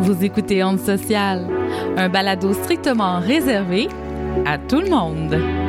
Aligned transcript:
Vous 0.00 0.24
écoutez 0.24 0.64
Onde 0.64 0.80
Sociale, 0.80 1.46
un 1.96 2.08
balado 2.08 2.52
strictement 2.52 3.20
réservé 3.20 3.88
à 4.46 4.58
tout 4.58 4.80
le 4.80 4.88
monde. 4.90 5.59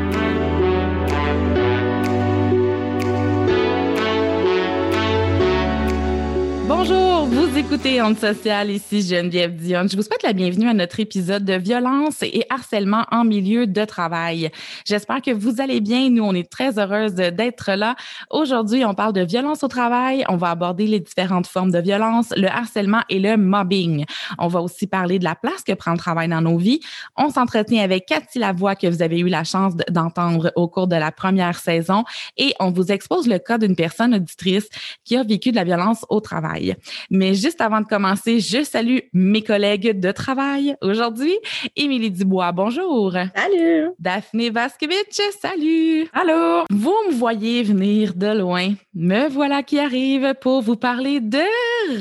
Bonjour, 6.74 7.26
vous 7.26 7.58
écoutez 7.58 8.02
Onde 8.02 8.18
Sociale, 8.18 8.72
ici 8.72 9.02
Geneviève 9.02 9.58
Dion. 9.58 9.88
Je 9.92 9.98
vous 9.98 10.04
souhaite 10.04 10.24
la 10.24 10.32
bienvenue 10.32 10.70
à 10.70 10.74
notre 10.74 11.02
épisode 11.02 11.44
de 11.44 11.56
violence 11.56 12.22
et 12.22 12.46
harcèlement 12.50 13.06
en 13.12 13.26
milieu 13.26 13.68
de 13.68 13.84
travail. 13.84 14.50
J'espère 14.86 15.22
que 15.22 15.32
vous 15.32 15.60
allez 15.60 15.82
bien. 15.82 16.10
Nous, 16.10 16.24
on 16.24 16.34
est 16.34 16.50
très 16.50 16.80
heureuse 16.80 17.14
d'être 17.14 17.74
là. 17.74 17.98
Aujourd'hui, 18.30 18.86
on 18.86 18.94
parle 18.94 19.12
de 19.12 19.20
violence 19.20 19.66
au 19.66 19.68
travail. 19.68 20.24
On 20.30 20.38
va 20.38 20.52
aborder 20.52 20.88
les 20.88 21.02
différentes 21.02 21.46
formes 21.46 21.72
de 21.72 21.80
violence, 21.80 22.34
le 22.38 22.48
harcèlement 22.48 23.02
et 23.10 23.20
le 23.20 23.36
mobbing. 23.36 24.06
On 24.40 24.48
va 24.48 24.62
aussi 24.62 24.88
parler 24.88 25.20
de 25.20 25.26
la 25.26 25.36
place 25.36 25.64
que 25.68 25.74
prend 25.74 25.92
le 25.92 25.98
travail 25.98 26.30
dans 26.30 26.42
nos 26.42 26.58
vies. 26.58 26.80
On 27.18 27.32
s'entretient 27.32 27.84
avec 27.84 28.06
Cathy 28.06 28.40
Lavoie 28.40 28.76
que 28.76 28.88
vous 28.88 29.02
avez 29.02 29.20
eu 29.20 29.28
la 29.28 29.44
chance 29.44 29.74
d'entendre 29.90 30.54
au 30.56 30.70
cours 30.70 30.88
de 30.88 30.96
la 30.96 31.12
première 31.12 31.60
saison 31.60 32.06
et 32.38 32.54
on 32.62 32.72
vous 32.72 32.94
expose 32.94 33.28
le 33.28 33.40
cas 33.40 33.58
d'une 33.58 33.76
personne 33.76 34.16
auditrice 34.16 34.70
qui 35.04 35.18
a 35.18 35.24
vécu 35.24 35.52
de 35.52 35.58
la 35.58 35.66
violence 35.66 36.06
au 36.08 36.22
travail. 36.22 36.61
Mais 37.10 37.34
juste 37.34 37.62
avant 37.62 37.82
de 37.82 37.86
commencer, 37.86 38.40
je 38.40 38.64
salue 38.64 39.00
mes 39.14 39.42
collègues 39.42 40.00
de 40.00 40.12
travail 40.12 40.76
aujourd'hui. 40.82 41.34
Émilie 41.76 42.12
Dubois, 42.12 42.52
bonjour. 42.52 43.12
Salut. 43.12 43.90
Daphné 44.00 44.50
Vaskevitch, 44.50 45.20
salut. 45.42 46.08
Allô? 46.14 46.64
Vous 46.70 46.96
me 47.10 47.14
voyez 47.14 47.64
venir 47.64 48.14
de 48.14 48.38
loin. 48.38 48.74
Me 48.94 49.30
voilà 49.30 49.64
qui 49.64 49.80
arrive 49.80 50.34
pour 50.42 50.62
vous 50.62 50.76
parler 50.76 51.20
de 51.20 51.40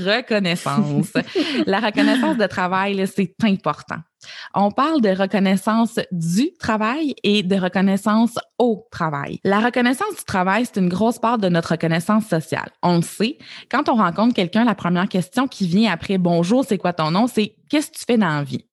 reconnaissance. 0.04 1.12
La 1.66 1.80
reconnaissance 1.80 2.36
de 2.36 2.46
travail, 2.46 3.06
c'est 3.06 3.34
important. 3.44 3.96
On 4.54 4.70
parle 4.70 5.00
de 5.00 5.10
reconnaissance 5.10 5.98
du 6.12 6.52
travail 6.58 7.14
et 7.22 7.42
de 7.42 7.56
reconnaissance 7.56 8.38
au 8.58 8.86
travail. 8.90 9.40
La 9.44 9.60
reconnaissance 9.60 10.16
du 10.16 10.24
travail, 10.24 10.66
c'est 10.66 10.80
une 10.80 10.88
grosse 10.88 11.18
part 11.18 11.38
de 11.38 11.48
notre 11.48 11.70
reconnaissance 11.70 12.26
sociale. 12.26 12.70
On 12.82 12.96
le 12.96 13.02
sait. 13.02 13.38
Quand 13.70 13.88
on 13.88 13.94
rencontre 13.94 14.34
quelqu'un, 14.34 14.64
la 14.64 14.74
première 14.74 15.08
question 15.08 15.46
qui 15.48 15.66
vient 15.66 15.92
après 15.92 16.18
bonjour, 16.18 16.64
c'est 16.66 16.78
quoi 16.78 16.92
ton 16.92 17.10
nom? 17.10 17.26
C'est 17.26 17.54
qu'est-ce 17.68 17.90
que 17.90 17.98
tu 17.98 18.04
fais 18.06 18.18
dans 18.18 18.28
la 18.28 18.42
vie? 18.42 18.64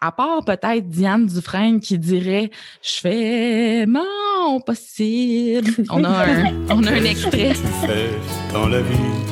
À 0.00 0.12
part 0.12 0.44
peut-être 0.44 0.88
Diane 0.88 1.26
Dufresne 1.26 1.80
qui 1.80 1.98
dirait 1.98 2.50
Je 2.82 3.00
fais 3.00 3.86
mon 3.86 4.60
possible. 4.60 5.86
On 5.90 6.04
a 6.04 6.26
un, 6.26 6.52
on 6.68 6.84
a 6.84 6.90
un 6.92 7.04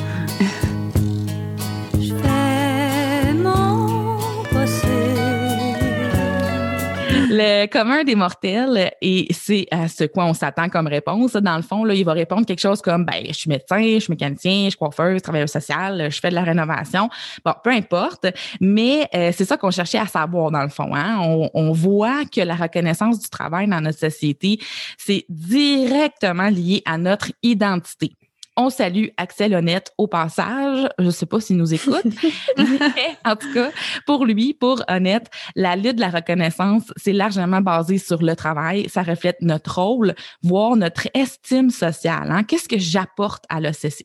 le 7.31 7.65
commun 7.67 8.03
des 8.03 8.15
mortels, 8.15 8.91
et 9.01 9.27
c'est 9.31 9.65
à 9.71 9.87
ce 9.87 10.03
quoi 10.03 10.25
on 10.25 10.33
s'attend 10.33 10.67
comme 10.67 10.87
réponse, 10.87 11.33
dans 11.33 11.55
le 11.55 11.61
fond, 11.61 11.85
là, 11.85 11.93
il 11.93 12.03
va 12.03 12.11
répondre 12.11 12.45
quelque 12.45 12.59
chose 12.59 12.81
comme 12.81 13.05
ben, 13.05 13.23
je 13.25 13.33
suis 13.33 13.49
médecin, 13.49 13.81
je 13.81 13.99
suis 13.99 14.11
mécanicien, 14.11 14.65
je 14.65 14.69
suis 14.71 14.77
coiffeur, 14.77 15.13
je 15.13 15.19
travailleur 15.19 15.47
social, 15.47 16.11
je 16.11 16.19
fais 16.19 16.29
de 16.29 16.35
la 16.35 16.43
rénovation. 16.43 17.09
Bon, 17.45 17.53
peu 17.63 17.69
importe, 17.69 18.27
mais 18.59 19.07
euh, 19.15 19.31
c'est 19.33 19.45
ça 19.45 19.55
qu'on 19.55 19.71
cherchait 19.71 19.97
à 19.99 20.07
savoir 20.07 20.51
dans 20.51 20.63
le 20.63 20.69
fond. 20.69 20.93
Hein? 20.93 21.19
On, 21.21 21.49
on 21.53 21.71
voit 21.71 22.25
que 22.25 22.41
la 22.41 22.55
reconnaissance 22.55 23.19
du 23.19 23.29
travail 23.29 23.67
dans 23.67 23.79
notre 23.79 23.99
société, 23.99 24.59
c'est 24.97 25.23
directement 25.29 26.49
lié 26.49 26.81
à 26.85 26.97
notre 26.97 27.31
identité. 27.43 28.11
On 28.57 28.69
salue 28.69 29.07
Axel 29.15 29.55
Honnête 29.55 29.93
au 29.97 30.07
passage. 30.07 30.89
Je 30.99 31.05
ne 31.05 31.11
sais 31.11 31.25
pas 31.25 31.39
s'il 31.39 31.55
nous 31.55 31.73
écoute. 31.73 32.03
mais 32.57 33.17
en 33.23 33.37
tout 33.37 33.51
cas, 33.53 33.69
pour 34.05 34.25
lui, 34.25 34.53
pour 34.53 34.83
Honnête, 34.89 35.29
la 35.55 35.77
lutte 35.77 35.95
de 35.95 36.01
la 36.01 36.09
reconnaissance, 36.09 36.83
c'est 36.97 37.13
largement 37.13 37.61
basé 37.61 37.97
sur 37.97 38.21
le 38.21 38.35
travail. 38.35 38.89
Ça 38.89 39.03
reflète 39.03 39.37
notre 39.39 39.79
rôle, 39.79 40.15
voire 40.43 40.75
notre 40.75 41.07
estime 41.13 41.69
sociale. 41.69 42.29
Hein? 42.29 42.43
Qu'est-ce 42.43 42.67
que 42.67 42.77
j'apporte 42.77 43.45
à, 43.47 43.59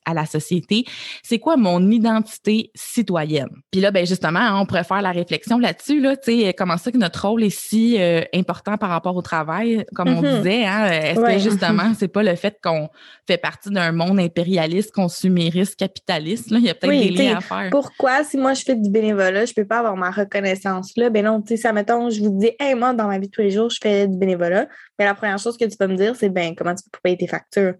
à, 0.04 0.15
la 0.15 0.26
société? 0.26 0.84
C'est 1.25 1.41
quoi 1.41 1.56
mon 1.56 1.91
identité 1.91 2.70
citoyenne? 2.76 3.50
Puis 3.72 3.81
là, 3.81 3.91
ben 3.91 4.06
justement, 4.06 4.38
hein, 4.38 4.60
on 4.60 4.66
pourrait 4.66 4.84
faire 4.84 5.03
la 5.03 5.10
réflexion 5.12 5.59
là-dessus. 5.59 6.00
Là, 6.00 6.15
comment 6.56 6.76
ça 6.76 6.93
que 6.93 6.99
notre 6.99 7.26
rôle 7.26 7.43
est 7.43 7.50
si 7.50 8.00
euh, 8.00 8.22
important 8.32 8.76
par 8.76 8.91
rapport 8.91 9.16
au 9.16 9.22
travail, 9.22 9.84
comme 9.93 10.09
on 10.09 10.22
mm-hmm. 10.22 10.37
disait? 10.37 10.65
Hein? 10.66 10.87
Est-ce 10.87 11.20
que 11.20 11.38
justement, 11.50 11.93
c'est 11.99 12.09
pas 12.09 12.22
le 12.22 12.37
fait 12.37 12.59
qu'on 12.62 12.88
fait 13.26 13.38
partie 13.38 13.70
d'un 13.70 13.91
monde 13.91 14.20
impérialiste, 14.36 14.92
consumériste, 14.92 15.76
capitaliste. 15.76 16.50
Là. 16.50 16.58
Il 16.58 16.64
y 16.64 16.70
a 16.70 16.74
peut-être 16.74 16.91
des 16.91 17.10
liens 17.10 17.38
à 17.38 17.41
faire. 17.41 17.70
Pourquoi, 17.70 18.22
si 18.24 18.36
moi 18.36 18.54
je 18.54 18.62
fais 18.62 18.76
du 18.76 18.91
bénévolat, 18.91 19.47
je 19.47 19.52
ne 19.52 19.54
peux 19.54 19.66
pas 19.66 19.78
avoir 19.78 19.97
ma 19.97 20.10
reconnaissance 20.10 20.92
là? 20.97 21.10
Ben 21.10 21.24
non, 21.24 21.41
tu 21.41 21.48
sais, 21.48 21.56
ça 21.56 21.72
mettons, 21.72 22.10
je 22.10 22.20
vous 22.20 22.38
dis, 22.38 22.50
hey, 22.60 22.75
moi, 22.75 22.92
dans 22.92 23.06
ma 23.06 23.19
vie 23.19 23.28
de 23.28 23.32
tous 23.32 23.41
les 23.41 23.50
jours, 23.50 23.70
je 23.70 23.78
fais 23.82 24.06
du 24.06 24.16
bénévolat. 24.16 24.69
Mais 24.98 25.04
la 25.04 25.14
première 25.14 25.38
chose 25.38 25.56
que 25.56 25.64
tu 25.64 25.76
peux 25.76 25.86
me 25.86 25.96
dire, 25.96 26.14
c'est 26.16 26.28
ben 26.28 26.54
comment 26.54 26.75
tu 26.75 26.82
peux 26.91 26.98
payer 27.02 27.16
tes 27.16 27.26
factures? 27.26 27.75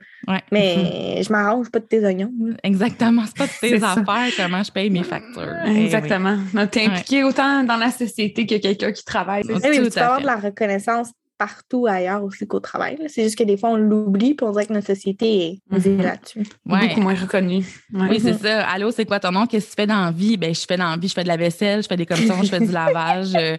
Mais 0.51 1.23
je 1.23 1.31
m'arrange 1.31 1.71
pas 1.71 1.79
de 1.79 1.87
tes 1.87 2.05
oignons. 2.05 2.33
Exactement. 2.63 3.25
C'est 3.27 3.37
pas 3.37 3.47
de 3.47 3.61
tes 3.61 3.83
affaires 3.83 4.33
comment 4.37 4.63
je 4.63 4.73
paye 4.73 4.91
mes 4.91 5.05
factures. 5.05 5.57
Eh 5.67 5.85
Exactement. 5.85 6.39
Tu 6.71 6.79
es 6.79 6.87
impliqué 6.87 7.25
autant 7.25 7.65
dans 7.65 7.77
la 7.77 7.91
société 7.91 8.47
que 8.47 8.57
quelqu'un 8.57 8.93
qui 8.93 9.05
travaille. 9.05 9.43
Eh 9.49 9.69
oui, 9.69 9.85
tu 9.85 9.91
peux 9.91 10.01
avoir 10.01 10.21
de 10.21 10.27
la 10.27 10.37
reconnaissance 10.37 11.11
partout 11.39 11.87
ailleurs 11.87 12.25
aussi 12.25 12.47
qu'au 12.47 12.61
travail. 12.61 12.99
C'est 13.09 13.25
juste 13.25 13.37
que 13.37 13.45
des 13.45 13.57
fois, 13.57 13.71
on 13.71 13.77
l'oublie 13.77 14.35
puis 14.35 14.47
on 14.47 14.53
dirait 14.53 14.67
que 14.67 14.73
notre 14.73 14.87
société 14.87 15.61
est 15.71 15.79
mm 15.79 16.03
là-dessus. 16.03 16.43
Beaucoup 16.65 17.01
moins 17.01 17.15
reconnue. 17.15 17.65
Oui, 17.93 18.19
c'est 18.21 18.35
ça. 18.35 18.67
Allô, 18.69 18.91
c'est 18.91 19.05
quoi 19.05 19.21
ton 19.21 19.33
nom? 19.33 19.47
Qu'est-ce 19.47 19.67
que 19.67 19.71
tu 19.71 19.77
fais 19.77 19.87
dans 19.87 20.07
la 20.07 20.11
vie? 20.11 20.37
Ben, 20.37 20.55
je 20.55 20.65
fais 20.67 20.77
dans 20.77 20.91
la 20.91 20.97
vie, 20.97 21.09
je 21.09 21.15
fais 21.15 21.23
de 21.23 21.29
la 21.29 21.37
vaisselle, 21.37 21.83
je 21.83 21.89
fais 21.89 21.97
des 21.97 22.07
commissions, 22.07 22.43
je 22.43 22.49
fais 22.49 22.61
du 22.61 22.73
lavage, 22.73 23.33
euh, 23.35 23.57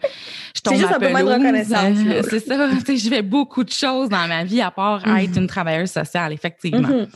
je 0.55 0.61
tombe 0.61 0.75
juste 0.75 0.91
un 0.91 0.99
peu 0.99 1.09
moins 1.09 1.23
de 1.23 1.29
reconnaissance. 1.29 1.97
C'est 2.29 2.39
ça. 2.39 2.69
je 2.87 3.09
fais 3.09 3.21
beaucoup 3.21 3.63
de 3.63 3.71
choses 3.71 4.09
dans 4.09 4.27
ma 4.27 4.43
vie 4.43 4.61
à 4.61 4.71
part 4.71 5.03
mm-hmm. 5.03 5.23
être 5.23 5.37
une 5.37 5.47
travailleuse 5.47 5.91
sociale, 5.91 6.33
effectivement. 6.33 6.87
Mm-hmm. 6.87 7.07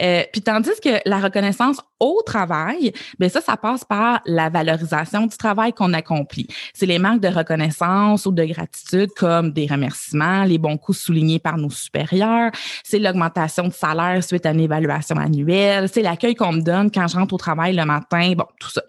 euh, 0.00 0.22
puis 0.32 0.42
tandis 0.42 0.70
que 0.82 1.00
la 1.04 1.18
reconnaissance 1.18 1.80
au 2.00 2.22
travail, 2.24 2.92
ben 3.18 3.28
ça, 3.28 3.40
ça 3.40 3.56
passe 3.56 3.84
par 3.84 4.20
la 4.26 4.48
valorisation 4.48 5.26
du 5.26 5.36
travail 5.36 5.72
qu'on 5.72 5.92
accomplit. 5.92 6.46
C'est 6.72 6.86
les 6.86 6.98
marques 6.98 7.20
de 7.20 7.28
reconnaissance 7.28 8.26
ou 8.26 8.32
de 8.32 8.44
gratitude 8.44 9.10
comme 9.16 9.52
des 9.52 9.66
remerciements 9.66 9.87
les 10.46 10.58
bons 10.58 10.76
coups 10.76 10.98
soulignés 10.98 11.38
par 11.38 11.56
nos 11.56 11.70
supérieurs, 11.70 12.50
c'est 12.84 12.98
l'augmentation 12.98 13.68
de 13.68 13.72
salaire 13.72 14.22
suite 14.22 14.46
à 14.46 14.50
une 14.50 14.60
évaluation 14.60 15.16
annuelle, 15.16 15.88
c'est 15.88 16.02
l'accueil 16.02 16.34
qu'on 16.34 16.52
me 16.52 16.60
donne 16.60 16.90
quand 16.90 17.06
je 17.08 17.16
rentre 17.16 17.34
au 17.34 17.38
travail 17.38 17.74
le 17.74 17.84
matin, 17.84 18.32
bon, 18.36 18.46
tout 18.58 18.70
ça. 18.70 18.82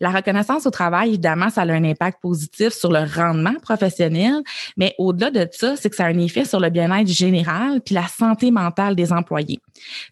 La 0.00 0.10
reconnaissance 0.10 0.66
au 0.66 0.70
travail, 0.70 1.10
évidemment, 1.10 1.50
ça 1.50 1.62
a 1.62 1.66
un 1.66 1.84
impact 1.84 2.20
positif 2.20 2.70
sur 2.70 2.90
le 2.90 3.04
rendement 3.04 3.54
professionnel, 3.62 4.42
mais 4.76 4.94
au-delà 4.98 5.30
de 5.30 5.48
ça, 5.52 5.76
c'est 5.76 5.90
que 5.90 5.96
ça 5.96 6.06
a 6.06 6.08
un 6.08 6.18
effet 6.18 6.44
sur 6.44 6.60
le 6.60 6.70
bien-être 6.70 7.08
général 7.08 7.80
puis 7.80 7.94
la 7.94 8.06
santé 8.08 8.50
mentale 8.50 8.96
des 8.96 9.12
employés. 9.12 9.60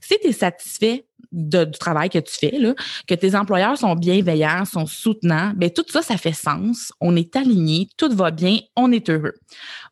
Si 0.00 0.18
tu 0.20 0.28
es 0.28 0.32
satisfait 0.32 1.04
du 1.32 1.78
travail 1.78 2.10
que 2.10 2.18
tu 2.18 2.34
fais, 2.34 2.58
là, 2.58 2.74
que 3.06 3.14
tes 3.14 3.34
employeurs 3.34 3.78
sont 3.78 3.94
bienveillants, 3.94 4.64
sont 4.64 4.86
soutenants, 4.86 5.52
ben 5.56 5.70
tout 5.70 5.84
ça, 5.88 6.02
ça 6.02 6.16
fait 6.16 6.32
sens. 6.32 6.92
On 7.00 7.16
est 7.16 7.36
aligné, 7.36 7.88
tout 7.96 8.14
va 8.14 8.30
bien, 8.30 8.58
on 8.76 8.92
est 8.92 9.08
heureux. 9.10 9.34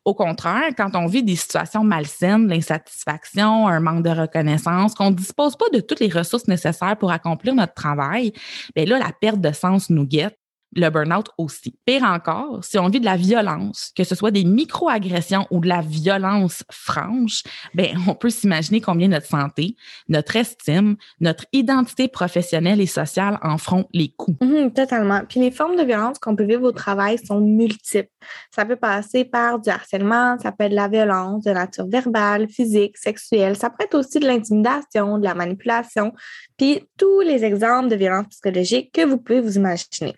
Au 0.05 0.13
contraire, 0.13 0.69
quand 0.75 0.95
on 0.95 1.07
vit 1.07 1.23
des 1.23 1.35
situations 1.35 1.83
malsaines, 1.83 2.47
l'insatisfaction, 2.47 3.67
un 3.67 3.79
manque 3.79 4.03
de 4.03 4.09
reconnaissance, 4.09 4.93
qu'on 4.93 5.11
ne 5.11 5.15
dispose 5.15 5.55
pas 5.55 5.69
de 5.73 5.79
toutes 5.79 5.99
les 5.99 6.09
ressources 6.09 6.47
nécessaires 6.47 6.97
pour 6.97 7.11
accomplir 7.11 7.55
notre 7.55 7.73
travail, 7.73 8.33
bien 8.75 8.85
là, 8.85 8.99
la 8.99 9.11
perte 9.19 9.39
de 9.39 9.51
sens 9.51 9.89
nous 9.89 10.05
guette 10.05 10.37
le 10.75 10.89
burn-out 10.89 11.29
aussi. 11.37 11.75
Pire 11.85 12.03
encore, 12.03 12.63
si 12.63 12.77
on 12.77 12.87
vit 12.87 12.99
de 12.99 13.05
la 13.05 13.15
violence, 13.15 13.91
que 13.95 14.03
ce 14.03 14.15
soit 14.15 14.31
des 14.31 14.43
micro-agressions 14.43 15.47
ou 15.51 15.59
de 15.59 15.67
la 15.67 15.81
violence 15.81 16.63
franche, 16.71 17.43
ben 17.73 17.97
on 18.07 18.15
peut 18.15 18.29
s'imaginer 18.29 18.81
combien 18.81 19.07
notre 19.07 19.27
santé, 19.27 19.75
notre 20.09 20.35
estime, 20.35 20.95
notre 21.19 21.45
identité 21.53 22.07
professionnelle 22.07 22.81
et 22.81 22.87
sociale 22.87 23.39
en 23.41 23.57
feront 23.57 23.85
les 23.93 24.09
coups. 24.09 24.37
Mhm, 24.41 24.71
totalement. 24.73 25.21
Puis 25.27 25.39
les 25.39 25.51
formes 25.51 25.75
de 25.75 25.83
violence 25.83 26.19
qu'on 26.19 26.35
peut 26.35 26.45
vivre 26.45 26.63
au 26.63 26.71
travail 26.71 27.17
sont 27.17 27.39
multiples. 27.39 28.09
Ça 28.51 28.65
peut 28.65 28.75
passer 28.75 29.25
par 29.25 29.59
du 29.59 29.69
harcèlement, 29.69 30.37
ça 30.39 30.51
peut 30.51 30.65
être 30.65 30.71
de 30.71 30.75
la 30.75 30.87
violence 30.87 31.43
de 31.43 31.51
nature 31.51 31.87
verbale, 31.87 32.47
physique, 32.47 32.97
sexuelle, 32.97 33.55
ça 33.55 33.69
peut 33.69 33.83
être 33.83 33.95
aussi 33.95 34.19
de 34.19 34.25
l'intimidation, 34.25 35.17
de 35.17 35.23
la 35.23 35.35
manipulation, 35.35 36.13
puis 36.57 36.81
tous 36.97 37.21
les 37.21 37.43
exemples 37.43 37.89
de 37.89 37.95
violence 37.95 38.27
psychologique 38.29 38.91
que 38.93 39.05
vous 39.05 39.17
pouvez 39.17 39.41
vous 39.41 39.57
imaginer. 39.57 40.13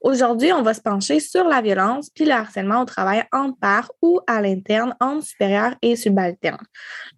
Aujourd'hui, 0.00 0.52
on 0.52 0.62
va 0.62 0.74
se 0.74 0.80
pencher 0.80 1.20
sur 1.20 1.44
la 1.44 1.60
violence 1.60 2.10
puis 2.10 2.24
le 2.24 2.32
harcèlement 2.32 2.82
au 2.82 2.84
travail 2.84 3.24
en 3.32 3.52
part 3.52 3.90
ou 4.00 4.20
à 4.26 4.40
l'interne, 4.40 4.94
entre 5.00 5.26
supérieur 5.26 5.74
et 5.82 5.96
subalterne. 5.96 6.64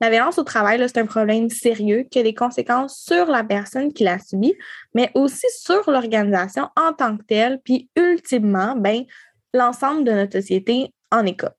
La 0.00 0.10
violence 0.10 0.38
au 0.38 0.44
travail, 0.44 0.80
c'est 0.86 0.98
un 0.98 1.06
problème 1.06 1.50
sérieux 1.50 2.06
qui 2.10 2.18
a 2.18 2.22
des 2.22 2.34
conséquences 2.34 3.02
sur 3.06 3.26
la 3.26 3.44
personne 3.44 3.92
qui 3.92 4.04
l'a 4.04 4.18
subi, 4.18 4.54
mais 4.94 5.10
aussi 5.14 5.46
sur 5.54 5.90
l'organisation 5.90 6.68
en 6.76 6.92
tant 6.92 7.16
que 7.16 7.24
telle, 7.24 7.60
puis 7.64 7.90
ultimement, 7.96 8.74
ben, 8.76 9.04
l'ensemble 9.52 10.04
de 10.04 10.12
notre 10.12 10.40
société 10.40 10.92
en 11.10 11.26
écope. 11.26 11.56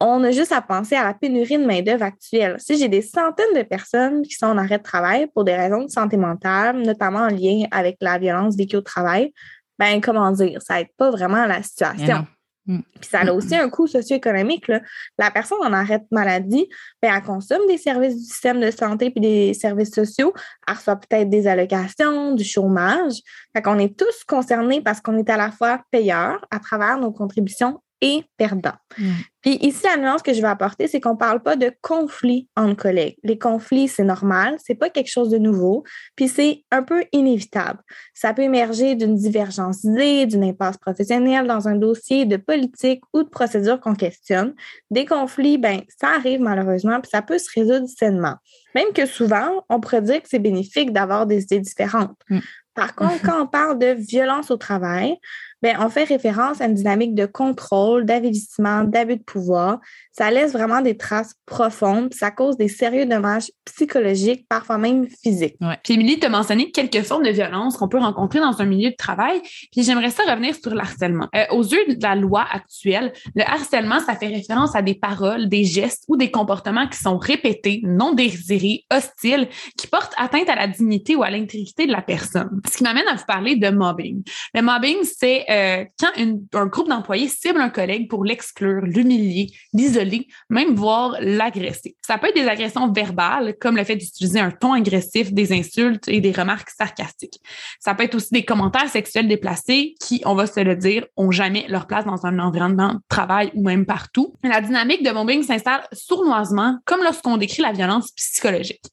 On 0.00 0.22
a 0.24 0.32
juste 0.32 0.52
à 0.52 0.60
penser 0.60 0.96
à 0.96 1.04
la 1.04 1.14
pénurie 1.14 1.56
de 1.56 1.64
main-d'œuvre 1.64 2.02
actuelle. 2.02 2.56
Si 2.58 2.76
j'ai 2.76 2.88
des 2.88 3.00
centaines 3.00 3.54
de 3.54 3.62
personnes 3.62 4.22
qui 4.22 4.34
sont 4.34 4.46
en 4.46 4.58
arrêt 4.58 4.78
de 4.78 4.82
travail 4.82 5.28
pour 5.32 5.44
des 5.44 5.54
raisons 5.54 5.84
de 5.84 5.88
santé 5.88 6.16
mentale, 6.16 6.82
notamment 6.82 7.20
en 7.20 7.28
lien 7.28 7.64
avec 7.70 7.96
la 8.00 8.18
violence 8.18 8.56
vécue 8.56 8.76
au 8.76 8.82
travail, 8.82 9.32
ben 9.78 10.00
comment 10.00 10.30
dire, 10.30 10.60
ça 10.62 10.74
n'aide 10.74 10.92
pas 10.96 11.10
vraiment 11.10 11.46
la 11.46 11.62
situation. 11.62 12.26
Mm. 12.66 12.80
Puis 13.00 13.10
ça 13.10 13.20
a 13.20 13.24
mm, 13.24 13.30
aussi 13.30 13.54
un 13.54 13.68
coût 13.68 13.86
socio-économique. 13.86 14.70
La 15.18 15.30
personne 15.30 15.58
en 15.62 15.72
arrêt 15.72 15.98
de 15.98 16.06
maladie, 16.10 16.68
ben, 17.02 17.12
elle 17.14 17.22
consomme 17.22 17.66
des 17.68 17.78
services 17.78 18.16
du 18.16 18.24
système 18.24 18.60
de 18.60 18.70
santé 18.70 19.10
puis 19.10 19.20
des 19.20 19.54
services 19.54 19.94
sociaux. 19.94 20.32
Elle 20.66 20.74
reçoit 20.74 20.96
peut-être 20.96 21.28
des 21.28 21.46
allocations, 21.46 22.34
du 22.34 22.44
chômage. 22.44 23.14
Fait 23.54 23.62
qu'on 23.62 23.78
est 23.78 23.98
tous 23.98 24.24
concernés 24.26 24.80
parce 24.80 25.00
qu'on 25.00 25.18
est 25.18 25.28
à 25.28 25.36
la 25.36 25.50
fois 25.50 25.82
payeurs 25.90 26.44
à 26.50 26.58
travers 26.58 26.98
nos 26.98 27.12
contributions 27.12 27.80
et 28.04 28.22
perdant. 28.36 28.74
Mm. 28.98 29.12
Puis 29.40 29.56
ici, 29.62 29.80
la 29.84 29.96
nuance 29.96 30.20
que 30.20 30.34
je 30.34 30.42
vais 30.42 30.48
apporter, 30.48 30.88
c'est 30.88 31.00
qu'on 31.00 31.14
ne 31.14 31.18
parle 31.18 31.42
pas 31.42 31.56
de 31.56 31.72
conflit 31.80 32.48
entre 32.54 32.76
collègues. 32.82 33.16
Les 33.22 33.38
conflits, 33.38 33.88
c'est 33.88 34.04
normal, 34.04 34.56
c'est 34.62 34.74
pas 34.74 34.90
quelque 34.90 35.10
chose 35.10 35.30
de 35.30 35.38
nouveau, 35.38 35.84
puis 36.14 36.28
c'est 36.28 36.64
un 36.70 36.82
peu 36.82 37.04
inévitable. 37.12 37.80
Ça 38.12 38.34
peut 38.34 38.42
émerger 38.42 38.94
d'une 38.94 39.16
divergence 39.16 39.80
d'idées, 39.80 40.26
d'une 40.26 40.44
impasse 40.44 40.76
professionnelle 40.76 41.46
dans 41.46 41.66
un 41.66 41.76
dossier 41.76 42.26
de 42.26 42.36
politique 42.36 43.00
ou 43.14 43.22
de 43.22 43.28
procédure 43.28 43.80
qu'on 43.80 43.94
questionne. 43.94 44.54
Des 44.90 45.06
conflits, 45.06 45.56
ben 45.56 45.80
ça 45.98 46.08
arrive 46.08 46.40
malheureusement, 46.40 47.00
puis 47.00 47.10
ça 47.10 47.22
peut 47.22 47.38
se 47.38 47.48
résoudre 47.54 47.88
sainement. 47.88 48.36
Même 48.74 48.92
que 48.94 49.06
souvent, 49.06 49.64
on 49.70 49.80
pourrait 49.80 50.02
dire 50.02 50.22
que 50.22 50.28
c'est 50.28 50.38
bénéfique 50.38 50.92
d'avoir 50.92 51.26
des 51.26 51.42
idées 51.44 51.60
différentes. 51.60 52.18
Mm. 52.28 52.40
Par 52.74 52.94
contre, 52.94 53.22
quand 53.24 53.42
on 53.42 53.46
parle 53.46 53.78
de 53.78 53.94
violence 53.96 54.50
au 54.50 54.56
travail, 54.56 55.16
ben, 55.62 55.76
on 55.80 55.88
fait 55.88 56.04
référence 56.04 56.60
à 56.60 56.66
une 56.66 56.74
dynamique 56.74 57.14
de 57.14 57.26
contrôle, 57.26 58.04
d'avilissement, 58.04 58.84
d'abus 58.84 59.16
de 59.16 59.22
pouvoir. 59.22 59.80
Ça 60.12 60.30
laisse 60.30 60.52
vraiment 60.52 60.80
des 60.80 60.96
traces 60.96 61.34
profondes, 61.46 62.12
ça 62.14 62.30
cause 62.30 62.56
des 62.56 62.68
sérieux 62.68 63.06
dommages 63.06 63.50
psychologiques, 63.64 64.46
parfois 64.48 64.78
même 64.78 65.06
physiques. 65.22 65.56
Ouais. 65.60 65.78
Puis 65.82 65.94
Émilie 65.94 66.18
t'a 66.18 66.28
mentionné 66.28 66.70
quelques 66.70 67.02
formes 67.02 67.24
de 67.24 67.30
violence 67.30 67.76
qu'on 67.76 67.88
peut 67.88 67.98
rencontrer 67.98 68.40
dans 68.40 68.60
un 68.60 68.64
milieu 68.64 68.90
de 68.90 68.96
travail. 68.96 69.40
Puis 69.72 69.82
j'aimerais 69.82 70.10
ça 70.10 70.22
revenir 70.24 70.54
sur 70.54 70.74
le 70.74 70.80
harcèlement. 70.80 71.28
Euh, 71.34 71.44
aux 71.50 71.62
yeux 71.62 71.94
de 71.94 72.02
la 72.02 72.14
loi 72.14 72.44
actuelle, 72.50 73.12
le 73.34 73.42
harcèlement, 73.42 74.00
ça 74.00 74.14
fait 74.14 74.28
référence 74.28 74.76
à 74.76 74.82
des 74.82 74.94
paroles, 74.94 75.48
des 75.48 75.64
gestes 75.64 76.04
ou 76.08 76.16
des 76.16 76.30
comportements 76.30 76.86
qui 76.88 76.98
sont 76.98 77.18
répétés, 77.18 77.80
non 77.84 78.12
désirés, 78.12 78.84
hostiles, 78.92 79.48
qui 79.76 79.86
portent 79.86 80.14
atteinte 80.16 80.48
à 80.48 80.54
la 80.54 80.68
dignité 80.68 81.16
ou 81.16 81.22
à 81.22 81.30
l'intégrité 81.30 81.86
de 81.86 81.92
la 81.92 82.02
personne. 82.02 82.60
Ce 82.70 82.76
qui 82.76 82.84
m'amène 82.84 83.08
à 83.08 83.14
vous 83.14 83.24
parler 83.26 83.56
de 83.56 83.70
mobbing. 83.70 84.22
Le 84.54 84.62
mobbing, 84.62 84.96
c'est 85.02 85.44
euh, 85.54 85.84
quand 86.00 86.10
un 86.54 86.66
groupe 86.66 86.88
d'employés 86.88 87.28
cible 87.28 87.60
un 87.60 87.70
collègue 87.70 88.08
pour 88.08 88.24
l'exclure, 88.24 88.82
l'humilier, 88.82 89.52
l'isoler, 89.72 90.26
même 90.50 90.74
voire 90.74 91.16
l'agresser. 91.20 91.96
Ça 92.04 92.18
peut 92.18 92.28
être 92.28 92.34
des 92.34 92.48
agressions 92.48 92.90
verbales, 92.90 93.54
comme 93.60 93.76
le 93.76 93.84
fait 93.84 93.96
d'utiliser 93.96 94.40
un 94.40 94.50
ton 94.50 94.72
agressif, 94.72 95.32
des 95.32 95.52
insultes 95.52 96.08
et 96.08 96.20
des 96.20 96.32
remarques 96.32 96.70
sarcastiques. 96.70 97.40
Ça 97.78 97.94
peut 97.94 98.04
être 98.04 98.14
aussi 98.14 98.32
des 98.32 98.44
commentaires 98.44 98.88
sexuels 98.88 99.28
déplacés 99.28 99.94
qui, 100.00 100.22
on 100.24 100.34
va 100.34 100.46
se 100.46 100.60
le 100.60 100.76
dire, 100.76 101.06
ont 101.16 101.30
jamais 101.30 101.66
leur 101.68 101.86
place 101.86 102.04
dans 102.04 102.26
un 102.26 102.38
environnement 102.38 102.94
de 102.94 103.00
travail 103.08 103.50
ou 103.54 103.62
même 103.62 103.86
partout. 103.86 104.34
La 104.42 104.60
dynamique 104.60 105.04
de 105.04 105.10
mobbing 105.10 105.42
s'installe 105.42 105.86
sournoisement, 105.92 106.78
comme 106.84 107.02
lorsqu'on 107.02 107.36
décrit 107.36 107.62
la 107.62 107.72
violence 107.72 108.10
psychologique. 108.12 108.84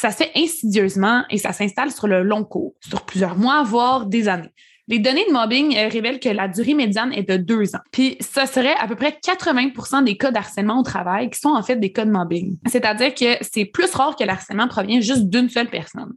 Ça 0.00 0.10
se 0.10 0.18
fait 0.18 0.30
insidieusement 0.34 1.24
et 1.30 1.38
ça 1.38 1.52
s'installe 1.52 1.90
sur 1.90 2.06
le 2.06 2.22
long 2.22 2.44
cours, 2.44 2.74
sur 2.80 3.02
plusieurs 3.02 3.36
mois, 3.36 3.62
voire 3.62 4.06
des 4.06 4.28
années. 4.28 4.52
Les 4.88 5.00
données 5.00 5.26
de 5.26 5.32
mobbing 5.32 5.76
euh, 5.76 5.88
révèlent 5.88 6.20
que 6.20 6.28
la 6.28 6.46
durée 6.46 6.74
médiane 6.74 7.12
est 7.12 7.28
de 7.28 7.36
deux 7.36 7.74
ans. 7.74 7.80
Puis 7.90 8.16
ça 8.20 8.46
serait 8.46 8.74
à 8.76 8.86
peu 8.86 8.94
près 8.94 9.18
80% 9.20 10.04
des 10.04 10.16
cas 10.16 10.30
d'harcèlement 10.30 10.78
au 10.78 10.82
travail 10.84 11.28
qui 11.30 11.40
sont 11.40 11.48
en 11.48 11.62
fait 11.62 11.76
des 11.76 11.90
cas 11.90 12.04
de 12.04 12.10
mobbing. 12.10 12.56
C'est-à-dire 12.66 13.12
que 13.14 13.36
c'est 13.40 13.64
plus 13.64 13.92
rare 13.92 14.14
que 14.14 14.22
l'harcèlement 14.22 14.68
provient 14.68 15.00
juste 15.00 15.28
d'une 15.28 15.48
seule 15.48 15.68
personne. 15.68 16.12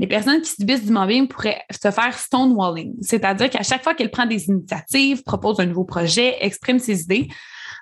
Les 0.00 0.06
personnes 0.06 0.40
qui 0.40 0.50
subissent 0.50 0.84
du 0.84 0.92
mobbing 0.92 1.28
pourraient 1.28 1.62
se 1.70 1.90
faire 1.90 2.18
stonewalling, 2.18 2.94
c'est-à-dire 3.02 3.50
qu'à 3.50 3.62
chaque 3.62 3.84
fois 3.84 3.94
qu'elle 3.94 4.10
prend 4.10 4.26
des 4.26 4.46
initiatives, 4.46 5.22
propose 5.22 5.60
un 5.60 5.66
nouveau 5.66 5.84
projet, 5.84 6.36
exprime 6.40 6.78
ses 6.78 7.02
idées, 7.02 7.28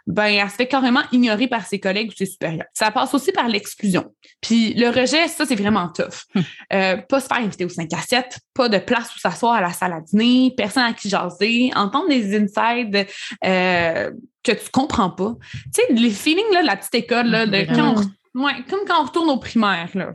ben, 0.08 0.25
elle 0.25 0.49
se 0.49 0.55
fait 0.55 0.66
carrément 0.66 1.02
ignorer 1.12 1.49
par 1.49 1.66
ses 1.66 1.78
collègues 1.78 2.08
ou 2.08 2.16
ses 2.16 2.25
supérieurs. 2.25 2.66
Ça 2.72 2.90
passe 2.90 3.12
aussi 3.12 3.31
par 3.31 3.46
l'exclusion. 3.46 4.06
Puis 4.40 4.72
le 4.72 4.88
rejet, 4.88 5.28
ça, 5.28 5.44
c'est 5.44 5.55
vraiment 5.55 5.88
tough. 5.88 6.25
Hum. 6.34 6.43
Euh, 6.72 6.96
pas 6.96 7.20
se 7.20 7.26
faire 7.26 7.38
inviter 7.38 7.66
au 7.66 7.69
5 7.69 7.93
à 7.93 7.99
7, 7.99 8.38
pas 8.55 8.70
de 8.70 8.78
place 8.78 9.14
où 9.14 9.19
s'asseoir 9.19 9.55
à 9.55 9.60
la 9.60 9.72
salle 9.72 9.93
à 9.93 10.00
dîner, 10.00 10.55
personne 10.56 10.84
à 10.84 10.94
qui 10.94 11.10
jaser, 11.10 11.70
entendre 11.76 12.08
des 12.08 12.34
insides 12.37 13.06
euh, 13.44 14.10
que 14.43 14.52
tu 14.52 14.70
comprends 14.72 15.10
pas. 15.10 15.34
Tu 15.52 15.82
sais, 15.82 15.93
les 15.93 16.11
feelings 16.11 16.52
là, 16.54 16.62
de 16.62 16.66
la 16.66 16.76
petite 16.76 16.94
école, 16.94 17.26
là, 17.26 17.46
de 17.46 17.66
quand 17.75 17.96
on, 18.34 18.44
ouais, 18.44 18.52
comme 18.70 18.81
quand 18.87 19.02
on 19.02 19.04
retourne 19.04 19.28
au 19.28 19.38
primaire. 19.38 19.90
Là. 19.93 20.12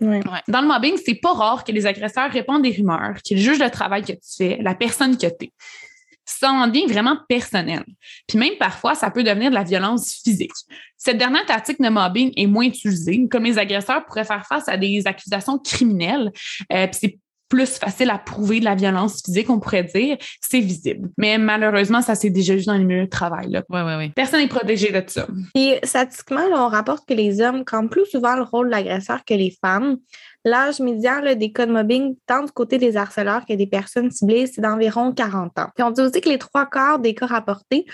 Dans 0.47 0.61
le 0.61 0.67
mobbing, 0.67 0.97
c'est 1.05 1.19
pas 1.21 1.33
rare 1.33 1.63
que 1.63 1.71
les 1.71 1.85
agresseurs 1.85 2.31
répondent 2.31 2.63
des 2.63 2.71
rumeurs, 2.71 3.21
qu'ils 3.23 3.37
jugent 3.37 3.59
le 3.59 3.69
travail 3.69 4.01
que 4.01 4.13
tu 4.13 4.37
fais, 4.37 4.57
la 4.59 4.73
personne 4.73 5.17
que 5.17 5.27
tu 5.27 5.45
es 5.45 5.53
ça 6.39 6.51
en 6.51 6.67
devient 6.67 6.85
vraiment 6.87 7.17
personnel. 7.27 7.83
Puis 8.27 8.37
même 8.37 8.57
parfois, 8.59 8.95
ça 8.95 9.11
peut 9.11 9.23
devenir 9.23 9.49
de 9.49 9.55
la 9.55 9.63
violence 9.63 10.21
physique. 10.23 10.51
Cette 10.97 11.17
dernière 11.17 11.45
tactique 11.45 11.81
de 11.81 11.89
mobbing 11.89 12.31
est 12.35 12.47
moins 12.47 12.65
utilisée, 12.65 13.27
comme 13.29 13.43
les 13.43 13.57
agresseurs 13.57 14.05
pourraient 14.05 14.23
faire 14.23 14.45
face 14.47 14.67
à 14.69 14.77
des 14.77 15.03
accusations 15.05 15.59
criminelles. 15.59 16.31
Euh, 16.71 16.87
puis 16.87 16.97
c'est 17.01 17.19
plus 17.53 17.77
facile 17.77 18.09
à 18.09 18.17
prouver 18.17 18.59
de 18.59 18.65
la 18.65 18.73
violence 18.73 19.21
physique, 19.23 19.47
on 19.47 19.59
pourrait 19.59 19.83
dire, 19.83 20.17
c'est 20.41 20.59
visible. 20.59 21.09
Mais 21.19 21.37
malheureusement, 21.37 22.01
ça 22.01 22.15
s'est 22.15 22.31
déjà 22.31 22.55
vu 22.55 22.63
dans 22.65 22.73
les 22.73 22.83
milieux 22.83 23.05
de 23.05 23.09
travail. 23.09 23.51
Là. 23.51 23.61
Ouais, 23.69 23.83
ouais, 23.83 23.95
ouais. 23.95 24.11
Personne 24.15 24.39
n'est 24.39 24.47
protégé 24.47 24.91
de 24.91 25.03
ça. 25.05 25.27
Et 25.53 25.79
statistiquement, 25.83 26.41
on 26.51 26.67
rapporte 26.67 27.07
que 27.07 27.13
les 27.13 27.41
hommes 27.41 27.63
campent 27.63 27.91
plus 27.91 28.07
souvent 28.07 28.35
le 28.35 28.41
rôle 28.41 28.67
de 28.67 28.71
l'agresseur 28.71 29.23
que 29.23 29.35
les 29.35 29.55
femmes. 29.61 29.97
L'âge 30.45 30.79
médian 30.79 31.21
des 31.35 31.51
cas 31.51 31.65
de 31.65 31.71
mobbing, 31.71 32.15
tant 32.25 32.43
du 32.43 32.51
côté 32.51 32.77
des 32.77 32.97
harceleurs 32.97 33.45
que 33.45 33.53
des 33.53 33.67
personnes 33.67 34.11
ciblées, 34.11 34.47
c'est 34.47 34.61
d'environ 34.61 35.13
40 35.13 35.57
ans. 35.59 35.69
Puis 35.75 35.83
on 35.83 35.91
dit 35.91 36.01
aussi 36.01 36.19
que 36.19 36.29
les 36.29 36.37
trois 36.37 36.65
quarts 36.65 36.99
des 36.99 37.15
cas 37.15 37.27
rapportés, 37.27 37.85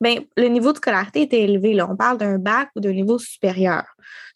ben, 0.00 0.20
le 0.36 0.48
niveau 0.48 0.72
de 0.72 0.76
scolarité 0.76 1.22
était 1.22 1.42
élevé. 1.42 1.74
Là. 1.74 1.88
On 1.90 1.96
parle 1.96 2.18
d'un 2.18 2.38
bac 2.38 2.70
ou 2.76 2.80
d'un 2.80 2.92
niveau 2.92 3.18
supérieur. 3.18 3.84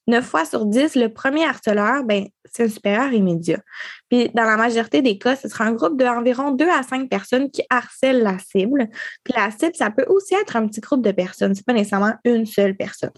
Neuf 0.06 0.24
fois 0.24 0.44
sur 0.44 0.66
dix, 0.66 0.96
le 0.96 1.12
premier 1.12 1.44
harceleur, 1.44 2.02
ben, 2.04 2.26
c'est 2.44 2.64
un 2.64 2.68
supérieur 2.68 3.12
immédiat. 3.12 3.60
Puis 4.08 4.30
dans 4.34 4.44
la 4.44 4.56
majorité 4.56 5.02
des 5.02 5.18
cas, 5.18 5.36
ce 5.36 5.48
sera 5.48 5.64
un 5.64 5.72
groupe 5.72 5.96
d'environ 5.96 6.50
deux 6.50 6.68
à 6.68 6.82
cinq 6.82 7.08
personnes 7.08 7.50
qui 7.50 7.62
harcèlent 7.70 8.22
la 8.22 8.38
cible. 8.38 8.88
Puis 9.22 9.34
la 9.36 9.50
cible, 9.52 9.74
ça 9.74 9.90
peut 9.90 10.06
aussi 10.08 10.34
être 10.34 10.56
un 10.56 10.66
petit 10.66 10.80
groupe 10.80 11.04
de 11.04 11.12
personnes. 11.12 11.54
Ce 11.54 11.60
n'est 11.60 11.64
pas 11.64 11.74
nécessairement 11.74 12.14
une 12.24 12.46
seule 12.46 12.76
personne. 12.76 13.12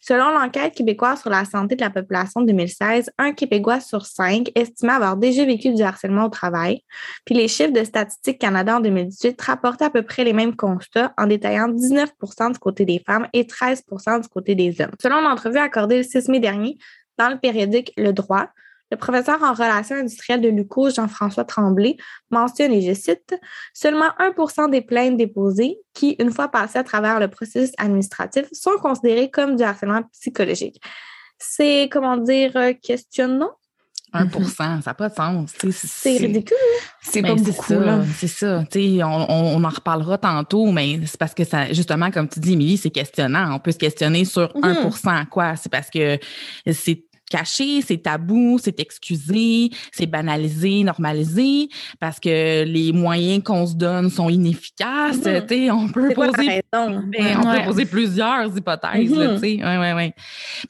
Selon 0.00 0.30
l'enquête 0.30 0.74
québécoise 0.74 1.20
sur 1.20 1.30
la 1.30 1.44
santé 1.44 1.76
de 1.76 1.80
la 1.80 1.90
population 1.90 2.40
de 2.40 2.46
2016, 2.46 3.10
un 3.18 3.32
Québécois 3.32 3.80
sur 3.80 4.06
cinq 4.06 4.50
estimait 4.54 4.92
avoir 4.92 5.16
déjà 5.16 5.44
vécu 5.44 5.72
du 5.72 5.82
harcèlement 5.82 6.26
au 6.26 6.28
travail. 6.28 6.82
Puis 7.24 7.34
les 7.34 7.48
chiffres 7.48 7.72
de 7.72 7.84
Statistique 7.84 8.38
Canada 8.38 8.76
en 8.76 8.80
2018 8.80 9.40
rapportaient 9.40 9.84
à 9.84 9.90
peu 9.90 10.02
près 10.02 10.24
les 10.24 10.32
mêmes 10.32 10.56
constats 10.56 11.12
en 11.18 11.26
détaillant 11.26 11.68
19% 11.68 12.52
du 12.52 12.58
côté 12.58 12.84
des 12.84 13.02
femmes 13.06 13.28
et 13.32 13.44
13% 13.44 14.22
du 14.22 14.28
côté 14.28 14.54
des 14.54 14.80
hommes. 14.80 14.94
Selon 15.00 15.20
l'entrevue 15.20 15.58
accordée 15.58 15.98
le 15.98 16.02
6 16.02 16.28
mai 16.28 16.40
dernier 16.40 16.78
dans 17.18 17.28
le 17.28 17.38
périodique 17.38 17.92
Le 17.96 18.12
Droit, 18.12 18.48
le 18.90 18.96
professeur 18.96 19.42
en 19.42 19.52
relations 19.52 19.96
industrielles 19.96 20.40
de 20.40 20.48
l'UCO, 20.48 20.90
Jean-François 20.90 21.44
Tremblay, 21.44 21.96
mentionne, 22.30 22.72
et 22.72 22.82
je 22.82 22.94
cite, 22.94 23.38
Seulement 23.74 24.10
1% 24.18 24.70
des 24.70 24.80
plaintes 24.80 25.16
déposées 25.16 25.78
qui, 25.94 26.16
une 26.18 26.30
fois 26.30 26.48
passées 26.48 26.78
à 26.78 26.84
travers 26.84 27.20
le 27.20 27.28
processus 27.28 27.72
administratif, 27.78 28.46
sont 28.52 28.78
considérées 28.80 29.30
comme 29.30 29.56
du 29.56 29.62
harcèlement 29.62 30.02
psychologique. 30.12 30.80
C'est, 31.38 31.88
comment 31.90 32.16
dire, 32.16 32.52
euh, 32.56 32.72
questionnant? 32.80 33.50
1% 34.14 34.54
ça 34.56 34.80
n'a 34.86 34.94
pas 34.94 35.08
de 35.08 35.14
sens. 35.14 35.52
C'est 35.72 36.16
ridicule. 36.16 36.56
C'est 37.02 37.22
pas 37.22 37.34
beaucoup. 37.34 37.74
C'est 38.16 38.26
ça. 38.26 38.64
On, 38.74 39.26
on, 39.28 39.64
en 39.64 39.68
reparlera 39.68 40.16
tantôt, 40.16 40.66
mais 40.72 41.00
c'est 41.04 41.18
parce 41.18 41.34
que 41.34 41.44
ça, 41.44 41.70
justement, 41.72 42.10
comme 42.10 42.28
tu 42.28 42.40
dis, 42.40 42.54
Émilie, 42.54 42.78
c'est 42.78 42.90
questionnant. 42.90 43.54
On 43.54 43.58
peut 43.58 43.72
se 43.72 43.78
questionner 43.78 44.24
sur 44.24 44.50
1 44.62 44.88
mm-hmm. 44.88 45.26
quoi. 45.26 45.56
C'est 45.56 45.68
parce 45.68 45.90
que 45.90 46.18
c'est 46.72 47.04
caché, 47.28 47.82
c'est 47.82 47.98
tabou, 47.98 48.58
c'est 48.62 48.80
excusé, 48.80 49.70
c'est 49.92 50.06
banalisé, 50.06 50.82
normalisé, 50.84 51.68
parce 52.00 52.20
que 52.20 52.64
les 52.64 52.92
moyens 52.92 53.42
qu'on 53.42 53.66
se 53.66 53.74
donne 53.74 54.10
sont 54.10 54.28
inefficaces. 54.28 55.18
Mm-hmm. 55.18 55.70
On 55.70 55.88
peut 55.88 56.14
poser, 56.14 56.62
ben, 56.72 57.02
on 57.38 57.52
peut 57.52 57.64
poser 57.64 57.86
plusieurs 57.86 58.56
hypothèses. 58.56 59.10
Mm-hmm. 59.10 59.64
ouais, 59.64 59.78
ouais, 59.78 59.92
ouais. 59.92 60.14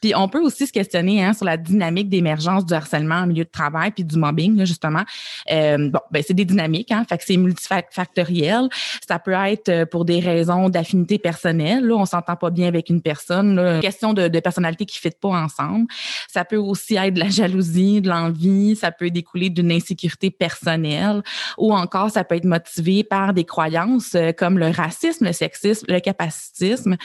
Puis 0.01 0.13
on 0.15 0.29
peut 0.29 0.41
aussi 0.41 0.67
se 0.67 0.73
questionner 0.73 1.25
hein, 1.25 1.33
sur 1.33 1.45
la 1.45 1.57
dynamique 1.57 2.09
d'émergence 2.09 2.67
du 2.67 2.75
harcèlement 2.75 3.17
en 3.17 3.27
milieu 3.27 3.45
de 3.45 3.51
travail 3.51 3.91
puis 3.91 4.05
du 4.05 4.17
mobbing, 4.17 4.65
justement. 4.65 5.05
Euh, 5.51 5.91
bon, 5.91 6.01
ben, 6.11 6.23
c'est 6.27 6.35
des 6.35 6.45
dynamiques, 6.45 6.91
hein, 6.91 7.05
fait 7.09 7.19
que 7.19 7.25
c'est 7.25 7.37
multifactoriel. 7.37 8.69
Ça 9.07 9.19
peut 9.19 9.33
être 9.33 9.69
euh, 9.69 9.87
pour 9.87 10.05
des 10.05 10.21
raisons 10.21 10.69
d'affinité 10.69 11.19
personnelle. 11.19 11.85
Là, 11.85 11.95
on 11.97 12.05
s'entend 12.07 12.37
pas 12.37 12.51
bien 12.51 12.69
avec 12.69 12.91
une 12.91 13.03
personne. 13.03 13.57
Là, 13.57 13.81
question 13.81 14.13
de, 14.13 14.29
de 14.29 14.41
personnalité 14.41 14.85
qui 14.87 14.99
ne 14.99 15.11
fit 15.11 15.17
pas 15.21 15.29
ensemble. 15.29 15.87
Ça 16.29 16.45
peut 16.49 16.57
aussi 16.57 16.97
être 16.97 17.15
de 17.15 17.21
la 17.21 17.29
jalousie, 17.29 18.01
de 18.01 18.09
l'envie, 18.09 18.77
ça 18.77 18.91
peut 18.91 19.11
découler 19.11 19.51
d'une 19.51 19.73
insécurité 19.73 20.31
personnelle 20.31 21.23
ou 21.57 21.73
encore 21.73 22.11
ça 22.11 22.25
peut 22.25 22.37
être 22.37 22.45
motivé 22.45 23.05
par 23.05 23.35
des 23.35 23.45
croyances 23.45 24.15
euh, 24.15 24.33
comme 24.33 24.59
le 24.59 24.71
racisme, 24.71 25.27
le 25.27 25.33
sexisme, 25.33 25.87
le 25.89 26.01
capacitisme. 26.01 26.97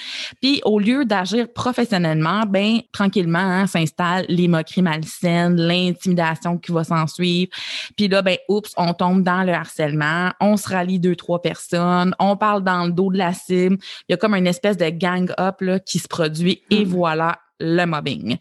Puis 0.42 0.62
au 0.66 0.80
lieu 0.80 1.06
d'agir 1.06 1.48
professionnellement, 1.54 2.44
ben 2.48 2.80
tranquillement 2.92 3.40
hein, 3.40 3.68
s'installe 3.68 4.26
les 4.30 4.48
moqueries 4.48 4.82
malsaines, 4.82 5.60
l'intimidation 5.60 6.58
qui 6.58 6.72
va 6.72 6.84
s'en 6.84 7.08
suivre. 7.08 7.52
Puis 7.96 8.08
là 8.08 8.22
ben 8.22 8.38
oups, 8.48 8.72
on 8.78 8.94
tombe 8.94 9.24
dans 9.24 9.44
le 9.44 9.54
harcèlement, 9.54 10.32
on 10.40 10.58
se 10.58 10.70
rallie 10.70 11.00
deux 11.00 11.16
trois 11.16 11.42
personnes, 11.42 12.16
on 12.20 12.38
parle 12.38 12.64
dans 12.64 12.86
le 12.86 12.92
dos 12.92 13.12
de 13.12 13.18
la 13.18 13.34
cible, 13.34 13.78
il 14.08 14.12
y 14.12 14.14
a 14.14 14.18
comme 14.18 14.36
une 14.36 14.48
espèce 14.48 14.78
de 14.78 14.90
gang 14.90 15.32
up 15.40 15.62
là, 15.62 15.80
qui 15.80 16.00
se 16.00 16.08
produit 16.08 16.62
et 16.70 16.86
mm. 16.86 16.90
voilà, 16.90 17.40
le 17.64 17.86
mobbing. 17.86 18.38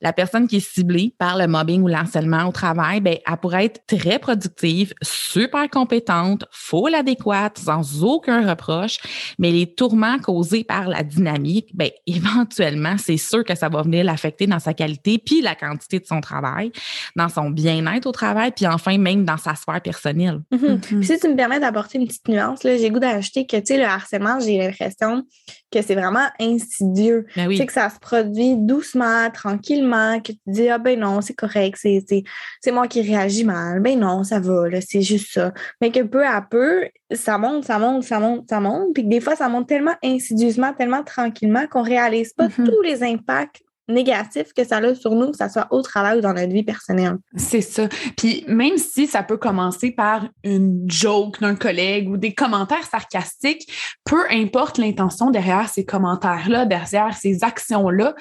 La 0.00 0.12
personne 0.12 0.48
qui 0.48 0.56
est 0.56 0.60
ciblée 0.60 1.14
par 1.18 1.36
le 1.36 1.46
mobbing 1.46 1.82
ou 1.82 1.88
l'harcèlement 1.88 2.48
au 2.48 2.52
travail, 2.52 3.00
ben, 3.00 3.18
elle 3.24 3.36
pourrait 3.36 3.66
être 3.66 3.86
très 3.86 4.18
productive, 4.18 4.94
super 5.02 5.68
compétente, 5.68 6.44
full 6.50 6.94
adéquate, 6.94 7.58
sans 7.58 8.02
aucun 8.02 8.48
reproche, 8.48 8.98
mais 9.38 9.50
les 9.50 9.72
tourments 9.72 10.18
causés 10.18 10.64
par 10.64 10.88
la 10.88 11.02
dynamique, 11.02 11.70
ben, 11.74 11.90
éventuellement, 12.06 12.96
c'est 12.98 13.18
sûr 13.18 13.44
que 13.44 13.54
ça 13.54 13.68
va 13.68 13.82
venir 13.82 14.04
l'affecter 14.04 14.46
dans 14.46 14.58
sa 14.58 14.74
qualité 14.74 15.18
puis 15.18 15.42
la 15.42 15.54
quantité 15.54 16.00
de 16.00 16.06
son 16.06 16.20
travail, 16.20 16.72
dans 17.14 17.28
son 17.28 17.50
bien-être 17.50 18.06
au 18.06 18.12
travail, 18.12 18.52
puis 18.52 18.66
enfin, 18.66 18.96
même 18.96 19.24
dans 19.24 19.36
sa 19.36 19.54
sphère 19.54 19.82
personnelle. 19.82 20.40
Mm-hmm. 20.52 21.02
si 21.02 21.18
tu 21.18 21.28
me 21.28 21.36
permets 21.36 21.60
d'apporter 21.60 21.98
une 21.98 22.06
petite 22.06 22.28
nuance, 22.28 22.60
j'ai 22.62 22.90
goût 22.90 22.98
d'ajouter 22.98 23.46
que, 23.46 23.56
tu 23.56 23.66
sais, 23.66 23.76
le 23.76 23.84
harcèlement, 23.84 24.40
j'ai 24.40 24.58
l'impression 24.58 25.24
que 25.72 25.82
c'est 25.82 25.94
vraiment 25.94 26.28
insidieux. 26.38 27.26
Ben 27.36 27.48
tu 27.48 27.56
sais, 27.56 27.66
que 27.66 27.72
ça 27.72 27.88
se 27.90 27.98
produit 27.98 28.56
doucement, 28.56 29.30
tranquillement, 29.30 30.20
que 30.20 30.32
tu 30.32 30.38
dis, 30.46 30.68
ah 30.68 30.78
ben 30.78 30.98
non, 30.98 31.20
c'est 31.20 31.34
correct, 31.34 31.78
c'est 31.80 32.72
moi 32.72 32.86
qui 32.88 33.02
réagis 33.02 33.44
mal. 33.44 33.80
Ben 33.80 33.98
non, 33.98 34.24
ça 34.24 34.40
va, 34.40 34.64
c'est 34.80 35.02
juste 35.02 35.32
ça. 35.32 35.52
Mais 35.80 35.90
que 35.90 36.02
peu 36.02 36.26
à 36.26 36.42
peu, 36.42 36.88
ça 37.10 37.38
monte, 37.38 37.64
ça 37.64 37.78
monte, 37.78 38.04
ça 38.04 38.20
monte, 38.20 38.48
ça 38.48 38.60
monte. 38.60 38.94
Puis 38.94 39.04
que 39.04 39.08
des 39.08 39.20
fois, 39.20 39.36
ça 39.36 39.48
monte 39.48 39.68
tellement 39.68 39.96
insidieusement, 40.02 40.72
tellement 40.72 41.02
tranquillement 41.02 41.66
qu'on 41.66 41.82
réalise 41.82 42.32
pas 42.32 42.48
mm-hmm. 42.48 42.64
tous 42.64 42.82
les 42.82 43.02
impacts 43.02 43.62
négatifs 43.92 44.52
que 44.54 44.64
ça 44.64 44.78
a 44.78 44.94
sur 44.94 45.14
nous, 45.14 45.30
que 45.30 45.36
ce 45.36 45.48
soit 45.48 45.68
au 45.70 45.82
travail 45.82 46.18
ou 46.18 46.20
dans 46.20 46.32
notre 46.32 46.52
vie 46.52 46.62
personnelle. 46.62 47.16
C'est 47.36 47.60
ça. 47.60 47.88
Puis 48.16 48.44
même 48.48 48.78
si 48.78 49.06
ça 49.06 49.22
peut 49.22 49.36
commencer 49.36 49.90
par 49.90 50.28
une 50.44 50.84
joke 50.86 51.40
d'un 51.40 51.54
collègue 51.54 52.08
ou 52.08 52.16
des 52.16 52.34
commentaires 52.34 52.86
sarcastiques, 52.86 53.72
peu 54.04 54.24
importe 54.30 54.78
l'intention 54.78 55.30
derrière 55.30 55.68
ces 55.68 55.84
commentaires-là, 55.84 56.66
derrière 56.66 57.16
ces 57.16 57.44
actions-là, 57.44 58.14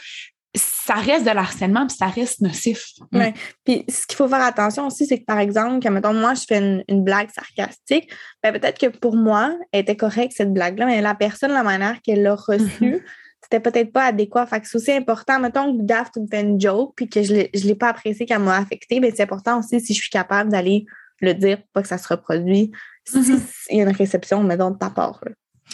ça 0.54 0.96
reste 0.96 1.26
de 1.26 1.32
l'harcèlement 1.32 1.88
puis 1.88 1.96
ça 1.96 2.08
reste 2.08 2.42
nocif. 2.42 2.94
Oui. 3.14 3.34
Puis 3.64 3.86
ce 3.88 4.06
qu'il 4.06 4.18
faut 4.18 4.28
faire 4.28 4.44
attention 4.44 4.88
aussi, 4.88 5.06
c'est 5.06 5.20
que 5.20 5.26
par 5.26 5.40
exemple, 5.40 5.80
que 5.80 5.88
mettons, 5.88 6.14
moi, 6.14 6.34
je 6.34 6.44
fais 6.48 6.84
une, 6.88 7.04
blague 7.04 7.30
sarcastique, 7.32 8.12
ben 8.44 8.52
peut-être 8.52 8.78
que 8.78 8.88
pour 8.88 9.16
moi, 9.16 9.56
elle 9.72 9.82
était 9.82 9.96
correcte 9.96 10.34
cette 10.36 10.54
blague-là, 10.54 10.86
mais 10.86 11.02
la 11.02 11.16
personne, 11.16 11.52
la 11.52 11.64
manière 11.64 12.02
qu'elle 12.02 12.24
l'a 12.24 12.36
reçue, 12.36 13.06
c'était 13.42 13.60
peut-être 13.60 13.92
pas 13.92 14.06
adéquat. 14.06 14.46
Fait 14.46 14.62
que 14.62 14.68
c'est 14.68 14.78
aussi 14.78 14.92
important, 14.92 15.40
mettons 15.40 15.78
que 15.78 15.84
Daft 15.84 16.18
me 16.18 16.28
fait 16.28 16.42
une 16.42 16.60
joke 16.60 16.94
puis 16.96 17.10
que 17.10 17.24
je 17.24 17.34
ne 17.34 17.68
l'ai 17.68 17.76
pas 17.76 17.90
apprécié 17.90 18.26
qu'elle 18.26 18.40
m'a 18.40 18.58
affecté, 18.58 19.00
mais 19.00 19.12
c'est 19.12 19.24
important 19.24 19.60
aussi 19.60 19.82
si 19.82 19.94
je 19.94 20.02
suis 20.02 20.10
capable 20.10 20.52
d'aller 20.52 20.86
le 21.20 21.34
dire 21.34 21.58
pour 21.58 21.68
pas 21.74 21.82
que 21.82 21.88
ça 21.88 21.98
se 21.98 22.08
reproduise. 22.08 22.70
S'il 23.06 23.22
mm-hmm. 23.22 23.42
y 23.72 23.80
a 23.80 23.84
une 23.84 23.96
réception, 23.96 24.44
mettons, 24.44 24.72
de 24.72 24.78
ta 24.78 24.90
part. 24.90 25.24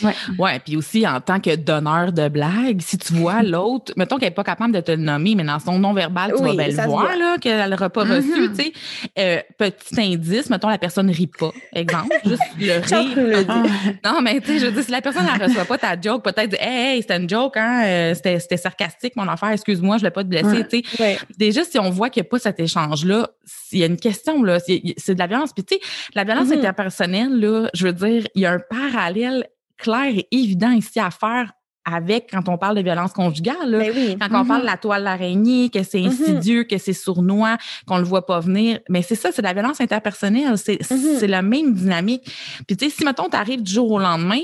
Ouais. 0.03 0.13
ouais, 0.37 0.59
puis 0.59 0.75
aussi 0.75 1.07
en 1.07 1.19
tant 1.21 1.39
que 1.39 1.55
donneur 1.55 2.11
de 2.11 2.27
blagues, 2.29 2.81
si 2.81 2.97
tu 2.97 3.13
vois 3.13 3.43
l'autre, 3.43 3.93
mettons 3.95 4.17
qu'elle 4.17 4.29
n'est 4.29 4.35
pas 4.35 4.43
capable 4.43 4.73
de 4.73 4.81
te 4.81 4.91
le 4.91 4.97
nommer, 4.97 5.35
mais 5.35 5.43
dans 5.43 5.59
son 5.59 5.79
nom 5.79 5.93
verbal, 5.93 6.33
tu 6.35 6.43
vas 6.43 6.53
bien 6.53 6.67
le 6.67 6.87
voir, 6.87 7.15
là, 7.17 7.37
qu'elle 7.39 7.69
n'aura 7.69 7.89
pas 7.89 8.03
reçu, 8.03 8.49
mm-hmm. 8.49 8.55
tu 8.55 8.63
sais. 8.63 8.73
Euh, 9.17 9.39
petit 9.57 10.01
indice, 10.01 10.49
mettons, 10.49 10.69
la 10.69 10.77
personne 10.77 11.07
ne 11.07 11.13
rit 11.13 11.27
pas. 11.27 11.51
Exemple, 11.73 12.15
juste 12.25 12.41
le 12.59 12.79
rire. 12.79 13.97
non, 14.03 14.21
mais 14.21 14.39
tu 14.41 14.59
sais, 14.59 14.65
je 14.65 14.71
dis, 14.71 14.83
si 14.83 14.91
la 14.91 15.01
personne 15.01 15.25
ne 15.25 15.43
reçoit 15.43 15.65
pas 15.65 15.77
ta 15.77 15.99
joke, 15.99 16.23
peut-être, 16.23 16.55
hey, 16.59 16.95
hey 16.95 17.01
c'était 17.01 17.17
une 17.17 17.29
joke, 17.29 17.57
hein, 17.57 17.83
euh, 17.85 18.13
c'était 18.13 18.57
sarcastique, 18.57 19.15
mon 19.15 19.27
affaire, 19.27 19.49
excuse-moi, 19.49 19.97
je 19.97 20.05
ne 20.05 20.09
voulais 20.09 20.11
pas 20.11 20.23
te 20.23 20.29
blesser, 20.29 20.67
tu 20.67 20.83
sais. 20.97 21.17
Déjà, 21.37 21.63
si 21.63 21.79
on 21.79 21.89
voit 21.89 22.09
qu'il 22.09 22.21
n'y 22.21 22.27
a 22.27 22.29
pas 22.29 22.39
cet 22.39 22.59
échange-là, 22.59 23.29
il 23.71 23.79
y 23.79 23.83
a 23.83 23.87
une 23.87 23.97
question, 23.97 24.43
là, 24.43 24.59
c'est 24.59 25.13
de 25.13 25.19
la 25.19 25.27
violence. 25.27 25.53
Puis, 25.53 25.63
tu 25.63 25.75
sais, 25.75 25.81
la 26.13 26.23
violence 26.23 26.49
mm-hmm. 26.49 26.59
interpersonnelle, 26.59 27.39
là, 27.39 27.69
je 27.73 27.87
veux 27.87 27.93
dire, 27.93 28.27
il 28.35 28.41
y 28.41 28.45
a 28.45 28.51
un 28.53 28.59
parallèle 28.59 29.47
clair 29.77 30.11
et 30.13 30.27
évident 30.31 30.71
ici 30.71 30.99
à 30.99 31.11
faire 31.11 31.51
avec 31.89 32.27
quand 32.31 32.49
on 32.49 32.57
parle 32.57 32.75
de 32.75 32.81
violence 32.81 33.13
conjugale. 33.13 33.71
Ben 33.71 34.17
quand 34.19 34.41
on 34.41 34.45
parle 34.45 34.61
de 34.61 34.65
la 34.65 34.75
toile 34.75 35.05
d'araignée, 35.05 35.69
que 35.69 35.83
c'est 35.83 36.01
mm-hmm. 36.01 36.21
insidieux, 36.21 36.63
que 36.65 36.77
c'est 36.77 36.93
sournois, 36.93 37.57
qu'on 37.87 37.97
le 37.97 38.03
voit 38.03 38.25
pas 38.25 38.41
venir. 38.41 38.79
Mais 38.89 39.01
c'est 39.01 39.15
ça, 39.15 39.31
c'est 39.31 39.41
de 39.41 39.47
la 39.47 39.53
violence 39.53 39.79
interpersonnelle. 39.79 40.57
C'est 40.57 40.81
mm-hmm. 40.81 41.25
la 41.25 41.41
même 41.41 41.73
dynamique. 41.73 42.23
Puis 42.67 42.75
tu 42.75 42.85
sais, 42.85 42.91
si, 42.91 43.05
mettons, 43.05 43.29
tu 43.29 43.37
arrives 43.37 43.63
du 43.63 43.71
jour 43.71 43.89
au 43.89 43.99
lendemain, 43.99 44.41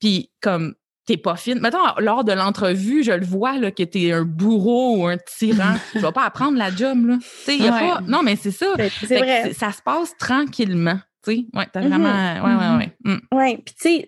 puis 0.00 0.30
comme 0.42 0.74
t'es 1.06 1.16
pas 1.16 1.36
fine. 1.36 1.60
Mettons, 1.60 1.78
lors 1.98 2.24
de 2.24 2.32
l'entrevue, 2.32 3.02
je 3.02 3.12
le 3.12 3.24
vois, 3.24 3.58
là, 3.58 3.70
que 3.70 3.82
t'es 3.82 4.12
un 4.12 4.24
bourreau 4.24 4.98
ou 4.98 5.06
un 5.06 5.16
tyran. 5.16 5.74
tu 5.92 5.98
vas 5.98 6.12
pas 6.12 6.24
apprendre 6.24 6.58
la 6.58 6.70
job, 6.70 7.06
là. 7.06 7.16
Tu 7.20 7.28
sais, 7.44 7.56
y 7.56 7.66
a 7.66 7.72
pas... 7.72 8.00
Non, 8.06 8.22
mais 8.22 8.36
c'est 8.36 8.52
ça. 8.52 8.66
Ben, 8.76 9.52
ça 9.52 9.72
se 9.72 9.82
passe 9.82 10.16
tranquillement. 10.18 11.00
Oui, 11.26 11.48
t'as 11.52 11.80
mm-hmm. 11.80 11.88
vraiment. 11.88 12.44
Ouais, 12.44 12.78
ouais, 12.78 12.92
ouais. 13.06 13.20
Oui, 13.42 13.56
puis 13.56 13.74
tu 13.74 14.04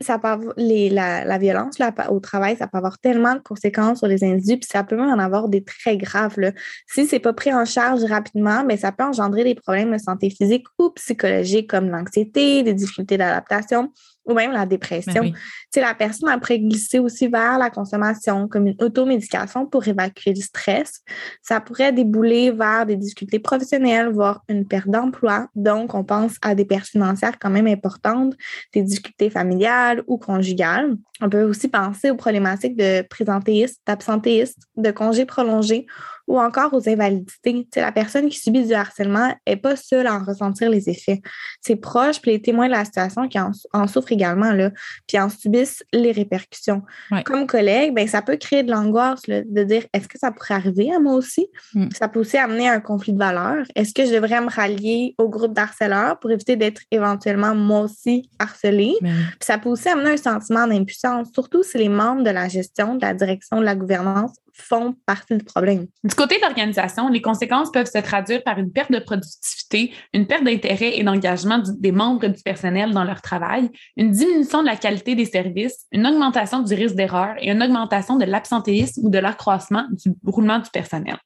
la, 0.57 1.39
violence 1.39 1.77
au 2.09 2.21
travail, 2.21 2.57
ça 2.57 2.69
peut 2.69 2.79
avoir 2.79 2.99
tellement 3.01 3.35
de 3.35 3.41
conséquences 3.41 3.99
sur 3.99 4.07
les 4.07 4.23
individus, 4.23 4.59
puis 4.59 4.69
ça 4.71 4.85
peut 4.85 4.97
même 4.97 5.11
en 5.11 5.19
avoir 5.19 5.49
des 5.49 5.65
très 5.65 5.97
graves. 5.97 6.39
Là. 6.39 6.53
Si 6.87 7.05
c'est 7.05 7.19
pas 7.19 7.33
pris 7.33 7.53
en 7.53 7.65
charge 7.65 8.05
rapidement, 8.05 8.63
mais 8.63 8.75
ben, 8.75 8.79
ça 8.79 8.93
peut 8.93 9.03
engendrer 9.03 9.43
des 9.43 9.57
problèmes 9.57 9.93
de 9.93 9.99
santé 9.99 10.31
physique 10.31 10.67
ou 10.79 10.91
psychologique 10.91 11.69
comme 11.69 11.89
l'anxiété, 11.89 12.63
des 12.63 12.75
difficultés 12.75 13.19
d'adaptation 13.19 13.91
ou 14.25 14.35
même 14.35 14.53
la 14.53 14.67
dépression. 14.67 15.23
Ben 15.23 15.35
la 15.77 15.95
personne 15.95 16.29
après 16.29 16.59
glisser 16.59 16.99
aussi 16.99 17.27
vers 17.29 17.59
la 17.59 17.69
consommation 17.69 18.49
comme 18.49 18.69
une 18.69 18.77
automédication 18.81 19.67
pour 19.67 19.87
évacuer 19.87 20.33
le 20.33 20.41
stress. 20.41 21.03
Ça 21.43 21.61
pourrait 21.61 21.93
débouler 21.93 22.51
vers 22.53 22.87
des 22.87 22.97
difficultés 22.97 23.39
professionnelles, 23.39 24.09
voire 24.09 24.45
une 24.49 24.67
perte 24.67 24.89
d'emploi. 24.89 25.49
Donc, 25.55 25.95
on 25.95 26.05
pense 26.05 26.37
à 26.43 26.55
des 26.55 26.65
pertes 26.65 26.87
financières 26.87 27.39
quand 27.39 27.51
même 27.51 27.67
importantes, 27.67 28.35
des 28.73 28.83
difficultés 28.83 29.31
familiales 29.31 30.03
ou 30.07 30.17
conjugales. 30.17 30.97
On 31.21 31.29
peut 31.29 31.43
aussi 31.43 31.69
penser 31.69 32.11
aux 32.11 32.17
problématiques 32.17 32.77
de 32.77 33.03
présentéisme, 33.03 33.77
d'absentéisme, 33.87 34.61
de 34.77 34.91
congés 34.91 35.27
prolongés 35.27 35.87
ou 36.27 36.41
encore 36.41 36.73
aux 36.73 36.89
invalidités. 36.89 37.67
la 37.77 37.93
personne 37.93 38.29
qui 38.29 38.39
subit 38.39 38.65
du 38.65 38.73
harcèlement 38.73 39.35
n'est 39.47 39.57
pas 39.57 39.77
seule 39.77 40.07
à 40.07 40.15
en 40.15 40.25
ressentir 40.25 40.71
les 40.71 40.89
effets. 40.89 41.21
Ses 41.61 41.77
proches 41.77 42.21
puis 42.21 42.33
les 42.33 42.43
témoins 42.43 42.67
de 42.67 42.73
la 42.73 42.85
situation 42.85 43.29
qui 43.29 43.39
en, 43.39 43.87
souffrent 43.87 44.13
également, 44.13 44.53
là, 44.53 44.71
puis 45.07 45.19
en 45.19 45.29
subissent 45.29 45.85
les 45.93 46.13
répercussions. 46.13 46.83
Comme 47.25 47.47
collègue, 47.47 47.95
ben, 47.95 48.07
ça 48.09 48.23
peut 48.23 48.37
créer 48.37 48.63
de 48.63 48.71
l'angoisse 48.71 49.23
de 49.29 49.65
dire 49.65 49.85
est-ce 49.93 50.09
que 50.09 50.19
ça 50.19 50.31
pourrait 50.33 50.55
arriver 50.55 50.93
à 50.93 51.01
moi 51.01 51.15
aussi? 51.15 51.49
Mm. 51.75 51.89
Ça 51.93 52.09
peut 52.09 52.21
aussi 52.21 52.37
amener 52.37 52.69
à 52.69 52.73
un 52.73 52.81
conflit 52.81 53.13
de 53.13 53.19
valeurs. 53.19 53.65
Est-ce 53.75 53.93
que 53.93 54.07
je 54.07 54.13
devrais 54.13 54.41
me 54.41 54.51
rallier 54.51 55.15
au 55.19 55.29
groupe 55.29 55.53
d'harceleurs 55.53 56.19
pour 56.19 56.31
éviter 56.31 56.57
d'être 56.57 56.83
éventuellement 56.91 57.55
moi 57.55 57.81
aussi 57.81 58.29
harcelée? 58.39 58.95
Puis 59.01 59.37
ça 59.41 59.59
peut 59.59 59.69
aussi 59.69 59.89
amener 59.89 60.11
un 60.11 60.17
sentiment 60.17 60.67
d'impuissance, 60.67 61.29
surtout 61.33 61.63
si 61.63 61.79
les 61.79 61.89
membres 61.89 62.23
de 62.23 62.31
la 62.31 62.49
gestion, 62.49 62.95
de 62.95 63.03
la 63.03 63.15
direction, 63.15 63.59
de 63.61 63.65
la 63.65 63.75
gouvernance 63.75 64.33
font 64.55 64.95
partie 65.05 65.37
du 65.37 65.45
problème. 65.45 65.87
Du 66.05 66.15
côté 66.15 66.37
de 66.37 66.43
l'organisation, 66.43 67.09
les 67.09 67.21
conséquences 67.21 67.71
peuvent 67.71 67.91
se 67.91 67.99
traduire 67.99 68.43
par 68.45 68.59
une 68.59 68.73
perte 68.73 68.93
de 68.93 68.99
productivité, 69.01 69.93
une 70.13 70.27
perte 70.27 70.45
d'intérêt 70.45 70.97
et 70.97 71.03
d'engagement 71.03 71.61
des 71.79 71.93
membres 71.93 72.27
du 72.27 72.43
personnel 72.43 72.93
dans 72.93 73.05
leur 73.05 73.21
travail, 73.21 73.71
une 73.97 74.11
diminution 74.11 74.63
de 74.63 74.67
la 74.67 74.77
qualité 74.77 75.15
des 75.15 75.27
services, 75.27 75.87
une 75.93 76.07
augmentation 76.07 76.61
du 76.61 76.75
risque 76.75 76.95
d'erreur 76.95 77.35
et 77.41 77.51
une 77.51 77.63
augmentation 77.63 78.17
de 78.17 78.25
l'absentéisme 78.25 79.01
ou 79.05 79.11
de 79.11 79.19
l'accroissement 79.19 79.87
du 79.91 80.13
roulement 80.25 80.61
du 80.61 80.71
personnel. 80.71 81.19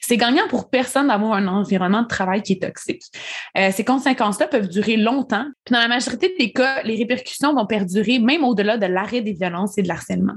C'est 0.00 0.16
gagnant 0.16 0.46
pour 0.48 0.70
personne 0.70 1.08
d'avoir 1.08 1.34
un 1.34 1.46
environnement 1.48 2.02
de 2.02 2.08
travail 2.08 2.42
qui 2.42 2.54
est 2.54 2.62
toxique. 2.62 3.02
Euh, 3.56 3.70
ces 3.72 3.84
conséquences-là 3.84 4.46
peuvent 4.46 4.68
durer 4.68 4.96
longtemps. 4.96 5.46
Puis 5.64 5.72
dans 5.72 5.80
la 5.80 5.88
majorité 5.88 6.34
des 6.38 6.52
cas, 6.52 6.82
les 6.82 6.96
répercussions 6.96 7.54
vont 7.54 7.66
perdurer 7.66 8.18
même 8.18 8.44
au-delà 8.44 8.76
de 8.78 8.86
l'arrêt 8.86 9.20
des 9.20 9.32
violences 9.32 9.78
et 9.78 9.82
de 9.82 9.88
l'harcèlement. 9.88 10.34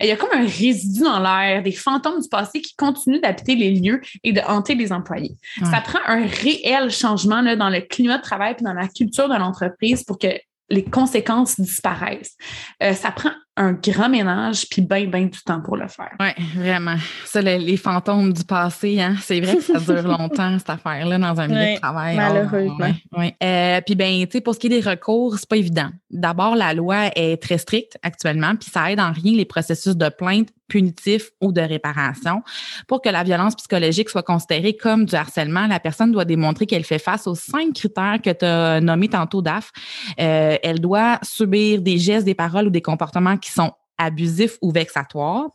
Il 0.00 0.06
y 0.06 0.10
a 0.10 0.16
comme 0.16 0.32
un 0.32 0.46
résidu 0.46 1.02
dans 1.02 1.20
l'air, 1.20 1.62
des 1.62 1.72
fantômes 1.72 2.20
du 2.20 2.28
passé 2.28 2.60
qui 2.60 2.74
continuent 2.74 3.20
d'habiter 3.20 3.54
les 3.54 3.72
lieux 3.72 4.00
et 4.24 4.32
de 4.32 4.40
hanter 4.40 4.74
les 4.74 4.92
employés. 4.92 5.36
Ça 5.70 5.80
prend 5.80 6.00
un 6.06 6.26
réel 6.26 6.90
changement 6.90 7.40
là, 7.40 7.56
dans 7.56 7.70
le 7.70 7.80
climat 7.80 8.18
de 8.18 8.22
travail 8.22 8.56
et 8.58 8.62
dans 8.62 8.72
la 8.72 8.88
culture 8.88 9.28
de 9.28 9.34
l'entreprise 9.34 10.04
pour 10.04 10.18
que 10.18 10.28
les 10.70 10.84
conséquences 10.84 11.60
disparaissent. 11.60 12.36
Euh, 12.82 12.94
ça 12.94 13.10
prend 13.10 13.30
un 13.56 13.72
grand 13.72 14.08
ménage 14.08 14.66
puis 14.68 14.80
bien, 14.80 15.06
bien 15.06 15.26
du 15.26 15.38
temps 15.42 15.60
pour 15.60 15.76
le 15.76 15.86
faire. 15.86 16.12
Oui, 16.18 16.30
vraiment. 16.56 16.96
Ça, 17.24 17.42
les, 17.42 17.76
fantômes 17.76 18.32
du 18.32 18.44
passé, 18.44 19.00
hein, 19.00 19.16
c'est 19.20 19.40
vrai 19.40 19.56
que 19.56 19.62
ça 19.62 19.78
dure 19.78 20.08
longtemps, 20.18 20.58
cette 20.58 20.70
affaire-là, 20.70 21.18
dans 21.18 21.38
un 21.38 21.48
milieu 21.48 21.74
de 21.74 21.80
travail. 21.80 22.16
Malheureusement. 22.16 22.92
oui, 23.16 23.34
euh, 23.42 23.80
puis, 23.84 23.94
ben, 23.94 24.24
tu 24.24 24.32
sais, 24.32 24.40
pour 24.40 24.54
ce 24.54 24.60
qui 24.60 24.68
est 24.68 24.80
des 24.80 24.88
recours, 24.88 25.36
c'est 25.38 25.48
pas 25.48 25.56
évident. 25.56 25.90
D'abord, 26.10 26.56
la 26.56 26.72
loi 26.72 27.10
est 27.14 27.42
très 27.42 27.58
stricte 27.58 27.98
actuellement, 28.02 28.56
puis 28.56 28.70
ça 28.70 28.90
aide 28.90 29.00
en 29.00 29.12
rien 29.12 29.32
les 29.32 29.44
processus 29.44 29.96
de 29.96 30.08
plainte 30.08 30.48
punitif 30.68 31.30
ou 31.40 31.52
de 31.52 31.60
réparation. 31.60 32.42
Pour 32.88 33.02
que 33.02 33.08
la 33.08 33.22
violence 33.22 33.54
psychologique 33.56 34.08
soit 34.08 34.22
considérée 34.22 34.76
comme 34.76 35.04
du 35.04 35.14
harcèlement, 35.14 35.66
la 35.66 35.80
personne 35.80 36.12
doit 36.12 36.24
démontrer 36.24 36.66
qu'elle 36.66 36.84
fait 36.84 36.98
face 36.98 37.26
aux 37.26 37.34
cinq 37.34 37.74
critères 37.74 38.20
que 38.22 38.30
tu 38.30 38.44
as 38.44 38.80
nommés 38.80 39.08
tantôt, 39.08 39.42
DAF. 39.42 39.70
Euh, 40.18 40.56
elle 40.62 40.80
doit 40.80 41.18
subir 41.22 41.82
des 41.82 41.98
gestes, 41.98 42.24
des 42.24 42.34
paroles 42.34 42.68
ou 42.68 42.70
des 42.70 42.82
comportements 42.82 43.36
qui 43.36 43.50
sont 43.50 43.72
abusifs 43.98 44.58
ou 44.62 44.72
vexatoires, 44.72 45.48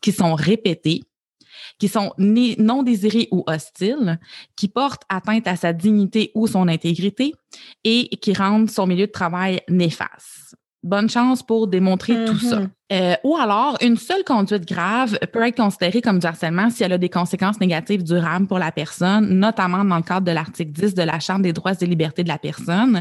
qui 0.00 0.12
sont 0.12 0.34
répétés, 0.34 1.02
qui 1.78 1.88
sont 1.88 2.12
non 2.18 2.82
désirés 2.82 3.28
ou 3.30 3.44
hostiles, 3.46 4.18
qui 4.56 4.68
portent 4.68 5.02
atteinte 5.08 5.46
à 5.46 5.56
sa 5.56 5.72
dignité 5.72 6.30
ou 6.34 6.46
son 6.46 6.68
intégrité 6.68 7.34
et 7.84 8.08
qui 8.20 8.32
rendent 8.32 8.70
son 8.70 8.86
milieu 8.86 9.06
de 9.06 9.12
travail 9.12 9.60
néfaste. 9.68 10.54
Bonne 10.82 11.10
chance 11.10 11.42
pour 11.42 11.66
démontrer 11.66 12.24
tout 12.24 12.38
ça. 12.38 12.62
Euh, 12.92 13.14
ou 13.22 13.36
alors, 13.36 13.78
une 13.82 13.96
seule 13.96 14.24
conduite 14.24 14.66
grave 14.66 15.16
peut 15.32 15.46
être 15.46 15.56
considérée 15.56 16.02
comme 16.02 16.18
du 16.18 16.26
harcèlement 16.26 16.70
si 16.70 16.82
elle 16.82 16.92
a 16.92 16.98
des 16.98 17.08
conséquences 17.08 17.60
négatives 17.60 18.02
durables 18.02 18.48
pour 18.48 18.58
la 18.58 18.72
personne, 18.72 19.38
notamment 19.38 19.84
dans 19.84 19.96
le 19.96 20.02
cadre 20.02 20.26
de 20.26 20.32
l'article 20.32 20.72
10 20.72 20.94
de 20.94 21.02
la 21.02 21.20
Charte 21.20 21.42
des 21.42 21.52
droits 21.52 21.74
et 21.80 21.86
libertés 21.86 22.24
de 22.24 22.28
la 22.28 22.38
personne, 22.38 23.00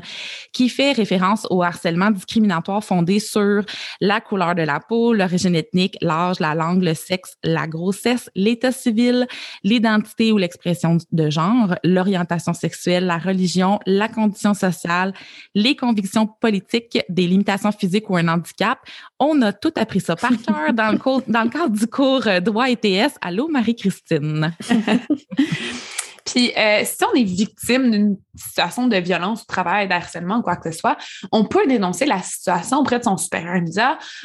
qui 0.53 0.69
fait 0.69 0.91
référence 0.91 1.47
au 1.49 1.63
harcèlement 1.63 2.11
discriminatoire 2.11 2.83
fondé 2.83 3.19
sur 3.19 3.63
la 3.99 4.21
couleur 4.21 4.53
de 4.53 4.61
la 4.61 4.79
peau, 4.79 5.11
l'origine 5.13 5.55
ethnique, 5.55 5.97
l'âge, 6.01 6.39
la 6.39 6.53
langue, 6.53 6.83
le 6.83 6.93
sexe, 6.93 7.35
la 7.43 7.65
grossesse, 7.65 8.29
l'état 8.35 8.71
civil, 8.71 9.25
l'identité 9.63 10.31
ou 10.31 10.37
l'expression 10.37 10.99
de 11.11 11.29
genre, 11.31 11.73
l'orientation 11.83 12.53
sexuelle, 12.53 13.07
la 13.07 13.17
religion, 13.17 13.79
la 13.87 14.07
condition 14.07 14.53
sociale, 14.53 15.13
les 15.55 15.75
convictions 15.75 16.27
politiques, 16.27 16.99
des 17.09 17.25
limitations 17.25 17.71
physiques 17.71 18.09
ou 18.09 18.17
un 18.17 18.27
handicap. 18.27 18.77
On 19.19 19.41
a 19.41 19.51
tout 19.51 19.73
appris 19.79 19.99
ça 19.99 20.15
par 20.15 20.29
cœur 20.29 20.73
dans, 20.73 20.91
le 20.91 21.31
dans 21.31 21.43
le 21.43 21.49
cadre 21.49 21.75
du 21.75 21.87
cours 21.87 22.27
euh, 22.27 22.39
droit 22.39 22.69
ETS. 22.69 23.13
Allô, 23.21 23.47
Marie-Christine. 23.47 24.53
Puis, 26.25 26.51
euh, 26.55 26.81
si 26.83 27.03
on 27.11 27.15
est 27.15 27.23
victime 27.23 27.89
d'une 27.89 28.17
situation 28.35 28.85
de 28.85 28.97
violence 28.97 29.41
au 29.41 29.45
travail, 29.45 29.87
d'harcèlement, 29.87 30.43
quoi 30.43 30.57
que 30.57 30.71
ce 30.71 30.77
soit, 30.77 30.95
on 31.31 31.43
peut 31.43 31.65
dénoncer 31.65 32.05
la 32.05 32.21
situation 32.21 32.77
auprès 32.77 32.99
de 32.99 33.03
son 33.05 33.17
supérieur 33.17 33.55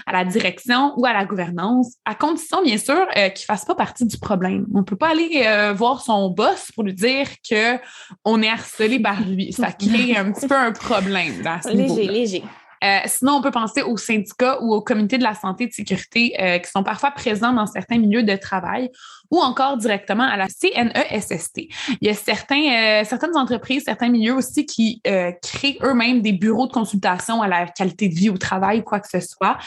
à 0.04 0.12
la 0.12 0.24
direction 0.26 0.92
ou 0.98 1.06
à 1.06 1.14
la 1.14 1.24
gouvernance, 1.24 1.94
à 2.04 2.14
condition, 2.14 2.62
bien 2.62 2.76
sûr, 2.76 3.06
euh, 3.16 3.30
qu'il 3.30 3.44
ne 3.44 3.46
fasse 3.46 3.64
pas 3.64 3.74
partie 3.74 4.04
du 4.04 4.18
problème. 4.18 4.66
On 4.74 4.80
ne 4.80 4.84
peut 4.84 4.96
pas 4.96 5.12
aller 5.12 5.72
voir 5.74 6.02
son 6.02 6.28
boss 6.28 6.70
pour 6.74 6.84
lui 6.84 6.92
dire 6.92 7.26
qu'on 7.48 8.42
est 8.42 8.50
harcelé 8.50 9.00
par 9.00 9.22
lui. 9.22 9.52
Ça 9.54 9.72
crée 9.72 10.14
un 10.14 10.30
petit 10.30 10.46
peu 10.46 10.56
un 10.56 10.72
problème. 10.72 11.40
Dans 11.42 11.62
ce 11.62 11.70
léger, 11.70 12.06
léger. 12.06 12.44
Euh, 12.84 12.98
sinon, 13.06 13.34
on 13.34 13.42
peut 13.42 13.50
penser 13.50 13.82
aux 13.82 13.96
syndicats 13.96 14.60
ou 14.60 14.74
aux 14.74 14.82
comités 14.82 15.16
de 15.16 15.22
la 15.22 15.34
santé 15.34 15.64
et 15.64 15.66
de 15.68 15.72
sécurité 15.72 16.34
euh, 16.38 16.58
qui 16.58 16.70
sont 16.70 16.82
parfois 16.82 17.10
présents 17.12 17.52
dans 17.52 17.66
certains 17.66 17.98
milieux 17.98 18.22
de 18.22 18.36
travail 18.36 18.90
ou 19.30 19.38
encore 19.38 19.76
directement 19.76 20.24
à 20.24 20.36
la 20.36 20.46
CNESST. 20.48 21.68
Il 22.00 22.06
y 22.06 22.08
a 22.08 22.14
certains, 22.14 23.00
euh, 23.00 23.04
certaines 23.04 23.36
entreprises, 23.36 23.84
certains 23.84 24.08
milieux 24.08 24.34
aussi 24.34 24.66
qui 24.66 25.02
créent 25.42 25.78
eux-mêmes 25.82 26.22
des 26.22 26.32
bureaux 26.32 26.66
de 26.66 26.72
consultation 26.72 27.42
à 27.42 27.48
la 27.48 27.66
qualité 27.66 28.08
de 28.08 28.14
vie 28.14 28.30
au 28.30 28.38
travail, 28.38 28.82
quoi 28.82 29.00
que 29.00 29.08
ce 29.08 29.20
soit. 29.20 29.58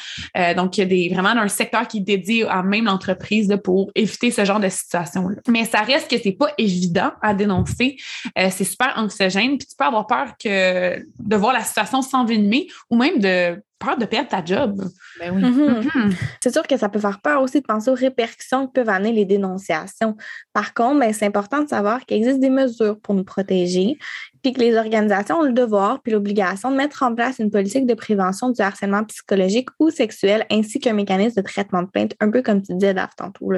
donc, 0.55 0.77
il 0.77 0.81
y 0.81 0.83
a 0.83 0.85
des, 0.85 1.09
vraiment 1.13 1.29
un 1.29 1.47
secteur 1.47 1.87
qui 1.87 1.97
est 1.97 2.01
dédié 2.01 2.47
à 2.47 2.63
même 2.63 2.85
l'entreprise 2.85 3.55
pour 3.63 3.91
éviter 3.95 4.31
ce 4.31 4.45
genre 4.45 4.59
de 4.59 4.69
situation-là. 4.69 5.37
Mais 5.47 5.65
ça 5.65 5.81
reste 5.81 6.09
que 6.09 6.17
c'est 6.17 6.31
pas 6.31 6.49
évident 6.57 7.11
à 7.21 7.33
dénoncer. 7.33 7.97
c'est 8.35 8.63
super 8.63 8.93
anxiogène, 8.95 9.57
puis 9.57 9.67
tu 9.67 9.75
peux 9.77 9.85
avoir 9.85 10.07
peur 10.07 10.33
que 10.41 10.99
de 11.19 11.35
voir 11.35 11.53
la 11.53 11.63
situation 11.63 12.01
s'envenimer 12.01 12.67
ou 12.89 12.97
même 12.97 13.19
de 13.19 13.61
peur 13.79 13.97
de 13.97 14.05
perdre 14.05 14.29
ta 14.29 14.43
job. 14.43 14.83
Ben 15.19 15.35
oui. 15.35 15.43
Mm-hmm. 15.43 15.81
Mm-hmm. 15.81 16.15
C'est 16.41 16.51
sûr 16.51 16.63
que 16.63 16.77
ça 16.77 16.89
peut 16.89 16.99
faire 16.99 17.19
peur 17.21 17.41
aussi 17.41 17.61
de 17.61 17.65
penser 17.65 17.89
aux 17.91 17.95
répercussions 17.95 18.67
que 18.67 18.73
peuvent 18.73 18.89
amener 18.89 19.11
les 19.11 19.25
dénonciations. 19.25 20.15
Par 20.53 20.73
contre, 20.73 20.99
ben, 20.99 21.13
c'est 21.13 21.25
important 21.25 21.63
de 21.63 21.69
savoir 21.69 22.05
qu'il 22.05 22.17
existe 22.17 22.39
des 22.39 22.49
mesures 22.49 22.99
pour 22.99 23.13
nous 23.13 23.23
protéger, 23.23 23.97
puis 24.41 24.53
que 24.53 24.59
les 24.59 24.75
organisations 24.75 25.39
ont 25.39 25.43
le 25.43 25.53
devoir 25.53 26.01
puis 26.01 26.11
l'obligation 26.11 26.71
de 26.71 26.75
mettre 26.75 27.03
en 27.03 27.13
place 27.13 27.39
une 27.39 27.51
politique 27.51 27.85
de 27.85 27.93
prévention 27.93 28.49
du 28.49 28.61
harcèlement 28.61 29.03
psychologique 29.05 29.69
ou 29.79 29.89
sexuel 29.89 30.45
ainsi 30.51 30.79
qu'un 30.79 30.93
mécanisme 30.93 31.41
de 31.41 31.47
traitement 31.47 31.83
de 31.83 31.87
plainte, 31.87 32.13
un 32.19 32.29
peu 32.29 32.41
comme 32.41 32.61
tu 32.61 32.73
disais 32.73 32.93
Dave 32.93 33.09
tantôt. 33.17 33.51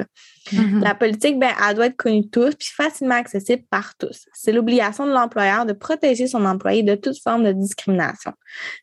Mm-hmm. 0.52 0.80
La 0.82 0.94
politique, 0.94 1.38
ben, 1.38 1.50
elle 1.68 1.74
doit 1.74 1.86
être 1.86 1.96
connue 1.96 2.22
de 2.22 2.28
tous 2.28 2.54
puis 2.54 2.68
facilement 2.68 3.16
accessible 3.16 3.62
par 3.70 3.96
tous. 3.96 4.26
C'est 4.32 4.52
l'obligation 4.52 5.06
de 5.06 5.12
l'employeur 5.12 5.66
de 5.66 5.72
protéger 5.72 6.26
son 6.26 6.44
employé 6.44 6.82
de 6.82 6.94
toute 6.94 7.20
forme 7.22 7.44
de 7.44 7.52
discrimination. 7.52 8.32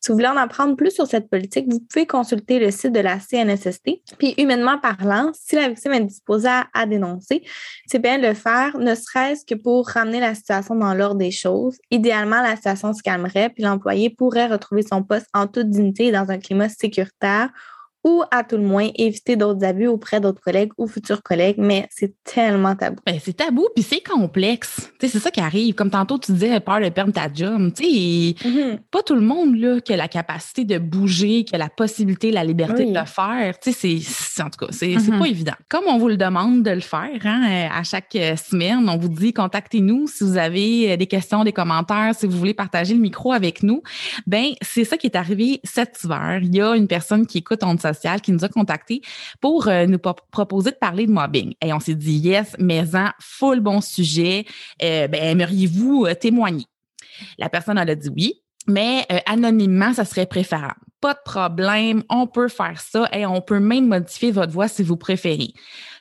Si 0.01 0.09
vous 0.09 0.15
voulez 0.15 0.27
en 0.27 0.37
apprendre 0.37 0.75
plus 0.75 0.91
sur 0.91 1.07
cette 1.07 1.29
politique, 1.29 1.65
vous 1.69 1.79
pouvez 1.79 2.05
consulter 2.05 2.59
le 2.59 2.71
site 2.71 2.93
de 2.93 2.99
la 2.99 3.19
CNSST. 3.19 4.01
Puis, 4.17 4.33
humainement 4.37 4.77
parlant, 4.77 5.31
si 5.33 5.55
la 5.55 5.69
victime 5.69 5.93
est 5.93 6.05
disposée 6.05 6.49
à, 6.73 6.85
dénoncer, 6.85 7.43
c'est 7.85 7.99
bien 7.99 8.17
de 8.17 8.27
le 8.27 8.33
faire, 8.33 8.77
ne 8.77 8.95
serait-ce 8.95 9.45
que 9.45 9.55
pour 9.55 9.87
ramener 9.87 10.19
la 10.19 10.35
situation 10.35 10.75
dans 10.75 10.93
l'ordre 10.93 11.17
des 11.17 11.31
choses. 11.31 11.77
Idéalement, 11.89 12.41
la 12.41 12.55
situation 12.55 12.93
se 12.93 13.01
calmerait, 13.01 13.49
puis 13.49 13.63
l'employé 13.63 14.09
pourrait 14.09 14.47
retrouver 14.47 14.83
son 14.83 15.03
poste 15.03 15.27
en 15.33 15.47
toute 15.47 15.69
dignité 15.69 16.11
dans 16.11 16.29
un 16.29 16.37
climat 16.37 16.69
sécuritaire 16.69 17.49
ou 18.07 18.23
à 18.31 18.45
tout 18.45 18.55
le 18.55 18.63
moins 18.63 18.89
éviter 18.95 19.35
d'autres 19.35 19.65
abus 19.65 19.87
auprès 19.87 20.21
d'autres 20.21 20.39
collègues 20.39 20.71
ou 20.77 20.87
futurs 20.87 21.21
collègues, 21.21 21.57
mais 21.57 21.89
c'est 21.91 22.13
tellement 22.23 22.73
tabou. 22.73 23.01
Ben, 23.05 23.19
c'est 23.21 23.35
tabou, 23.35 23.67
puis 23.75 23.83
c'est 23.83 23.99
complexe. 23.99 24.89
c'est 25.01 25.09
ça 25.09 25.29
qui 25.29 25.41
arrive. 25.41 25.75
Comme 25.75 25.89
tantôt, 25.89 26.17
tu 26.17 26.31
disais, 26.31 26.57
peur 26.61 26.79
de 26.79 26.87
perdre 26.87 27.11
ta 27.11 27.27
job. 27.31 27.69
Mm-hmm. 27.77 28.79
Pas 28.89 29.03
tout 29.03 29.15
le 29.15 29.21
monde 29.21 29.57
là, 29.57 29.81
qui 29.81 29.91
a 29.91 29.97
la 29.97 30.07
capacité 30.07 30.63
de 30.63 30.77
bouger, 30.77 31.43
qui 31.43 31.53
a 31.53 31.57
la 31.57 31.67
possibilité, 31.67 32.31
la 32.31 32.45
liberté 32.45 32.85
de 32.85 32.97
le 32.97 33.05
faire. 33.05 33.55
C'est, 33.61 33.99
en 34.41 34.49
tout 34.49 34.65
cas, 34.65 34.71
c'est 34.71 34.87
mm-hmm. 34.87 35.19
pas 35.19 35.27
évident. 35.27 35.55
Comme 35.67 35.83
on 35.87 35.97
vous 35.97 36.07
le 36.07 36.17
demande 36.17 36.63
de 36.63 36.71
le 36.71 36.79
faire 36.79 37.19
hein, 37.25 37.67
à 37.73 37.83
chaque 37.83 38.13
semaine, 38.13 38.87
on 38.87 38.97
vous 38.97 39.09
dit 39.09 39.33
contactez-nous 39.33 40.07
si 40.07 40.23
vous 40.23 40.37
avez 40.37 40.95
des 40.95 41.07
questions, 41.07 41.43
des 41.43 41.51
commentaires, 41.51 42.15
si 42.17 42.25
vous 42.25 42.37
voulez 42.37 42.53
partager 42.53 42.93
le 42.93 43.01
micro 43.01 43.33
avec 43.33 43.63
nous. 43.63 43.83
Ben, 44.27 44.51
c'est 44.61 44.85
ça 44.85 44.95
qui 44.95 45.07
est 45.07 45.17
arrivé 45.17 45.59
cet 45.65 46.01
hiver. 46.05 46.39
Il 46.41 46.55
y 46.55 46.61
a 46.61 46.73
une 46.73 46.87
personne 46.87 47.27
qui 47.27 47.39
écoute 47.39 47.59
on 47.63 47.75
qui 48.21 48.31
nous 48.31 48.43
a 48.43 48.49
contactés 48.49 49.01
pour 49.41 49.67
euh, 49.67 49.85
nous 49.85 49.99
proposer 49.99 50.71
de 50.71 50.75
parler 50.75 51.05
de 51.05 51.11
mobbing. 51.11 51.53
Et 51.61 51.73
on 51.73 51.79
s'est 51.79 51.95
dit, 51.95 52.17
yes, 52.17 52.55
mais 52.59 52.83
en 52.95 53.09
full 53.19 53.59
bon 53.59 53.81
sujet. 53.81 54.45
Euh, 54.83 55.07
ben, 55.07 55.21
aimeriez-vous 55.23 56.05
euh, 56.05 56.13
témoigner? 56.13 56.65
La 57.37 57.49
personne, 57.49 57.77
a 57.77 57.95
dit 57.95 58.09
oui, 58.15 58.41
mais 58.67 59.07
anonymement, 59.25 59.93
ça 59.93 60.05
serait 60.05 60.27
préférable. 60.27 60.75
Pas 61.01 61.13
de 61.13 61.19
problème, 61.25 62.03
on 62.09 62.27
peut 62.27 62.47
faire 62.47 62.79
ça 62.79 63.09
et 63.11 63.25
on 63.25 63.41
peut 63.41 63.59
même 63.59 63.87
modifier 63.87 64.31
votre 64.31 64.51
voix 64.51 64.67
si 64.67 64.83
vous 64.83 64.97
préférez. 64.97 65.53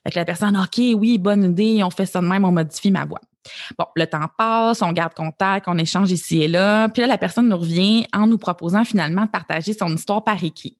Fait 0.05 0.15
la 0.15 0.25
personne, 0.25 0.57
OK, 0.57 0.79
oui, 0.79 1.19
bonne 1.19 1.45
idée, 1.45 1.83
on 1.83 1.91
fait 1.91 2.07
ça 2.07 2.21
de 2.21 2.27
même, 2.27 2.45
on 2.45 2.53
modifie 2.53 2.91
ma 2.91 3.05
voix. 3.05 3.21
Bon, 3.79 3.87
le 3.95 4.07
temps 4.07 4.29
passe, 4.37 4.83
on 4.83 4.93
garde 4.93 5.15
contact, 5.15 5.67
on 5.69 5.79
échange 5.79 6.11
ici 6.11 6.43
et 6.43 6.49
là. 6.49 6.89
Puis 6.89 7.03
là, 7.03 7.09
la 7.09 7.19
personne 7.19 7.49
nous 7.49 7.57
revient 7.57 8.07
en 8.13 8.27
nous 8.27 8.39
proposant 8.39 8.85
finalement 8.85 9.25
de 9.25 9.31
partager 9.31 9.73
son 9.73 9.95
histoire 9.95 10.25
par 10.25 10.43
écrit. 10.43 10.79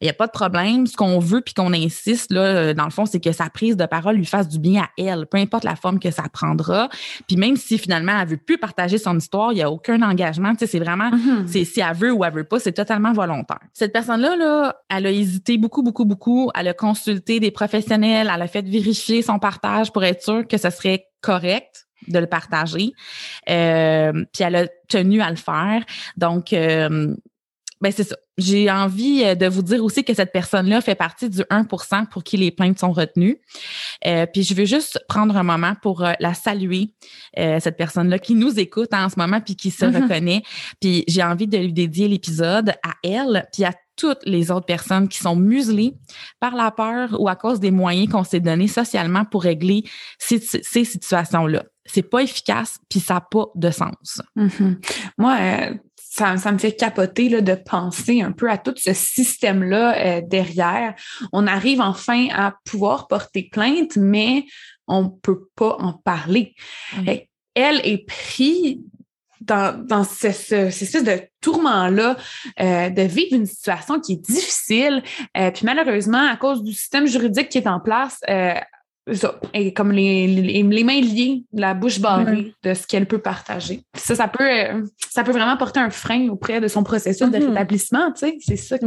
Il 0.00 0.04
n'y 0.04 0.10
a 0.10 0.14
pas 0.14 0.26
de 0.26 0.32
problème. 0.32 0.86
Ce 0.86 0.96
qu'on 0.96 1.18
veut 1.18 1.40
puis 1.40 1.54
qu'on 1.54 1.72
insiste, 1.72 2.32
là, 2.32 2.40
euh, 2.40 2.74
dans 2.74 2.84
le 2.84 2.90
fond, 2.90 3.06
c'est 3.06 3.20
que 3.20 3.32
sa 3.32 3.48
prise 3.50 3.76
de 3.76 3.86
parole 3.86 4.16
lui 4.16 4.26
fasse 4.26 4.48
du 4.48 4.58
bien 4.58 4.82
à 4.82 4.88
elle, 4.98 5.26
peu 5.26 5.38
importe 5.38 5.64
la 5.64 5.76
forme 5.76 5.98
que 5.98 6.10
ça 6.10 6.24
prendra. 6.32 6.88
Puis 7.26 7.36
même 7.36 7.56
si 7.56 7.78
finalement 7.78 8.18
elle 8.20 8.28
veut 8.28 8.36
plus 8.36 8.58
partager 8.58 8.98
son 8.98 9.16
histoire, 9.16 9.52
il 9.52 9.56
n'y 9.56 9.62
a 9.62 9.70
aucun 9.70 10.02
engagement. 10.02 10.52
Tu 10.52 10.60
sais, 10.60 10.66
c'est 10.66 10.78
vraiment, 10.78 11.10
mm-hmm. 11.10 11.46
c'est 11.46 11.64
si 11.64 11.80
elle 11.80 11.96
veut 11.96 12.12
ou 12.12 12.24
elle 12.24 12.32
veut 12.32 12.44
pas, 12.44 12.58
c'est 12.58 12.72
totalement 12.72 13.12
volontaire. 13.12 13.60
Cette 13.72 13.92
personne-là, 13.92 14.36
là, 14.36 14.76
elle 14.88 15.06
a 15.06 15.10
hésité 15.10 15.58
beaucoup, 15.58 15.82
beaucoup, 15.82 16.04
beaucoup. 16.04 16.50
Elle 16.54 16.68
a 16.68 16.74
consulté 16.74 17.40
des 17.40 17.50
professionnels, 17.50 18.30
elle 18.32 18.42
a 18.42 18.48
fait 18.48 18.66
vérifier 18.66 19.22
son 19.22 19.38
partage 19.38 19.92
pour 19.92 20.04
être 20.04 20.22
sûre 20.22 20.46
que 20.46 20.58
ce 20.58 20.70
serait 20.70 21.06
correct 21.20 21.86
de 22.08 22.18
le 22.18 22.26
partager. 22.26 22.92
Euh, 23.48 24.24
puis 24.32 24.42
elle 24.44 24.56
a 24.56 24.66
tenu 24.88 25.20
à 25.20 25.30
le 25.30 25.36
faire. 25.36 25.84
Donc, 26.16 26.52
euh, 26.52 27.14
ben 27.80 27.92
c'est 27.92 28.04
ça. 28.04 28.16
J'ai 28.38 28.70
envie 28.70 29.22
euh, 29.24 29.34
de 29.34 29.46
vous 29.46 29.62
dire 29.62 29.84
aussi 29.84 30.04
que 30.04 30.14
cette 30.14 30.32
personne-là 30.32 30.80
fait 30.80 30.94
partie 30.94 31.28
du 31.28 31.42
1% 31.42 32.08
pour 32.08 32.24
qui 32.24 32.38
les 32.38 32.50
plaintes 32.50 32.78
sont 32.78 32.92
retenues. 32.92 33.38
Euh, 34.06 34.26
puis 34.26 34.42
je 34.42 34.54
veux 34.54 34.64
juste 34.64 34.98
prendre 35.06 35.36
un 35.36 35.42
moment 35.42 35.74
pour 35.82 36.02
euh, 36.02 36.12
la 36.18 36.34
saluer, 36.34 36.94
cette 37.36 37.76
personne-là 37.76 38.18
qui 38.18 38.34
nous 38.34 38.58
écoute 38.58 38.92
en 38.92 39.08
ce 39.08 39.18
moment 39.18 39.40
puis 39.40 39.56
qui 39.56 39.70
se 39.70 39.84
mm-hmm. 39.84 40.02
reconnaît. 40.02 40.42
Puis 40.80 41.04
j'ai 41.08 41.22
envie 41.22 41.46
de 41.46 41.56
lui 41.56 41.72
dédier 41.72 42.08
l'épisode 42.08 42.70
à 42.82 42.94
elle 43.02 43.48
puis 43.52 43.64
à 43.64 43.72
toutes 43.96 44.20
les 44.24 44.50
autres 44.50 44.66
personnes 44.66 45.08
qui 45.08 45.18
sont 45.18 45.36
muselées 45.36 45.94
par 46.40 46.54
la 46.54 46.70
peur 46.70 47.18
ou 47.18 47.28
à 47.28 47.36
cause 47.36 47.60
des 47.60 47.70
moyens 47.70 48.10
qu'on 48.10 48.24
s'est 48.24 48.40
donnés 48.40 48.68
socialement 48.68 49.24
pour 49.24 49.42
régler 49.42 49.84
ces, 50.18 50.40
ces 50.40 50.84
situations-là. 50.84 51.64
C'est 51.86 52.02
pas 52.02 52.20
efficace 52.20 52.78
puis 52.88 53.00
ça 53.00 53.14
n'a 53.14 53.20
pas 53.22 53.46
de 53.54 53.70
sens. 53.70 54.20
Mm-hmm. 54.36 54.76
Moi, 55.18 55.36
ça, 56.12 56.36
ça, 56.36 56.52
me 56.52 56.58
fait 56.58 56.72
capoter 56.72 57.30
là, 57.30 57.40
de 57.40 57.54
penser 57.54 58.20
un 58.20 58.32
peu 58.32 58.50
à 58.50 58.58
tout 58.58 58.74
ce 58.76 58.92
système-là 58.92 59.96
euh, 59.96 60.20
derrière. 60.20 60.94
On 61.32 61.46
arrive 61.46 61.80
enfin 61.80 62.28
à 62.34 62.54
pouvoir 62.66 63.08
porter 63.08 63.48
plainte, 63.50 63.96
mais 63.96 64.44
on 64.86 65.08
peut 65.08 65.48
pas 65.56 65.76
en 65.78 65.94
parler. 65.94 66.54
Elle 67.54 67.80
est 67.86 68.06
prise 68.06 68.76
dans, 69.40 69.86
dans 69.86 70.04
ce, 70.04 70.32
ce, 70.32 70.54
espèce 70.54 71.02
de 71.02 71.22
tourment-là, 71.40 72.16
euh, 72.60 72.90
de 72.90 73.02
vivre 73.02 73.34
une 73.34 73.46
situation 73.46 73.98
qui 73.98 74.12
est 74.12 74.24
difficile. 74.24 75.02
Euh, 75.36 75.50
puis 75.50 75.64
malheureusement, 75.64 76.28
à 76.28 76.36
cause 76.36 76.62
du 76.62 76.74
système 76.74 77.06
juridique 77.06 77.48
qui 77.48 77.56
est 77.56 77.66
en 77.66 77.80
place, 77.80 78.18
euh, 78.28 78.54
ça, 79.12 79.34
et 79.52 79.74
comme 79.74 79.90
les, 79.90 80.26
les, 80.28 80.84
mains 80.84 81.00
liées, 81.00 81.44
la 81.52 81.74
bouche 81.74 82.00
barrée 82.00 82.54
de 82.62 82.72
ce 82.72 82.86
qu'elle 82.86 83.06
peut 83.06 83.18
partager. 83.18 83.82
Ça, 83.96 84.14
ça 84.14 84.28
peut, 84.28 84.48
euh, 84.48 84.82
ça 85.10 85.24
peut 85.24 85.32
vraiment 85.32 85.56
porter 85.56 85.80
un 85.80 85.90
frein 85.90 86.28
auprès 86.28 86.60
de 86.60 86.68
son 86.68 86.84
processus 86.84 87.28
de 87.28 87.36
mm-hmm. 87.36 87.48
rétablissement, 87.48 88.12
tu 88.12 88.26
sais. 88.26 88.36
C'est 88.40 88.56
ça 88.56 88.78
qui. 88.78 88.86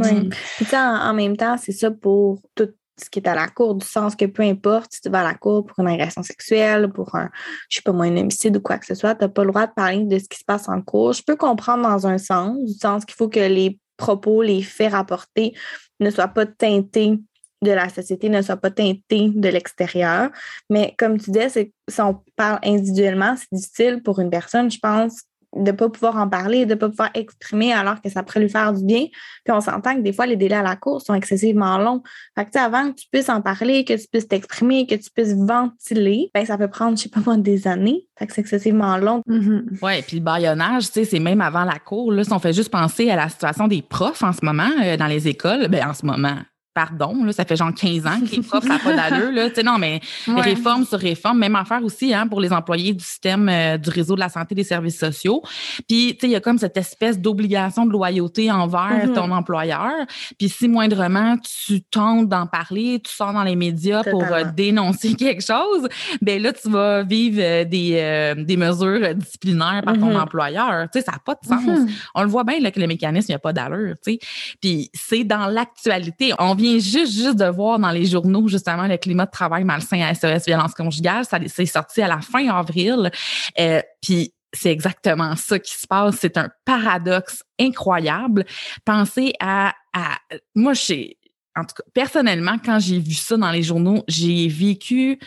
en, 0.74 0.78
en, 0.78 1.14
même 1.14 1.36
temps, 1.36 1.56
c'est 1.58 1.72
ça 1.72 1.90
pour 1.90 2.40
tout 2.54 2.70
ce 2.98 3.10
qui 3.10 3.18
est 3.18 3.28
à 3.28 3.34
la 3.34 3.48
cour, 3.48 3.74
du 3.74 3.86
sens 3.86 4.16
que 4.16 4.24
peu 4.24 4.42
importe 4.42 4.94
si 4.94 5.02
tu 5.02 5.10
vas 5.10 5.20
à 5.20 5.24
la 5.24 5.34
cour 5.34 5.66
pour 5.66 5.78
une 5.80 5.88
agression 5.88 6.22
sexuelle, 6.22 6.90
pour 6.90 7.14
un, 7.14 7.28
je 7.68 7.76
sais 7.76 7.82
pas 7.82 7.92
moi, 7.92 8.06
un 8.06 8.16
homicide 8.16 8.56
ou 8.56 8.60
quoi 8.60 8.78
que 8.78 8.86
ce 8.86 8.94
soit, 8.94 9.14
tu 9.14 9.22
n'as 9.22 9.28
pas 9.28 9.44
le 9.44 9.50
droit 9.50 9.66
de 9.66 9.72
parler 9.72 10.04
de 10.04 10.18
ce 10.18 10.28
qui 10.28 10.38
se 10.38 10.44
passe 10.44 10.68
en 10.68 10.80
cours. 10.80 11.12
Je 11.12 11.22
peux 11.22 11.36
comprendre 11.36 11.82
dans 11.82 12.06
un 12.06 12.16
sens, 12.18 12.56
du 12.64 12.72
sens 12.72 13.04
qu'il 13.04 13.16
faut 13.16 13.28
que 13.28 13.40
les 13.40 13.78
propos, 13.98 14.42
les 14.42 14.62
faits 14.62 14.92
rapportés 14.92 15.54
ne 16.00 16.10
soient 16.10 16.28
pas 16.28 16.46
teintés 16.46 17.18
de 17.62 17.70
la 17.70 17.88
société 17.88 18.28
ne 18.28 18.42
soient 18.42 18.56
pas 18.56 18.70
teintés 18.70 19.30
de 19.34 19.48
l'extérieur. 19.48 20.30
Mais 20.70 20.94
comme 20.98 21.18
tu 21.18 21.30
disais, 21.30 21.72
si 21.88 22.00
on 22.00 22.22
parle 22.36 22.58
individuellement, 22.62 23.34
c'est 23.36 23.48
difficile 23.52 24.02
pour 24.02 24.20
une 24.20 24.30
personne, 24.30 24.70
je 24.70 24.78
pense, 24.78 25.22
de 25.56 25.70
ne 25.70 25.76
pas 25.76 25.88
pouvoir 25.88 26.16
en 26.16 26.28
parler, 26.28 26.66
de 26.66 26.74
ne 26.74 26.78
pas 26.78 26.88
pouvoir 26.88 27.10
exprimer 27.14 27.72
alors 27.72 28.00
que 28.00 28.08
ça 28.08 28.22
pourrait 28.22 28.40
lui 28.40 28.48
faire 28.48 28.72
du 28.72 28.84
bien. 28.84 29.06
Puis 29.44 29.54
on 29.54 29.60
s'entend 29.60 29.94
que 29.96 30.00
des 30.00 30.12
fois, 30.12 30.26
les 30.26 30.36
délais 30.36 30.56
à 30.56 30.62
la 30.62 30.76
cour 30.76 31.00
sont 31.00 31.14
excessivement 31.14 31.78
longs. 31.78 32.02
Fait 32.36 32.44
que, 32.44 32.58
avant 32.58 32.90
que 32.90 32.96
tu 32.96 33.06
puisses 33.10 33.28
en 33.28 33.40
parler, 33.40 33.84
que 33.84 33.94
tu 33.94 34.06
puisses 34.10 34.28
t'exprimer, 34.28 34.86
que 34.86 34.94
tu 34.94 35.10
puisses 35.10 35.34
ventiler, 35.34 36.30
ben, 36.34 36.44
ça 36.44 36.58
peut 36.58 36.68
prendre, 36.68 36.96
je 36.96 37.04
sais 37.04 37.08
pas 37.08 37.20
moi, 37.24 37.36
des 37.36 37.66
années. 37.66 38.06
Fait 38.18 38.26
que 38.26 38.34
c'est 38.34 38.40
excessivement 38.40 38.96
long. 38.98 39.22
Mm-hmm. 39.28 39.78
Oui, 39.82 40.02
puis 40.06 40.18
le 40.18 40.22
baillonnage, 40.22 40.86
tu 40.86 40.92
sais, 40.92 41.04
c'est 41.04 41.20
même 41.20 41.40
avant 41.40 41.64
la 41.64 41.78
cour. 41.78 42.12
Là, 42.12 42.24
si 42.24 42.32
on 42.32 42.38
fait 42.38 42.52
juste 42.52 42.70
penser 42.70 43.10
à 43.10 43.16
la 43.16 43.28
situation 43.28 43.68
des 43.68 43.82
profs 43.82 44.22
en 44.22 44.32
ce 44.32 44.44
moment 44.44 44.70
euh, 44.82 44.96
dans 44.96 45.06
les 45.06 45.28
écoles, 45.28 45.68
ben 45.68 45.88
en 45.88 45.94
ce 45.94 46.04
moment, 46.04 46.36
pardon, 46.76 47.24
là, 47.24 47.32
ça 47.32 47.46
fait 47.46 47.56
genre 47.56 47.72
15 47.72 48.06
ans 48.06 48.20
que 48.20 48.36
les 48.36 48.42
profs, 48.42 48.64
ça 48.64 48.74
n'a 48.74 48.78
pas 48.78 48.92
d'allure. 48.94 49.32
Là. 49.32 49.48
non, 49.64 49.78
mais 49.78 50.00
réforme 50.28 50.84
sur 50.84 50.98
réforme, 50.98 51.38
même 51.38 51.56
affaire 51.56 51.82
aussi 51.82 52.12
hein, 52.12 52.28
pour 52.28 52.38
les 52.38 52.52
employés 52.52 52.92
du 52.92 53.02
système 53.02 53.48
euh, 53.48 53.78
du 53.78 53.88
réseau 53.88 54.14
de 54.14 54.20
la 54.20 54.28
santé 54.28 54.54
des 54.54 54.62
services 54.62 54.98
sociaux. 54.98 55.42
Puis, 55.88 56.18
il 56.22 56.28
y 56.28 56.36
a 56.36 56.40
comme 56.40 56.58
cette 56.58 56.76
espèce 56.76 57.18
d'obligation 57.18 57.86
de 57.86 57.92
loyauté 57.92 58.52
envers 58.52 59.06
mm-hmm. 59.06 59.14
ton 59.14 59.30
employeur. 59.30 59.90
Puis, 60.38 60.50
si 60.50 60.68
moindrement 60.68 61.38
tu 61.38 61.80
tentes 61.80 62.28
d'en 62.28 62.46
parler, 62.46 63.00
tu 63.02 63.10
sors 63.10 63.32
dans 63.32 63.44
les 63.44 63.56
médias 63.56 64.04
pour 64.04 64.24
euh, 64.24 64.44
dénoncer 64.54 65.14
quelque 65.16 65.42
chose, 65.42 65.88
ben 66.20 66.42
là, 66.42 66.52
tu 66.52 66.68
vas 66.68 67.04
vivre 67.04 67.40
euh, 67.40 67.64
des, 67.64 68.34
des 68.36 68.56
mesures 68.58 69.14
disciplinaires 69.14 69.80
par 69.82 69.94
ton 69.94 70.12
mm-hmm. 70.12 70.20
employeur. 70.20 70.88
Tu 70.92 70.98
sais, 70.98 71.06
ça 71.06 71.12
n'a 71.12 71.20
pas 71.24 71.36
de 71.42 71.48
sens. 71.48 71.64
Mm-hmm. 71.64 71.90
On 72.16 72.22
le 72.22 72.28
voit 72.28 72.44
bien 72.44 72.60
là, 72.60 72.70
que 72.70 72.80
le 72.80 72.86
mécanisme, 72.86 73.28
il 73.30 73.32
n'y 73.32 73.36
a 73.36 73.38
pas 73.38 73.54
d'allure. 73.54 73.94
Tu 74.04 74.12
sais. 74.12 74.18
Puis, 74.60 74.90
c'est 74.92 75.24
dans 75.24 75.46
l'actualité. 75.46 76.34
On 76.38 76.54
vient 76.54 76.65
juste, 76.74 77.12
juste 77.12 77.36
de 77.36 77.46
voir 77.46 77.78
dans 77.78 77.90
les 77.90 78.06
journaux, 78.06 78.48
justement, 78.48 78.86
le 78.86 78.96
climat 78.96 79.26
de 79.26 79.30
travail 79.30 79.64
malsain 79.64 80.00
à 80.00 80.14
SOS 80.14 80.46
Violence 80.46 80.74
conjugale. 80.74 81.24
Ça 81.24 81.38
c'est 81.46 81.66
sorti 81.66 82.02
à 82.02 82.08
la 82.08 82.20
fin 82.20 82.48
avril. 82.48 83.10
Euh, 83.58 83.80
puis 84.02 84.32
c'est 84.52 84.70
exactement 84.70 85.36
ça 85.36 85.58
qui 85.58 85.72
se 85.72 85.86
passe. 85.86 86.16
C'est 86.20 86.36
un 86.36 86.48
paradoxe 86.64 87.42
incroyable. 87.60 88.44
Pensez 88.84 89.32
à, 89.40 89.74
à 89.92 90.18
moi, 90.54 90.72
j'ai, 90.74 91.18
en 91.56 91.62
tout 91.62 91.74
cas, 91.76 91.84
personnellement, 91.94 92.56
quand 92.64 92.78
j'ai 92.78 92.98
vu 92.98 93.14
ça 93.14 93.36
dans 93.36 93.50
les 93.50 93.62
journaux, 93.62 94.04
j'ai 94.08 94.48
vécu 94.48 95.18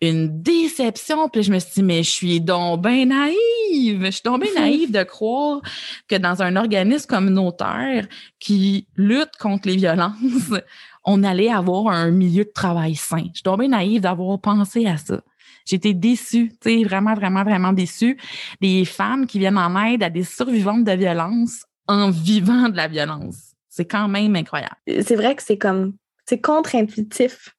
une 0.00 0.42
déception. 0.42 1.28
Puis 1.28 1.44
je 1.44 1.52
me 1.52 1.58
suis 1.58 1.72
dit, 1.74 1.82
mais 1.82 2.02
je 2.02 2.10
suis 2.10 2.40
donc 2.40 2.82
bien 2.82 3.06
naïve. 3.06 4.04
Je 4.04 4.10
suis 4.10 4.22
donc 4.24 4.42
bien 4.42 4.54
naïve 4.60 4.90
de 4.90 5.02
croire 5.02 5.60
que 6.08 6.16
dans 6.16 6.42
un 6.42 6.56
organisme 6.56 7.06
communautaire 7.06 8.06
qui 8.38 8.86
lutte 8.96 9.36
contre 9.38 9.68
les 9.68 9.76
violences, 9.76 10.52
on 11.04 11.22
allait 11.22 11.50
avoir 11.50 11.88
un 11.88 12.10
milieu 12.10 12.44
de 12.44 12.52
travail 12.52 12.94
sain. 12.94 13.24
Je 13.28 13.38
suis 13.38 13.42
donc 13.44 13.60
bien 13.60 13.68
naïve 13.68 14.00
d'avoir 14.00 14.40
pensé 14.40 14.86
à 14.86 14.96
ça. 14.96 15.20
J'étais 15.64 15.94
déçue, 15.94 16.50
tu 16.60 16.78
sais, 16.78 16.84
vraiment, 16.84 17.14
vraiment, 17.14 17.42
vraiment 17.42 17.72
déçue. 17.72 18.16
Des 18.60 18.84
femmes 18.84 19.26
qui 19.26 19.40
viennent 19.40 19.58
en 19.58 19.84
aide 19.84 20.02
à 20.02 20.10
des 20.10 20.22
survivantes 20.22 20.84
de 20.84 20.92
violence 20.92 21.64
en 21.88 22.10
vivant 22.10 22.68
de 22.68 22.76
la 22.76 22.86
violence. 22.86 23.54
C'est 23.68 23.84
quand 23.84 24.08
même 24.08 24.34
incroyable. 24.36 24.76
C'est 24.86 25.16
vrai 25.16 25.34
que 25.34 25.42
c'est 25.42 25.58
comme, 25.58 25.94
c'est 26.24 26.40
contre-intuitif 26.40 27.55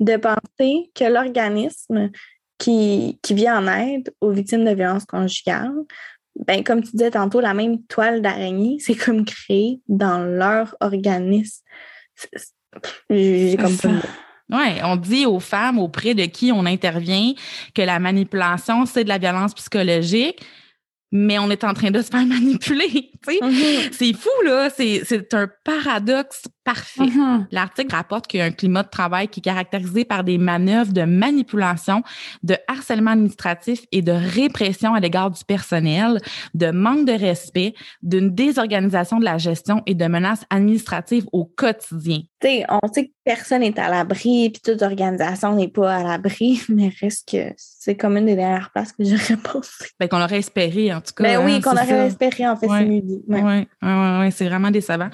de 0.00 0.16
penser 0.16 0.90
que 0.94 1.04
l'organisme 1.04 2.10
qui, 2.58 3.18
qui 3.22 3.34
vient 3.34 3.58
en 3.58 3.68
aide 3.68 4.12
aux 4.20 4.30
victimes 4.30 4.64
de 4.64 4.74
violences 4.74 5.06
conjugales, 5.06 5.72
ben, 6.46 6.62
comme 6.62 6.82
tu 6.82 6.92
disais 6.92 7.10
tantôt, 7.10 7.40
la 7.40 7.54
même 7.54 7.82
toile 7.84 8.22
d'araignée, 8.22 8.78
c'est 8.80 8.94
comme 8.94 9.24
créé 9.24 9.80
dans 9.88 10.18
leur 10.18 10.76
organisme. 10.80 11.64
J'ai 13.08 13.56
comme 13.56 14.00
Oui, 14.50 14.80
on 14.84 14.96
dit 14.96 15.26
aux 15.26 15.40
femmes 15.40 15.78
auprès 15.78 16.14
de 16.14 16.24
qui 16.24 16.52
on 16.52 16.66
intervient 16.66 17.32
que 17.74 17.82
la 17.82 17.98
manipulation, 17.98 18.86
c'est 18.86 19.04
de 19.04 19.08
la 19.08 19.18
violence 19.18 19.54
psychologique, 19.54 20.40
mais 21.12 21.38
on 21.38 21.50
est 21.50 21.64
en 21.64 21.74
train 21.74 21.90
de 21.90 22.00
se 22.00 22.10
faire 22.10 22.26
manipuler. 22.26 23.10
Mm-hmm. 23.26 23.92
C'est 23.92 24.12
fou, 24.12 24.30
là. 24.44 24.70
C'est 24.70 25.34
un 25.34 25.48
paradoxe 25.64 26.44
parfait. 26.74 27.02
Mm-hmm. 27.02 27.46
L'article 27.50 27.94
rapporte 27.94 28.26
qu'il 28.26 28.38
y 28.38 28.42
a 28.42 28.46
un 28.46 28.50
climat 28.52 28.82
de 28.82 28.88
travail 28.88 29.28
qui 29.28 29.40
est 29.40 29.42
caractérisé 29.42 30.04
par 30.04 30.24
des 30.24 30.38
manœuvres 30.38 30.92
de 30.92 31.02
manipulation, 31.02 32.02
de 32.42 32.56
harcèlement 32.68 33.12
administratif 33.12 33.82
et 33.92 34.02
de 34.02 34.12
répression 34.12 34.94
à 34.94 35.00
l'égard 35.00 35.30
du 35.30 35.44
personnel, 35.44 36.20
de 36.54 36.70
manque 36.70 37.06
de 37.06 37.12
respect, 37.12 37.74
d'une 38.02 38.34
désorganisation 38.34 39.18
de 39.18 39.24
la 39.24 39.38
gestion 39.38 39.82
et 39.86 39.94
de 39.94 40.04
menaces 40.06 40.44
administratives 40.50 41.26
au 41.32 41.44
quotidien. 41.44 42.20
on 42.42 42.92
sait 42.92 43.06
que 43.06 43.12
personne 43.24 43.60
n'est 43.60 43.78
à 43.78 43.88
l'abri, 43.88 44.50
puis 44.50 44.62
toute 44.62 44.82
organisation 44.82 45.54
n'est 45.54 45.68
pas 45.68 45.96
à 45.96 46.02
l'abri, 46.02 46.60
mais 46.68 46.92
reste 47.00 47.28
que 47.30 47.52
c'est 47.56 47.96
comme 47.96 48.16
une 48.16 48.26
des 48.26 48.36
dernières 48.36 48.70
places 48.70 48.92
que 48.92 49.04
j'aurais 49.04 49.36
pensé. 49.42 49.86
Ben, 49.98 50.08
qu'on 50.08 50.22
aurait 50.22 50.38
espéré, 50.38 50.92
en 50.92 51.00
tout 51.00 51.12
cas. 51.16 51.24
Ben 51.24 51.44
oui, 51.44 51.54
hein, 51.54 51.60
qu'on 51.60 51.72
aurait 51.72 52.06
espéré, 52.06 52.46
en 52.48 52.56
fait, 52.56 52.68
c'est 52.68 52.84
dit. 52.84 53.22
Oui, 53.28 53.40
ouais, 53.40 53.66
ouais, 53.82 54.30
c'est 54.30 54.48
vraiment 54.48 54.70
décevant. 54.70 55.10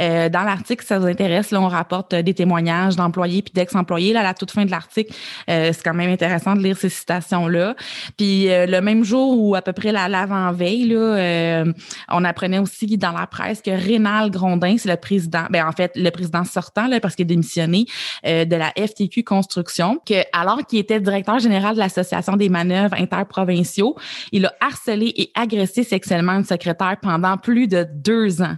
Euh, 0.00 0.28
dans 0.28 0.42
l'article, 0.42 0.85
ça 0.86 0.98
vous 0.98 1.06
intéresse, 1.06 1.50
là, 1.50 1.60
on 1.60 1.68
rapporte 1.68 2.14
euh, 2.14 2.22
des 2.22 2.34
témoignages 2.34 2.96
d'employés 2.96 3.42
puis 3.42 3.52
d'ex-employés. 3.52 4.12
Là, 4.12 4.20
à 4.20 4.22
la 4.22 4.34
toute 4.34 4.50
fin 4.50 4.64
de 4.64 4.70
l'article, 4.70 5.12
euh, 5.50 5.70
c'est 5.72 5.82
quand 5.82 5.94
même 5.94 6.10
intéressant 6.10 6.54
de 6.54 6.62
lire 6.62 6.76
ces 6.76 6.88
citations-là. 6.88 7.74
Puis 8.16 8.50
euh, 8.50 8.66
le 8.66 8.80
même 8.80 9.04
jour 9.04 9.38
ou 9.38 9.54
à 9.54 9.62
peu 9.62 9.72
près 9.72 9.92
l'avant-veille, 9.92 10.88
là, 10.88 11.64
on 12.10 12.24
apprenait 12.24 12.58
aussi 12.58 12.86
dans 12.96 13.12
la 13.12 13.26
presse 13.26 13.60
que 13.62 13.70
Rénal 13.70 14.30
Grondin, 14.30 14.76
c'est 14.78 14.88
le 14.88 14.96
président, 14.96 15.46
ben 15.50 15.66
en 15.66 15.72
fait, 15.72 15.92
le 15.96 16.10
président 16.10 16.44
sortant, 16.44 16.86
là, 16.86 17.00
parce 17.00 17.14
qu'il 17.14 17.24
est 17.24 17.26
démissionné 17.26 17.86
de 18.24 18.56
la 18.56 18.72
FTQ 18.76 19.24
Construction, 19.24 20.00
que 20.06 20.22
alors 20.32 20.64
qu'il 20.66 20.78
était 20.78 21.00
directeur 21.00 21.38
général 21.38 21.74
de 21.74 21.80
l'Association 21.80 22.36
des 22.36 22.48
manœuvres 22.48 22.94
interprovinciaux, 22.94 23.96
il 24.32 24.46
a 24.46 24.52
harcelé 24.60 25.12
et 25.16 25.30
agressé 25.34 25.82
sexuellement 25.82 26.32
une 26.32 26.44
secrétaire 26.44 26.96
pendant 27.00 27.36
plus 27.36 27.66
de 27.68 27.86
deux 27.90 28.42
ans. 28.42 28.56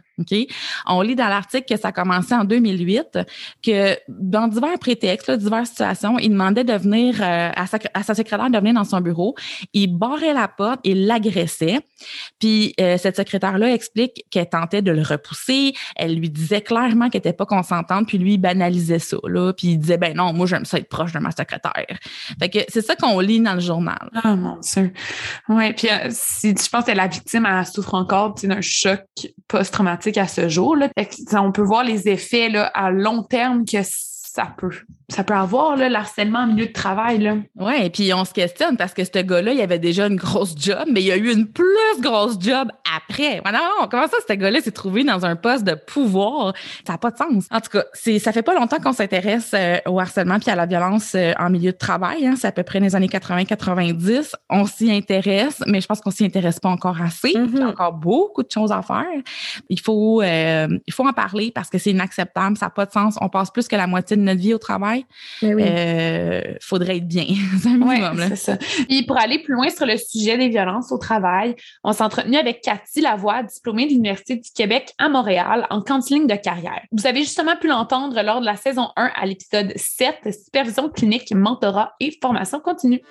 On 0.87 1.01
lit 1.01 1.15
dans 1.15 1.29
l'article 1.29 1.75
que 1.75 1.81
ça 1.81 1.89
a 1.89 1.93
commencé 1.93 2.35
en 2.35 2.45
2008, 2.45 3.19
que 3.63 3.97
dans 4.09 4.49
divers 4.49 4.79
prétextes, 4.79 5.31
diverses 5.31 5.71
situations, 5.71 6.19
il 6.19 6.31
demandait 6.31 6.65
de 6.65 6.73
venir 6.73 7.17
euh, 7.21 7.51
à, 7.55 7.67
sa, 7.67 8.15
secrétaire 8.15 8.51
de 8.51 8.59
venir 8.59 8.75
dans 8.75 8.85
son 8.85 9.01
bureau. 9.01 9.35
Il 9.73 9.97
barrait 9.97 10.35
la 10.35 10.49
porte, 10.49 10.81
il 10.85 11.07
l'agressait. 11.07 11.81
Puis 12.39 12.75
euh, 12.81 12.97
cette 12.99 13.17
secrétaire-là 13.17 13.73
explique 13.73 14.25
qu'elle 14.31 14.49
tentait 14.49 14.83
de 14.83 14.93
le 14.93 15.03
repousser. 15.03 15.75
Elle 15.97 16.15
lui 16.15 16.31
disait 16.31 16.61
clairement 16.61 17.11
qu'elle 17.11 17.21
n'était 17.21 17.33
pas 17.33 17.47
consentante, 17.47 18.09
puis 18.09 18.19
lui 18.19 18.39
banalisait 18.39 18.99
ça. 18.99 19.17
Là, 19.25 19.53
puis 19.53 19.69
il 19.69 19.79
disait 19.79 19.99
ben 19.99 20.15
non, 20.15 20.33
moi 20.33 20.47
j'aime 20.47 20.65
ça 20.65 20.79
être 20.79 20.89
proche 20.89 21.13
de 21.13 21.19
ma 21.19 21.31
secrétaire. 21.31 21.99
Fait 22.39 22.67
c'est 22.69 22.83
ça 22.83 22.97
qu'on 22.97 23.21
lit 23.21 23.41
dans 23.41 23.55
le 23.55 23.61
journal. 23.61 24.11
Ah 24.23 24.37
mon 24.37 24.57
Dieu. 24.57 24.93
Ouais, 25.49 25.73
puis 25.73 25.89
euh, 25.89 26.09
si 26.11 26.51
je 26.51 26.69
pense 26.69 26.85
que 26.85 26.93
la 26.93 27.07
victime 27.07 27.47
elle 27.47 27.67
souffre 27.67 27.95
encore 27.95 28.35
d'un 28.35 28.61
choc 28.61 29.01
post-traumatique 29.49 30.08
à 30.17 30.27
ce 30.27 30.49
jour. 30.49 30.77
Là. 30.77 30.89
on 31.35 31.53
peut 31.53 31.63
voir 31.63 31.85
les 31.85 32.09
effets 32.09 32.49
là, 32.49 32.67
à 32.67 32.91
long 32.91 33.23
terme 33.23 33.65
que 33.65 33.79
ça 34.39 34.55
peut 34.57 34.71
ça 35.11 35.25
peut 35.25 35.35
avoir, 35.35 35.75
là, 35.77 35.89
l'harcèlement 35.89 36.41
en 36.41 36.47
milieu 36.49 36.67
de 36.67 36.73
travail. 36.73 37.19
Là. 37.19 37.37
Ouais, 37.57 37.87
et 37.87 37.91
puis 37.91 38.13
on 38.13 38.27
se 38.27 38.35
questionne 38.35 38.77
parce 38.77 38.93
que 38.93 39.05
ce 39.05 39.23
gars-là, 39.23 39.53
il 39.53 39.61
avait 39.63 39.79
déjà 39.79 40.07
une 40.07 40.17
grosse 40.17 40.55
job, 40.55 40.87
mais 40.93 41.03
il 41.03 41.11
a 41.11 41.17
eu 41.17 41.33
une 41.33 41.47
plus 41.47 41.65
grosse 42.01 42.39
job 42.39 42.69
après. 42.95 43.41
non, 43.51 43.89
comment 43.91 44.07
ça, 44.07 44.19
ce 44.29 44.35
gars-là 44.35 44.61
s'est 44.61 44.71
trouvé 44.71 45.05
dans 45.05 45.25
un 45.25 45.35
poste 45.35 45.65
de 45.65 45.75
pouvoir? 45.75 46.53
Ça 46.87 46.93
n'a 46.93 46.99
pas 46.99 47.11
de 47.11 47.17
sens. 47.17 47.47
En 47.51 47.61
tout 47.61 47.71
cas, 47.71 47.85
c'est, 47.95 48.19
ça 48.19 48.33
fait 48.33 48.43
pas 48.43 48.55
longtemps 48.55 48.77
qu'on 48.81 48.93
s'intéresse 48.93 49.53
euh, 49.55 49.79
au 49.87 49.99
harcèlement 49.99 50.39
puis 50.39 50.51
à 50.51 50.57
la 50.57 50.67
violence 50.67 51.15
euh, 51.15 51.33
en 51.39 51.49
milieu 51.49 51.73
de 51.73 51.79
travail. 51.79 52.27
Hein. 52.27 52.35
C'est 52.37 52.49
à 52.49 52.53
peu 52.53 52.63
près 52.63 52.79
les 52.79 52.95
années 52.95 53.07
80-90. 53.07 54.35
On 54.51 54.67
s'y 54.67 54.93
intéresse, 54.93 55.63
mais 55.67 55.81
je 55.81 55.87
pense 55.87 56.03
qu'on 56.03 56.11
s'y 56.11 56.27
intéresse 56.27 56.61
pas 56.61 56.69
encore 56.69 57.01
assez. 57.01 57.31
Il 57.31 57.35
y 57.35 57.39
a 57.39 57.47
mm-hmm. 57.47 57.67
encore 57.71 57.95
beaucoup 57.95 58.43
de 58.43 58.51
choses 58.51 58.73
à 58.73 58.83
faire. 58.83 59.07
Il 59.71 59.81
faut, 59.81 60.21
euh, 60.21 60.69
il 60.87 60.93
faut 60.93 61.09
en 61.09 61.15
parler 61.15 61.51
parce 61.51 61.71
que 61.71 61.79
c'est 61.79 61.93
inacceptable. 61.93 62.59
Ça 62.59 62.67
n'a 62.67 62.71
pas 62.71 62.85
de 62.85 62.93
sens. 62.93 63.17
On 63.23 63.31
passe 63.31 63.51
plus 63.51 63.69
que 63.69 63.77
la 63.77 63.87
moitié 63.87 64.19
de 64.19 64.23
notre 64.29 64.41
vie 64.41 64.55
au 64.55 64.59
travail. 64.59 65.05
Il 65.43 65.55
oui. 65.55 65.65
faudrait 66.61 66.99
être 66.99 67.09
bien. 67.09 67.27
c'est 67.61 67.69
un 67.69 67.77
minimum. 67.77 68.25
c'est 68.29 68.37
ça. 68.37 68.57
Puis 68.89 69.05
pour 69.05 69.19
aller 69.19 69.41
plus 69.41 69.55
loin 69.55 69.69
sur 69.71 69.87
le 69.87 69.97
sujet 69.97 70.37
des 70.39 70.49
violences 70.49 70.93
au 70.93 70.99
travail, 70.99 71.57
on 71.85 71.93
s'est 71.93 72.05
entretenu 72.05 72.37
avec 72.37 72.61
Cathy 72.63 73.01
Lavoie, 73.01 73.43
diplômée 73.43 73.87
de 73.87 73.91
l'Université 73.91 74.37
du 74.37 74.51
Québec 74.51 74.93
à 74.99 75.09
Montréal 75.09 75.67
en 75.71 75.83
counseling 75.83 76.27
de 76.27 76.35
carrière. 76.35 76.81
Vous 76.93 77.07
avez 77.07 77.21
justement 77.21 77.57
pu 77.57 77.69
l'entendre 77.69 78.21
lors 78.23 78.41
de 78.41 78.47
la 78.47 78.57
saison 78.57 78.89
1 78.97 79.11
à 79.15 79.27
l'épisode 79.27 79.73
7, 79.77 80.17
supervision 80.45 80.89
clinique, 80.89 81.33
mentorat 81.33 81.95
et 82.01 82.17
formation 82.21 82.61
continue. 82.61 83.03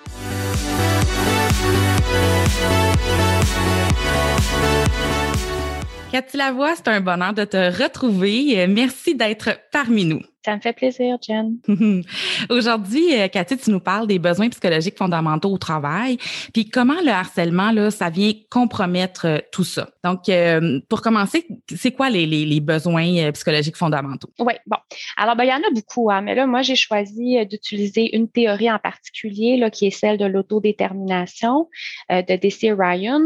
Cathy 6.10 6.38
Lavoie, 6.38 6.74
c'est 6.74 6.88
un 6.88 7.00
bonheur 7.00 7.34
de 7.34 7.44
te 7.44 7.82
retrouver. 7.82 8.66
Merci 8.66 9.14
d'être 9.14 9.50
parmi 9.70 10.06
nous. 10.06 10.20
Ça 10.48 10.56
me 10.56 10.62
fait 10.62 10.72
plaisir, 10.72 11.18
Jen. 11.20 11.58
Aujourd'hui, 12.48 13.14
euh, 13.14 13.28
Cathy, 13.28 13.58
tu 13.58 13.70
nous 13.70 13.80
parles 13.80 14.06
des 14.06 14.18
besoins 14.18 14.48
psychologiques 14.48 14.96
fondamentaux 14.96 15.52
au 15.52 15.58
travail, 15.58 16.16
puis 16.54 16.70
comment 16.70 17.02
le 17.04 17.10
harcèlement, 17.10 17.70
là, 17.70 17.90
ça 17.90 18.08
vient 18.08 18.32
compromettre 18.50 19.26
euh, 19.26 19.38
tout 19.52 19.64
ça? 19.64 19.90
Donc, 20.02 20.30
euh, 20.30 20.80
pour 20.88 21.02
commencer, 21.02 21.46
c'est 21.76 21.90
quoi 21.90 22.08
les, 22.08 22.24
les, 22.24 22.60
besoins 22.60 23.30
psychologiques 23.32 23.76
fondamentaux? 23.76 24.30
Oui, 24.38 24.54
bon. 24.66 24.78
Alors, 25.18 25.36
ben, 25.36 25.44
il 25.44 25.50
y 25.50 25.52
en 25.52 25.56
a 25.56 25.70
beaucoup, 25.74 26.10
hein, 26.10 26.22
mais 26.22 26.34
là, 26.34 26.46
moi, 26.46 26.62
j'ai 26.62 26.76
choisi 26.76 27.44
d'utiliser 27.44 28.16
une 28.16 28.30
théorie 28.30 28.72
en 28.72 28.78
particulier, 28.78 29.58
là, 29.58 29.68
qui 29.68 29.88
est 29.88 29.90
celle 29.90 30.16
de 30.16 30.24
l'autodétermination 30.24 31.68
de 32.08 32.36
D.C. 32.36 32.72
Ryan. 32.72 33.20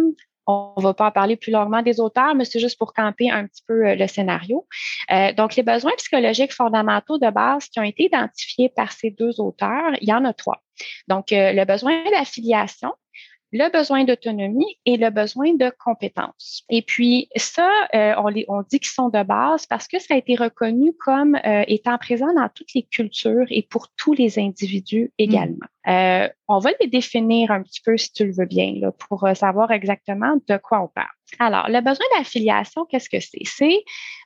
On 0.47 0.75
ne 0.77 0.83
va 0.83 0.95
pas 0.95 1.07
en 1.07 1.11
parler 1.11 1.37
plus 1.37 1.53
longuement 1.53 1.83
des 1.83 2.01
auteurs, 2.01 2.35
mais 2.35 2.45
c'est 2.45 2.59
juste 2.59 2.79
pour 2.79 2.93
camper 2.93 3.31
un 3.31 3.47
petit 3.47 3.63
peu 3.67 3.87
euh, 3.87 3.95
le 3.95 4.07
scénario. 4.07 4.67
Euh, 5.11 5.33
donc, 5.33 5.57
les 5.57 5.63
besoins 5.63 5.93
psychologiques 5.97 6.53
fondamentaux 6.53 7.19
de 7.19 7.31
base 7.31 7.67
qui 7.69 7.79
ont 7.79 7.85
été 7.85 8.05
identifiés 8.05 8.69
par 8.69 8.93
ces 8.93 9.11
deux 9.11 9.41
auteurs, 9.41 9.93
il 10.01 10.09
y 10.09 10.13
en 10.13 10.25
a 10.25 10.33
trois. 10.33 10.63
Donc, 11.09 11.33
euh, 11.33 11.53
le 11.53 11.65
besoin 11.65 12.03
d'affiliation, 12.11 12.93
le 13.53 13.71
besoin 13.71 14.05
d'autonomie 14.05 14.79
et 14.87 14.97
le 14.97 15.11
besoin 15.11 15.55
de 15.55 15.71
compétences. 15.85 16.65
Et 16.71 16.83
puis 16.83 17.29
ça, 17.37 17.71
euh, 17.95 18.15
on, 18.19 18.29
les, 18.29 18.47
on 18.49 18.63
dit 18.63 18.81
qu'ils 18.81 18.89
sont 18.89 19.11
de 19.11 19.23
base 19.23 19.67
parce 19.67 19.87
que 19.87 19.99
ça 19.99 20.15
a 20.15 20.17
été 20.17 20.35
reconnu 20.35 20.93
comme 20.99 21.37
euh, 21.37 21.63
étant 21.69 21.99
présent 21.99 22.33
dans 22.35 22.49
toutes 22.49 22.73
les 22.75 22.83
cultures 22.83 23.45
et 23.51 23.63
pour 23.63 23.89
tous 23.97 24.15
les 24.15 24.39
individus 24.39 25.13
également. 25.19 25.67
Mm. 25.82 25.82
Euh, 25.89 26.29
on 26.49 26.59
va 26.59 26.71
les 26.81 26.87
définir 26.87 27.51
un 27.51 27.63
petit 27.63 27.81
peu 27.85 27.97
si 27.97 28.13
tu 28.13 28.25
le 28.25 28.33
veux 28.33 28.47
bien 28.47 28.75
là, 28.77 28.93
pour 28.93 29.27
savoir 29.35 29.71
exactement 29.71 30.35
de 30.49 30.57
quoi 30.57 30.83
on 30.83 30.89
parle. 30.89 31.09
Alors, 31.39 31.69
le 31.69 31.81
besoin 31.81 32.07
d'affiliation, 32.17 32.85
qu'est-ce 32.85 33.09
que 33.09 33.21
c'est? 33.21 33.45
C'est 33.45 33.85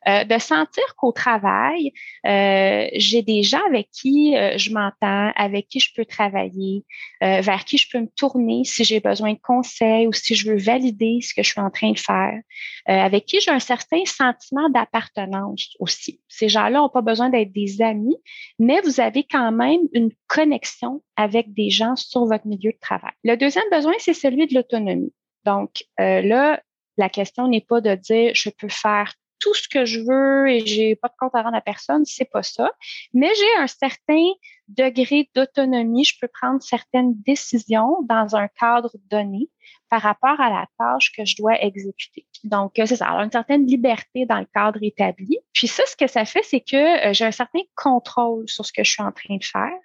euh, 0.09 0.25
de 0.25 0.39
sentir 0.39 0.85
qu'au 0.97 1.13
travail, 1.13 1.93
euh, 2.27 2.87
j'ai 2.95 3.23
des 3.23 3.43
gens 3.43 3.65
avec 3.69 3.89
qui 3.91 4.37
euh, 4.37 4.57
je 4.57 4.73
m'entends, 4.73 5.33
avec 5.35 5.69
qui 5.69 5.81
je 5.81 5.91
peux 5.95 6.05
travailler, 6.05 6.85
vers 7.21 7.65
qui 7.65 7.79
je 7.79 7.89
peux 7.91 8.01
me 8.01 8.09
tourner 8.17 8.63
si 8.65 8.85
j'ai 8.85 9.01
besoin 9.01 9.33
de 9.33 9.39
conseils 9.43 10.07
ou 10.07 10.13
si 10.13 10.35
je 10.35 10.51
veux 10.51 10.59
valider 10.59 11.19
ce 11.23 11.35
que 11.35 11.43
je 11.43 11.51
suis 11.51 11.61
en 11.61 11.71
train 11.71 11.93
de 11.93 11.99
faire, 11.99 12.39
avec 12.87 13.27
qui 13.27 13.41
j'ai 13.41 13.51
un 13.51 13.59
certain 13.59 14.05
sentiment 14.05 14.69
d'appartenance 14.71 15.75
aussi. 15.81 16.21
Ces 16.29 16.49
gens-là 16.49 16.79
n'ont 16.79 16.89
pas 16.89 17.03
besoin 17.03 17.31
d'être 17.31 17.53
des 17.53 17.83
amis, 17.83 18.17
mais 18.59 18.81
vous 18.83 19.01
avez 19.01 19.25
quand 19.25 19.53
même 19.53 19.81
une 19.93 20.11
connexion 20.29 21.03
avec 21.17 21.46
des 21.49 21.71
gens 21.71 21.97
sur 21.97 22.25
votre 22.27 22.47
milieu 22.47 22.73
de 22.73 22.79
travail. 22.81 23.13
Le 23.25 23.37
deuxième 23.37 23.69
besoin, 23.71 23.95
c'est 23.99 24.15
celui 24.15 24.47
de 24.47 24.55
l'autonomie. 24.55 25.13
Donc 25.45 25.85
là, 25.99 26.61
la 26.97 27.09
question 27.09 27.49
n'est 27.49 27.61
pas 27.61 27.81
de 27.81 27.95
dire 27.95 28.33
je 28.35 28.51
peux 28.51 28.69
faire 28.69 29.13
tout 29.39 29.53
ce 29.55 29.69
que 29.69 29.85
je 29.85 30.01
veux 30.01 30.49
et 30.49 30.65
j'ai 30.67 30.97
pas 30.97 31.09
de 31.09 31.15
compte 31.19 31.35
à 31.35 31.43
rendre 31.43 31.57
à 31.57 31.61
personne, 31.61 32.05
c'est 32.07 32.25
pas 32.25 32.43
ça. 32.43 32.71
Mais 33.13 33.31
j'ai 33.35 33.63
un 33.63 33.67
certain 33.67 34.25
degré 34.69 35.29
d'autonomie, 35.35 36.05
je 36.05 36.15
peux 36.19 36.29
prendre 36.29 36.63
certaines 36.63 37.15
décisions 37.23 37.99
dans 38.05 38.35
un 38.35 38.49
cadre 38.49 38.91
donné 39.11 39.51
par 39.91 40.03
rapport 40.03 40.41
à 40.41 40.51
la 40.51 40.67
tâche 40.79 41.13
que 41.17 41.25
je 41.25 41.37
dois 41.37 41.63
exécuter. 41.63 42.27
Donc, 42.45 42.79
euh, 42.79 42.87
c'est 42.87 42.97
ça, 42.97 43.07
alors 43.07 43.23
une 43.23 43.31
certaine 43.31 43.67
liberté 43.67 44.27
dans 44.27 44.39
le 44.39 44.47
cadre 44.53 44.79
établi. 44.83 45.39
Puis 45.53 45.69
ça, 45.69 45.83
ce 45.87 45.97
que 45.97 46.07
ça 46.07 46.25
fait, 46.25 46.43
c'est 46.43 46.61
que 46.61 47.09
euh, 47.09 47.13
j'ai 47.13 47.25
un 47.25 47.31
certain 47.33 47.61
contrôle 47.75 48.49
sur 48.49 48.65
ce 48.65 48.73
que 48.73 48.85
je 48.85 48.91
suis 48.91 49.03
en 49.03 49.13
train 49.13 49.37
de 49.37 49.45
faire. 49.45 49.79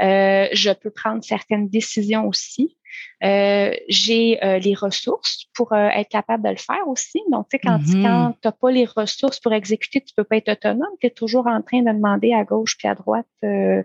Euh, 0.00 0.48
je 0.52 0.72
peux 0.72 0.90
prendre 0.90 1.22
certaines 1.24 1.68
décisions 1.68 2.26
aussi. 2.26 2.76
Euh, 3.22 3.72
j'ai 3.88 4.42
euh, 4.44 4.58
les 4.58 4.74
ressources 4.74 5.46
pour 5.54 5.72
euh, 5.72 5.88
être 5.94 6.08
capable 6.08 6.42
de 6.42 6.48
le 6.48 6.56
faire 6.56 6.86
aussi. 6.88 7.22
Donc, 7.30 7.48
tu 7.48 7.56
sais, 7.56 7.60
quand, 7.60 7.78
tu 7.78 7.98
n'as 7.98 8.52
pas 8.52 8.70
les 8.70 8.84
ressources 8.84 9.38
pour 9.38 9.52
exécuter, 9.52 10.00
tu 10.00 10.12
peux 10.14 10.24
pas 10.24 10.38
être 10.38 10.50
autonome. 10.50 10.88
Tu 11.00 11.06
es 11.06 11.10
toujours 11.10 11.46
en 11.46 11.62
train 11.62 11.82
de 11.82 11.92
demander 11.92 12.32
à 12.32 12.44
gauche 12.44 12.76
puis 12.76 12.88
à 12.88 12.94
droite 12.96 13.26
des, 13.42 13.84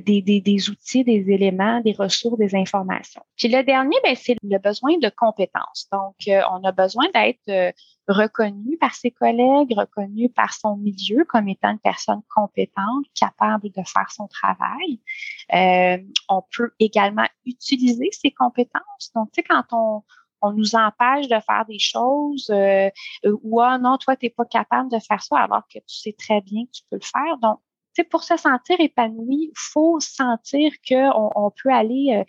des, 0.00 0.40
des, 0.40 0.70
outils, 0.70 1.04
des 1.04 1.30
éléments, 1.30 1.80
des 1.80 1.92
ressources, 1.92 2.38
des 2.38 2.56
informations. 2.56 3.22
Puis 3.36 3.48
le 3.48 3.62
dernier, 3.62 3.96
ben, 4.02 4.16
c'est 4.16 4.36
le 4.42 4.58
besoin 4.58 4.96
de 4.98 5.10
compétences. 5.16 5.88
Donc, 5.92 6.14
on 6.26 6.64
a 6.64 6.72
besoin 6.72 7.06
d'être 7.14 7.74
reconnu 8.10 8.76
par 8.78 8.94
ses 8.94 9.10
collègues, 9.10 9.72
reconnu 9.76 10.28
par 10.28 10.52
son 10.52 10.76
milieu 10.76 11.24
comme 11.24 11.48
étant 11.48 11.70
une 11.70 11.78
personne 11.78 12.22
compétente, 12.34 13.06
capable 13.14 13.70
de 13.70 13.82
faire 13.86 14.10
son 14.10 14.26
travail. 14.26 15.00
Euh, 15.54 15.98
on 16.28 16.42
peut 16.56 16.72
également 16.78 17.26
utiliser 17.46 18.10
ses 18.12 18.30
Donc, 19.14 19.30
tu 19.32 19.42
sais, 19.42 19.42
quand 19.42 19.64
on, 20.42 20.52
nous 20.52 20.74
empêche 20.74 21.28
de 21.28 21.38
faire 21.40 21.64
des 21.68 21.78
choses 21.78 22.48
euh, 22.50 22.88
ou 23.42 23.60
ah 23.60 23.78
non, 23.78 23.98
toi, 23.98 24.16
tu 24.16 24.26
n'es 24.26 24.30
pas 24.30 24.46
capable 24.46 24.90
de 24.90 24.98
faire 24.98 25.22
ça 25.22 25.36
alors 25.36 25.62
que 25.72 25.78
tu 25.80 25.96
sais 25.96 26.14
très 26.18 26.40
bien 26.40 26.64
que 26.64 26.70
tu 26.72 26.82
peux 26.90 26.96
le 26.96 27.04
faire. 27.04 27.36
Donc, 27.38 27.60
pour 28.10 28.22
se 28.22 28.36
sentir 28.36 28.80
épanoui, 28.80 29.50
il 29.50 29.52
faut 29.54 30.00
sentir 30.00 30.72
qu'on 30.88 31.30
on 31.34 31.50
peut 31.50 31.70
aller 31.70 32.16
euh, 32.16 32.24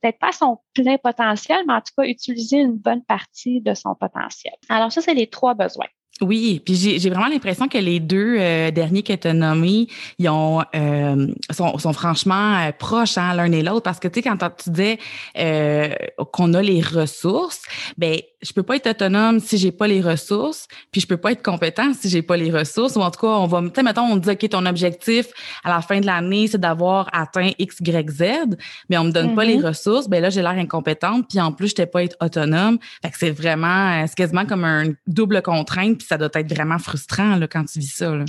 peut-être 0.00 0.18
pas 0.18 0.32
son 0.32 0.58
plein 0.74 0.98
potentiel, 0.98 1.64
mais 1.66 1.74
en 1.74 1.80
tout 1.80 1.92
cas 1.96 2.04
utiliser 2.04 2.58
une 2.58 2.76
bonne 2.76 3.04
partie 3.04 3.60
de 3.60 3.74
son 3.74 3.94
potentiel. 3.94 4.54
Alors 4.68 4.92
ça, 4.92 5.00
c'est 5.00 5.14
les 5.14 5.28
trois 5.28 5.54
besoins. 5.54 5.88
Oui, 6.20 6.60
puis 6.64 6.74
j'ai 6.74 7.10
vraiment 7.10 7.28
l'impression 7.28 7.66
que 7.66 7.78
les 7.78 7.98
deux 7.98 8.36
euh, 8.38 8.70
derniers 8.70 9.02
que 9.02 9.12
tu 9.14 9.28
as 9.28 9.32
nommés, 9.32 9.86
ils 10.18 10.28
ont, 10.28 10.62
euh, 10.74 11.26
sont, 11.50 11.78
sont, 11.78 11.92
franchement 11.94 12.58
euh, 12.58 12.72
proches 12.78 13.16
hein, 13.16 13.34
l'un 13.34 13.50
et 13.52 13.62
l'autre 13.62 13.82
parce 13.82 13.98
que 13.98 14.08
tu 14.08 14.20
sais, 14.20 14.28
quand 14.28 14.36
tu 14.36 14.70
disais 14.70 14.98
qu'on 16.32 16.54
a 16.54 16.62
les 16.62 16.82
ressources, 16.82 17.62
ben 17.96 18.20
je 18.42 18.52
peux 18.52 18.62
pas 18.62 18.76
être 18.76 18.88
autonome 18.88 19.40
si 19.40 19.58
j'ai 19.58 19.72
pas 19.72 19.86
les 19.86 20.00
ressources, 20.00 20.66
puis 20.90 21.00
je 21.00 21.06
peux 21.06 21.16
pas 21.16 21.32
être 21.32 21.42
compétent 21.42 21.92
si 21.92 22.08
j'ai 22.08 22.22
pas 22.22 22.36
les 22.36 22.50
ressources. 22.50 22.96
Ou 22.96 23.00
en 23.00 23.10
tout 23.10 23.20
cas, 23.20 23.26
on 23.26 23.46
va, 23.46 23.60
tu 23.62 23.70
sais, 23.74 23.82
mettons, 23.82 24.02
on 24.02 24.16
dit, 24.16 24.30
OK, 24.30 24.48
ton 24.48 24.64
objectif 24.66 25.26
à 25.62 25.70
la 25.70 25.82
fin 25.82 26.00
de 26.00 26.06
l'année, 26.06 26.46
c'est 26.46 26.60
d'avoir 26.60 27.08
atteint 27.12 27.50
X, 27.58 27.76
Y, 27.80 28.10
Z, 28.10 28.22
mais 28.88 28.96
on 28.98 29.04
me 29.04 29.10
donne 29.10 29.34
pas 29.34 29.44
les 29.44 29.58
mm-hmm. 29.58 29.66
ressources, 29.66 30.08
ben 30.08 30.22
là, 30.22 30.30
j'ai 30.30 30.42
l'air 30.42 30.52
incompétente, 30.52 31.26
puis 31.28 31.40
en 31.40 31.52
plus, 31.52 31.74
je 31.76 31.84
pas 31.84 32.04
être 32.04 32.16
autonome. 32.20 32.78
Fait 33.02 33.10
que 33.10 33.18
c'est 33.18 33.30
vraiment, 33.30 34.06
c'est 34.06 34.16
quasiment 34.16 34.44
comme 34.44 34.64
un 34.64 34.92
double 35.06 35.42
contrainte, 35.42 36.02
ça 36.10 36.18
doit 36.18 36.30
être 36.34 36.52
vraiment 36.52 36.78
frustrant, 36.78 37.36
là, 37.36 37.46
quand 37.46 37.64
tu 37.64 37.78
vis 37.78 37.94
ça, 37.94 38.10
là. 38.10 38.24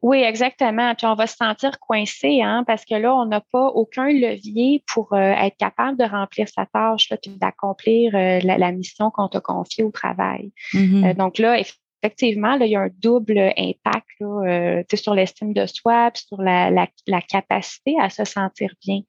Oui, 0.00 0.18
exactement. 0.18 0.96
Puis 0.96 1.06
on 1.06 1.14
va 1.14 1.28
se 1.28 1.36
sentir 1.36 1.78
coincé, 1.78 2.42
hein, 2.42 2.64
parce 2.66 2.84
que 2.84 2.96
là, 2.96 3.14
on 3.14 3.26
n'a 3.26 3.40
pas 3.40 3.66
aucun 3.66 4.08
levier 4.08 4.82
pour 4.92 5.12
euh, 5.12 5.16
être 5.16 5.56
capable 5.56 5.96
de 5.96 6.04
remplir 6.04 6.48
sa 6.48 6.66
tâche, 6.66 7.08
là, 7.08 7.16
puis 7.22 7.30
d'accomplir 7.36 8.12
euh, 8.16 8.40
la, 8.42 8.72
mission 8.72 9.12
qu'on 9.12 9.28
t'a 9.28 9.40
confiée 9.40 9.84
au 9.84 9.92
travail. 9.92 10.50
Mm-hmm. 10.72 11.10
Euh, 11.10 11.14
donc 11.14 11.38
là, 11.38 11.56
effectivement, 12.02 12.56
là, 12.56 12.66
il 12.66 12.72
y 12.72 12.76
a 12.76 12.80
un 12.80 12.90
double 12.98 13.52
impact 13.56 14.06
là, 14.20 14.82
sur 14.94 15.14
l'estime 15.14 15.52
de 15.52 15.66
soi, 15.66 16.10
puis 16.12 16.24
sur 16.26 16.40
la, 16.40 16.70
la, 16.70 16.88
la, 17.06 17.20
capacité 17.20 17.94
à 18.00 18.10
se 18.10 18.24
sentir 18.24 18.70
bien 18.84 19.00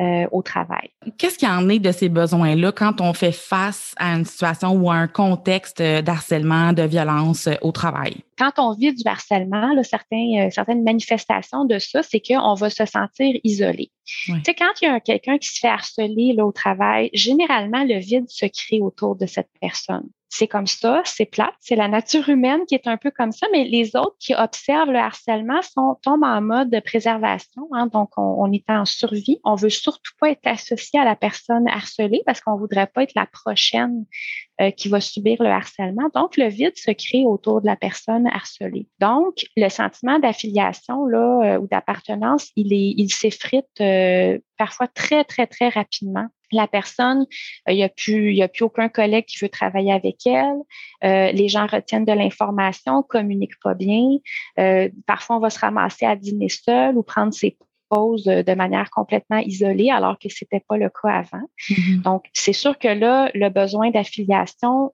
euh, 0.00 0.26
au 0.32 0.42
travail. 0.42 0.88
Qu'est-ce 1.18 1.38
qu'il 1.38 1.48
y 1.48 1.50
en 1.50 1.68
est 1.68 1.78
de 1.78 1.92
ces 1.92 2.08
besoins-là 2.08 2.72
quand 2.72 3.00
on 3.00 3.12
fait 3.12 3.32
face 3.32 3.94
à 3.98 4.14
une 4.14 4.24
situation 4.24 4.72
ou 4.72 4.90
à 4.90 4.94
un 4.94 5.06
contexte 5.06 5.82
d'harcèlement, 5.82 6.72
de 6.72 6.82
violence 6.82 7.46
euh, 7.46 7.54
au 7.60 7.72
travail? 7.72 8.16
Quand 8.38 8.52
on 8.56 8.72
vit 8.72 8.94
du 8.94 9.02
harcèlement, 9.06 9.74
là, 9.74 9.82
certains, 9.82 10.46
euh, 10.46 10.50
certaines 10.50 10.82
manifestations 10.82 11.66
de 11.66 11.78
ça, 11.78 12.02
c'est 12.02 12.20
qu'on 12.20 12.54
va 12.54 12.70
se 12.70 12.86
sentir 12.86 13.38
isolé. 13.44 13.90
Tu 14.06 14.32
sais, 14.44 14.54
quand 14.54 14.72
il 14.80 14.86
y 14.86 14.88
a 14.88 14.98
quelqu'un 14.98 15.36
qui 15.38 15.48
se 15.48 15.60
fait 15.60 15.68
harceler 15.68 16.32
là, 16.34 16.46
au 16.46 16.52
travail, 16.52 17.10
généralement, 17.12 17.84
le 17.84 17.98
vide 17.98 18.28
se 18.28 18.46
crée 18.46 18.80
autour 18.80 19.16
de 19.16 19.26
cette 19.26 19.50
personne. 19.60 20.08
C'est 20.34 20.48
comme 20.48 20.66
ça, 20.66 21.02
c'est 21.04 21.26
plate, 21.26 21.52
c'est 21.60 21.76
la 21.76 21.88
nature 21.88 22.26
humaine 22.30 22.60
qui 22.66 22.74
est 22.74 22.86
un 22.86 22.96
peu 22.96 23.10
comme 23.10 23.32
ça, 23.32 23.46
mais 23.52 23.64
les 23.64 23.94
autres 23.96 24.16
qui 24.18 24.34
observent 24.34 24.90
le 24.90 24.98
harcèlement 24.98 25.60
sont, 25.60 25.98
tombent 26.02 26.24
en 26.24 26.40
mode 26.40 26.70
de 26.70 26.80
préservation, 26.80 27.68
hein, 27.72 27.86
donc 27.86 28.08
on, 28.16 28.50
est 28.50 28.64
en 28.70 28.86
survie. 28.86 29.40
On 29.44 29.56
veut 29.56 29.68
surtout 29.68 30.12
pas 30.18 30.30
être 30.30 30.46
associé 30.46 30.98
à 30.98 31.04
la 31.04 31.16
personne 31.16 31.68
harcelée 31.68 32.22
parce 32.24 32.40
qu'on 32.40 32.56
voudrait 32.56 32.86
pas 32.86 33.02
être 33.02 33.12
la 33.14 33.26
prochaine 33.26 34.06
euh, 34.62 34.70
qui 34.70 34.88
va 34.88 35.02
subir 35.02 35.36
le 35.42 35.50
harcèlement. 35.50 36.08
Donc, 36.14 36.38
le 36.38 36.48
vide 36.48 36.76
se 36.76 36.92
crée 36.92 37.24
autour 37.26 37.60
de 37.60 37.66
la 37.66 37.76
personne 37.76 38.26
harcelée. 38.26 38.88
Donc, 39.00 39.44
le 39.54 39.68
sentiment 39.68 40.18
d'affiliation 40.18 41.08
euh, 41.08 41.58
ou 41.58 41.66
d'appartenance, 41.66 42.50
il 42.56 42.72
est, 42.72 42.94
il 42.96 43.10
s'effrite 43.12 43.66
euh, 43.82 44.38
parfois 44.56 44.88
très, 44.88 45.24
très, 45.24 45.46
très 45.46 45.68
rapidement 45.68 46.28
la 46.52 46.66
personne, 46.66 47.26
il 47.68 47.76
n'y 47.76 47.84
a 47.84 47.88
plus, 47.88 48.34
y 48.34 48.42
a 48.42 48.48
plus 48.48 48.64
aucun 48.64 48.88
collègue 48.88 49.24
qui 49.26 49.38
veut 49.38 49.48
travailler 49.48 49.92
avec 49.92 50.26
elle. 50.26 51.32
les 51.34 51.48
gens 51.48 51.66
retiennent 51.66 52.04
de 52.04 52.12
l'information, 52.12 53.02
communiquent 53.02 53.60
pas 53.62 53.74
bien. 53.74 54.18
parfois, 55.06 55.36
on 55.36 55.40
va 55.40 55.50
se 55.50 55.58
ramasser 55.58 56.06
à 56.06 56.16
dîner 56.16 56.48
seul 56.48 56.96
ou 56.96 57.02
prendre 57.02 57.32
ses 57.32 57.56
de 57.92 58.54
manière 58.54 58.90
complètement 58.90 59.38
isolée, 59.38 59.90
alors 59.90 60.18
que 60.18 60.28
c'était 60.28 60.62
pas 60.66 60.76
le 60.76 60.88
cas 60.88 61.10
avant. 61.10 61.46
Mm-hmm. 61.68 62.02
Donc, 62.02 62.24
c'est 62.32 62.52
sûr 62.52 62.78
que 62.78 62.88
là, 62.88 63.30
le 63.34 63.48
besoin 63.48 63.90
d'affiliation, 63.90 64.92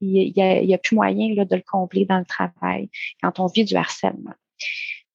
il 0.00 0.32
n'y 0.34 0.74
a, 0.74 0.78
plus 0.78 0.94
moyen 0.94 1.34
là, 1.34 1.44
de 1.44 1.56
le 1.56 1.62
combler 1.66 2.04
dans 2.04 2.18
le 2.18 2.24
travail 2.24 2.90
quand 3.22 3.40
on 3.40 3.46
vit 3.46 3.64
du 3.64 3.74
harcèlement. 3.74 4.34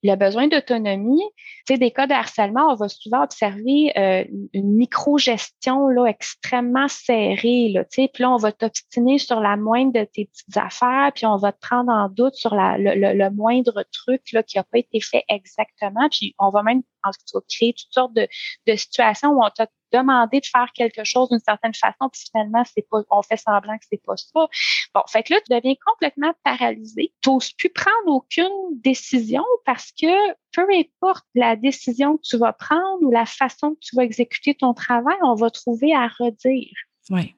Le 0.04 0.16
besoin 0.16 0.48
d'autonomie, 0.48 1.24
tu 1.68 1.74
sais, 1.74 1.78
des 1.78 1.92
cas 1.92 2.08
de 2.08 2.14
harcèlement, 2.14 2.72
on 2.72 2.76
va 2.76 2.90
souvent 2.90 3.24
observer 3.24 3.92
euh, 3.98 4.24
une 4.54 4.76
micro-gestion 4.76 5.88
là, 5.88 6.06
extrêmement 6.06 6.88
serrée. 6.88 7.70
Là, 7.70 7.84
tu 7.86 8.02
sais, 8.02 8.10
puis 8.12 8.24
là, 8.24 8.32
on 8.32 8.38
va 8.38 8.52
t'obstiner 8.52 9.20
sur 9.20 9.40
la 9.40 9.58
moindre 9.58 9.94
de 9.94 10.04
tes 10.04 10.26
petites 10.26 10.58
affaires, 10.58 11.12
puis 11.14 11.26
on 11.26 11.38
va 11.38 11.52
te 11.52 11.60
prendre 11.60 11.92
en 11.92 12.10
doute 12.10 12.34
sur 12.34 12.56
la, 12.56 12.78
le, 12.78 12.96
le, 12.96 13.30
moindre 13.30 13.86
truc 13.92 14.22
là, 14.34 14.44
qui 14.44 14.58
n'a 14.58 14.64
pas 14.64 14.80
été 14.80 15.00
fait 15.02 15.24
exactement. 15.30 16.10
Puis 16.10 16.36
on 16.40 16.50
va 16.50 16.64
même 16.64 16.82
en 17.04 17.12
créer 17.50 17.74
toutes 17.74 17.94
sortes 17.94 18.14
de, 18.14 18.28
situations 18.76 19.30
où 19.30 19.44
on 19.44 19.50
t'a 19.50 19.68
demander 19.92 20.40
de 20.40 20.46
faire 20.46 20.72
quelque 20.74 21.04
chose 21.04 21.30
d'une 21.30 21.40
certaine 21.40 21.74
façon, 21.74 22.10
puis 22.12 22.24
finalement, 22.32 22.64
c'est 22.64 22.88
pas, 22.90 23.02
on 23.10 23.22
fait 23.22 23.38
semblant 23.38 23.78
que 23.78 23.84
c'est 23.90 24.02
pas 24.04 24.16
ça. 24.16 24.48
Bon, 24.96 25.02
fait 25.08 25.24
que 25.24 25.34
là, 25.34 25.42
tu 25.42 25.54
deviens 25.54 25.76
complètement 25.86 26.34
paralysé. 26.44 27.14
Tu 27.22 27.30
n'oses 27.30 27.52
plus 27.52 27.70
prendre 27.70 28.08
aucune 28.08 28.80
décision 28.82 29.44
parce 29.66 29.92
que 29.92 30.32
peu 30.54 30.66
importe 30.74 31.26
la 31.36 31.56
décision 31.56 32.18
que 32.18 32.22
tu 32.24 32.38
vas 32.38 32.54
prendre 32.54 33.02
ou 33.02 33.12
la 33.12 33.26
façon 33.26 33.72
que 33.76 33.80
tu 33.82 33.96
vas 33.96 34.04
exécuter 34.04 34.56
ton 34.56 34.74
travail, 34.74 35.18
on 35.24 35.36
va 35.36 35.50
trouver 35.50 35.94
à 35.94 36.08
redire. 36.08 36.74
Oui. 37.10 37.36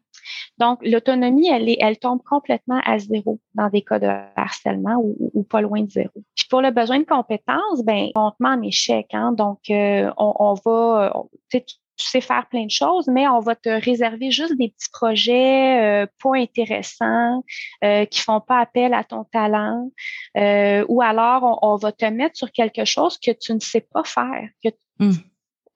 Donc, 0.58 0.80
l'autonomie, 0.84 1.50
elle, 1.50 1.98
tombe 2.00 2.22
complètement 2.24 2.82
à 2.86 3.00
zéro 3.00 3.40
dans 3.54 3.70
des 3.70 3.82
cas 3.82 4.00
de 4.00 4.08
harcèlement 4.36 5.02
ou, 5.02 5.44
pas 5.44 5.62
loin 5.62 5.82
de 5.82 5.90
zéro. 5.90 6.12
Puis 6.36 6.48
pour 6.50 6.62
le 6.62 6.72
besoin 6.72 7.00
de 7.00 7.06
compétences, 7.06 7.84
ben, 7.84 8.10
on 8.16 8.32
te 8.32 8.38
met 8.40 8.50
en 8.50 8.62
échec. 8.62 9.08
Hein? 9.14 9.34
Donc, 9.34 9.60
euh, 9.70 10.12
on, 10.18 10.34
on, 10.40 10.54
va, 10.54 11.14
tu 11.96 12.08
sais 12.08 12.22
faire 12.22 12.48
plein 12.48 12.66
de 12.66 12.72
choses, 12.72 13.08
mais 13.08 13.28
on 13.28 13.40
va 13.40 13.56
te 13.56 13.70
réserver 13.70 14.32
juste 14.32 14.58
des 14.58 14.70
petits 14.70 14.90
projets 14.92 16.04
euh, 16.04 16.08
pas 16.22 16.36
intéressants, 16.36 17.44
euh, 17.84 18.06
qui 18.06 18.20
font 18.20 18.42
pas 18.42 18.60
appel 18.60 18.94
à 18.94 19.04
ton 19.04 19.26
talent, 19.26 19.92
euh, 20.38 20.86
ou 20.90 21.02
alors 21.02 21.60
on, 21.62 21.76
va 21.76 21.92
te 21.92 22.06
mettre 22.06 22.38
sur 22.38 22.52
quelque 22.52 22.86
chose 22.86 23.18
que 23.18 23.32
tu 23.32 23.54
ne 23.54 23.60
sais 23.60 23.82
pas 23.82 24.04
faire, 24.04 24.50
tu 24.64 24.72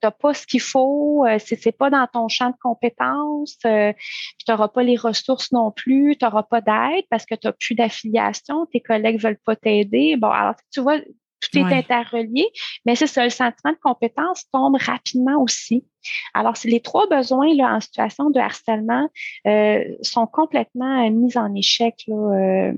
n'as 0.03 0.11
pas 0.11 0.33
ce 0.33 0.45
qu'il 0.45 0.61
faut, 0.61 1.25
euh, 1.25 1.37
c'est 1.39 1.77
pas 1.77 1.89
dans 1.89 2.07
ton 2.11 2.27
champ 2.27 2.49
de 2.49 2.55
compétences, 2.61 3.57
euh, 3.65 3.93
tu 4.39 4.51
n'auras 4.51 4.67
pas 4.67 4.83
les 4.83 4.97
ressources 4.97 5.51
non 5.51 5.71
plus, 5.71 6.15
tu 6.17 6.25
n'auras 6.25 6.43
pas 6.43 6.61
d'aide 6.61 7.05
parce 7.09 7.25
que 7.25 7.35
tu 7.35 7.47
n'as 7.47 7.53
plus 7.53 7.75
d'affiliation, 7.75 8.65
tes 8.67 8.81
collègues 8.81 9.19
veulent 9.21 9.39
pas 9.45 9.55
t'aider. 9.55 10.15
Bon, 10.17 10.29
alors 10.29 10.55
tu 10.71 10.81
vois, 10.81 10.99
tout 11.41 11.57
est 11.57 11.73
interrelié, 11.73 12.47
mais 12.85 12.95
c'est 12.95 13.07
ça, 13.07 13.23
le 13.23 13.29
sentiment 13.29 13.73
de 13.73 13.79
compétence 13.81 14.45
tombe 14.51 14.75
rapidement 14.79 15.41
aussi. 15.41 15.85
Alors, 16.33 16.55
les 16.63 16.79
trois 16.79 17.07
besoins 17.07 17.53
là, 17.53 17.75
en 17.75 17.79
situation 17.79 18.29
de 18.29 18.39
harcèlement 18.39 19.09
euh, 19.45 19.83
sont 20.01 20.27
complètement 20.27 21.05
euh, 21.05 21.11
mis 21.11 21.37
en 21.37 21.53
échec 21.53 21.95
là, 22.07 22.15
euh, 22.15 22.73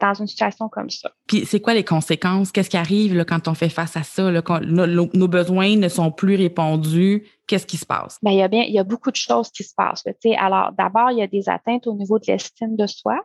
dans 0.00 0.14
une 0.14 0.26
situation 0.26 0.68
comme 0.68 0.90
ça. 0.90 1.10
Puis, 1.26 1.44
c'est 1.46 1.60
quoi 1.60 1.74
les 1.74 1.84
conséquences? 1.84 2.52
Qu'est-ce 2.52 2.70
qui 2.70 2.76
arrive 2.76 3.14
là, 3.14 3.24
quand 3.24 3.48
on 3.48 3.54
fait 3.54 3.68
face 3.68 3.96
à 3.96 4.02
ça? 4.02 4.30
Là, 4.30 4.42
quand 4.42 4.60
nos, 4.60 5.28
besoins 5.28 5.76
ne 5.76 5.88
sont 5.88 6.10
plus 6.10 6.36
répondus? 6.36 7.26
Qu'est-ce 7.46 7.66
qui 7.66 7.76
se 7.76 7.86
passe? 7.86 8.18
Bien, 8.22 8.32
il 8.32 8.38
y 8.38 8.42
a 8.42 8.48
bien, 8.48 8.62
il 8.62 8.72
y 8.72 8.78
a 8.78 8.84
beaucoup 8.84 9.10
de 9.10 9.16
choses 9.16 9.50
qui 9.50 9.64
se 9.64 9.74
passent. 9.74 10.04
Là, 10.04 10.12
alors, 10.38 10.72
d'abord, 10.72 11.10
il 11.10 11.18
y 11.18 11.22
a 11.22 11.26
des 11.26 11.48
atteintes 11.48 11.86
au 11.86 11.94
niveau 11.94 12.18
de 12.18 12.24
l'estime 12.26 12.76
de 12.76 12.86
soi. 12.86 13.18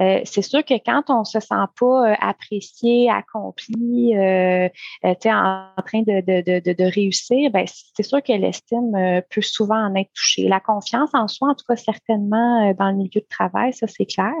Euh, 0.00 0.20
c'est 0.24 0.42
sûr 0.42 0.64
que 0.64 0.74
quand 0.74 1.04
on 1.10 1.24
se 1.24 1.38
sent 1.38 1.54
pas 1.78 2.12
euh, 2.12 2.14
apprécié, 2.20 3.10
accompli, 3.10 4.16
euh, 4.16 4.68
euh 5.04 5.14
en 5.24 5.82
train 5.86 6.02
de, 6.02 6.20
de, 6.20 6.60
de, 6.60 6.72
de 6.72 6.84
réussir, 6.84 7.50
ben 7.50 7.66
c'est 7.66 8.02
sûr 8.02 8.22
que 8.22 8.32
l'estime 8.32 8.92
peut 9.30 9.40
souvent 9.40 9.86
en 9.86 9.94
être 9.94 10.10
touchée. 10.14 10.48
La 10.48 10.60
confiance 10.60 11.10
en 11.14 11.28
soi, 11.28 11.50
en 11.50 11.54
tout 11.54 11.64
cas 11.68 11.76
certainement 11.76 12.74
dans 12.74 12.90
le 12.90 12.96
milieu 12.96 13.20
de 13.20 13.26
travail, 13.28 13.72
ça 13.72 13.86
c'est 13.86 14.04
clair. 14.06 14.32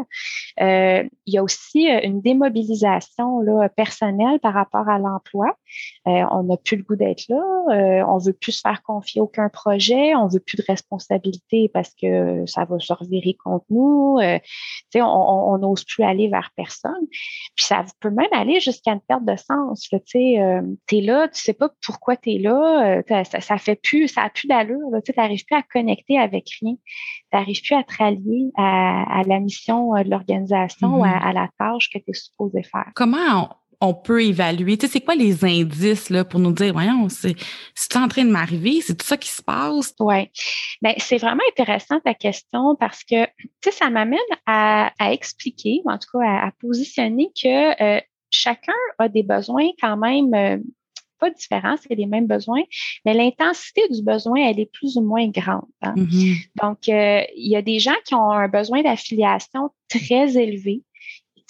il 0.58 1.08
y 1.34 1.38
a 1.38 1.42
aussi 1.42 1.86
une 1.86 2.20
démobilisation 2.20 3.40
là, 3.40 3.68
personnelle 3.68 4.40
par 4.40 4.54
rapport 4.54 4.88
à 4.88 4.98
l'emploi. 4.98 5.56
on 6.04 6.42
n'a 6.42 6.56
plus 6.56 6.76
le 6.76 6.82
goût 6.82 6.96
d'être 6.96 7.24
là, 7.28 8.04
on 8.06 8.18
veut 8.18 8.32
plus 8.32 8.52
se 8.52 8.60
faire 8.60 8.82
confier 8.82 9.20
aucun 9.20 9.48
projet, 9.48 10.14
on 10.14 10.26
veut 10.26 10.40
plus 10.40 10.56
de 10.56 10.64
responsabilité 10.66 11.70
parce 11.72 11.92
que 12.00 12.44
ça 12.46 12.64
va 12.64 12.78
se 12.78 12.92
revirer 12.92 13.36
contre 13.42 13.66
nous. 13.70 14.18
on, 14.20 15.41
on 15.41 15.41
on 15.42 15.58
n'ose 15.58 15.84
plus 15.84 16.04
aller 16.04 16.28
vers 16.28 16.50
personne. 16.56 17.06
Puis 17.56 17.66
ça 17.66 17.84
peut 18.00 18.10
même 18.10 18.32
aller 18.32 18.60
jusqu'à 18.60 18.92
une 18.92 19.00
perte 19.00 19.24
de 19.24 19.36
sens. 19.36 19.88
Tu 19.90 19.98
sais, 20.06 20.40
euh, 20.40 20.62
es 20.90 21.00
là, 21.00 21.28
tu 21.28 21.40
sais 21.40 21.52
pas 21.52 21.70
pourquoi 21.84 22.16
tu 22.16 22.32
es 22.32 22.38
là, 22.38 22.98
euh, 22.98 23.24
ça, 23.24 23.40
ça, 23.40 23.58
fait 23.58 23.76
plus, 23.76 24.08
ça 24.08 24.22
a 24.22 24.30
plus 24.30 24.48
d'allure. 24.48 24.90
Tu 25.04 25.12
n'arrives 25.16 25.44
plus 25.44 25.56
à 25.56 25.62
connecter 25.62 26.18
avec 26.18 26.48
rien. 26.60 26.74
Tu 26.74 27.38
n'arrives 27.38 27.62
plus 27.62 27.74
à 27.74 27.82
te 27.82 27.96
rallier 27.96 28.50
à, 28.56 29.22
la 29.26 29.40
mission 29.40 29.94
euh, 29.94 30.02
de 30.02 30.10
l'organisation 30.10 30.98
ou 30.98 31.04
à, 31.04 31.08
mm-hmm. 31.08 31.28
à, 31.28 31.32
la 31.32 31.48
tâche 31.58 31.90
que 31.90 31.98
tu 31.98 32.10
es 32.10 32.14
supposé 32.14 32.62
faire. 32.62 32.90
Comment 32.94 33.48
on 33.82 33.94
peut 33.94 34.22
évaluer? 34.22 34.78
Tu 34.78 34.86
sais, 34.86 34.92
c'est 34.92 35.00
quoi 35.00 35.16
les 35.16 35.44
indices 35.44 36.08
là, 36.08 36.24
pour 36.24 36.40
nous 36.40 36.52
dire, 36.52 36.72
voyons, 36.72 37.08
c'est, 37.08 37.34
en 37.96 38.08
train 38.08 38.24
de 38.24 38.30
m'arriver, 38.30 38.80
c'est 38.80 38.96
tout 38.96 39.06
ça 39.06 39.16
qui 39.16 39.28
se 39.28 39.42
passe? 39.42 39.92
Oui. 39.98 40.30
Bien, 40.80 40.94
c'est 40.98 41.18
vraiment 41.18 41.42
intéressant 41.50 41.98
ta 42.00 42.14
question 42.14 42.76
parce 42.78 43.02
que, 43.02 43.26
tu 43.26 43.50
sais, 43.64 43.72
ça 43.72 43.90
m'amène 43.90 44.18
à, 44.46 44.92
expliquer, 45.10 45.82
ou 45.84 45.90
en 45.90 45.98
tout 45.98 46.18
cas 46.18 46.46
à, 46.46 46.50
positionner 46.60 47.30
que 47.40 47.82
euh, 47.82 48.00
chacun 48.30 48.72
a 48.98 49.08
des 49.08 49.24
besoins 49.24 49.68
quand 49.80 49.96
même 49.96 50.32
euh, 50.32 50.58
pas 51.18 51.30
différents, 51.30 51.76
c'est 51.76 51.94
les 51.94 52.06
mêmes 52.06 52.26
besoins, 52.26 52.62
mais 53.04 53.14
l'intensité 53.14 53.82
du 53.90 54.02
besoin, 54.02 54.48
elle 54.48 54.60
est 54.60 54.70
plus 54.72 54.96
ou 54.96 55.02
moins 55.02 55.28
grande. 55.28 55.66
Hein. 55.82 55.94
Mm-hmm. 55.96 56.48
Donc, 56.62 56.88
euh, 56.88 57.22
il 57.36 57.50
y 57.50 57.56
a 57.56 57.62
des 57.62 57.78
gens 57.78 57.94
qui 58.04 58.14
ont 58.14 58.30
un 58.30 58.48
besoin 58.48 58.82
d'affiliation 58.82 59.70
très 59.88 60.36
élevé. 60.36 60.82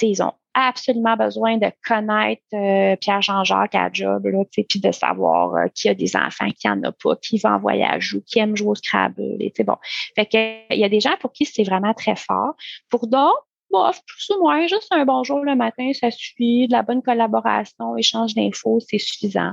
Ils 0.03 0.23
ont 0.23 0.33
absolument 0.55 1.17
besoin 1.17 1.57
de 1.57 1.71
connaître 1.87 2.43
euh, 2.53 2.97
Pierre-Jean-Jacques 2.97 3.75
à 3.75 3.91
job, 3.93 4.29
puis 4.53 4.81
de 4.81 4.93
savoir 4.93 5.55
euh, 5.55 5.67
qui 5.75 5.89
a 5.89 5.95
des 5.95 6.17
enfants, 6.17 6.51
qui 6.51 6.69
en 6.69 6.83
a 6.83 6.93
pas, 6.93 7.17
qui 7.17 7.39
va 7.39 7.55
en 7.55 7.59
voyage 7.59 8.15
ou 8.15 8.23
qui 8.27 8.39
aime 8.39 8.57
jouer 8.57 8.71
au 8.71 8.75
Scrabble. 8.75 9.39
Bon. 9.65 9.77
Il 10.17 10.79
y 10.79 10.85
a 10.85 10.89
des 10.89 11.01
gens 11.01 11.17
pour 11.21 11.33
qui 11.33 11.47
c'est 11.47 11.65
vraiment 11.65 11.95
très 11.95 12.17
fort. 12.17 12.55
Pour 12.91 13.07
d'autres, 13.07 13.47
bof, 13.71 14.01
plus 14.07 14.31
ou 14.37 14.43
moins, 14.43 14.67
juste 14.67 14.89
un 14.91 15.05
bonjour 15.05 15.39
le 15.39 15.57
matin, 15.57 15.91
ça 15.99 16.11
suffit. 16.11 16.69
De 16.69 16.73
la 16.73 16.83
bonne 16.83 17.03
collaboration, 17.03 17.97
échange 17.97 18.35
d'infos, 18.35 18.81
c'est 18.81 18.99
suffisant. 18.99 19.53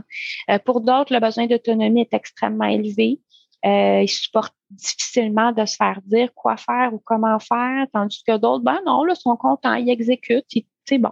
Euh, 0.49 0.59
pour 0.59 0.81
d'autres, 0.81 1.13
le 1.13 1.19
besoin 1.19 1.47
d'autonomie 1.47 2.01
est 2.01 2.13
extrêmement 2.13 2.65
élevé. 2.65 3.19
Euh, 3.65 4.02
ils 4.02 4.10
supportent 4.10 4.56
difficilement 4.69 5.52
de 5.52 5.65
se 5.65 5.76
faire 5.76 6.00
dire 6.06 6.34
quoi 6.34 6.56
faire 6.58 6.93
ou 6.93 7.00
comment 7.00 7.39
faire, 7.39 7.88
tandis 7.93 8.24
que 8.26 8.38
d'autres, 8.38 8.63
ben 8.63 8.80
non, 8.86 9.04
là, 9.04 9.15
sont 9.15 9.36
contents, 9.36 9.74
ils 9.74 9.89
exécutent, 9.89 10.45
ils 10.54 10.65
bon. 10.98 11.12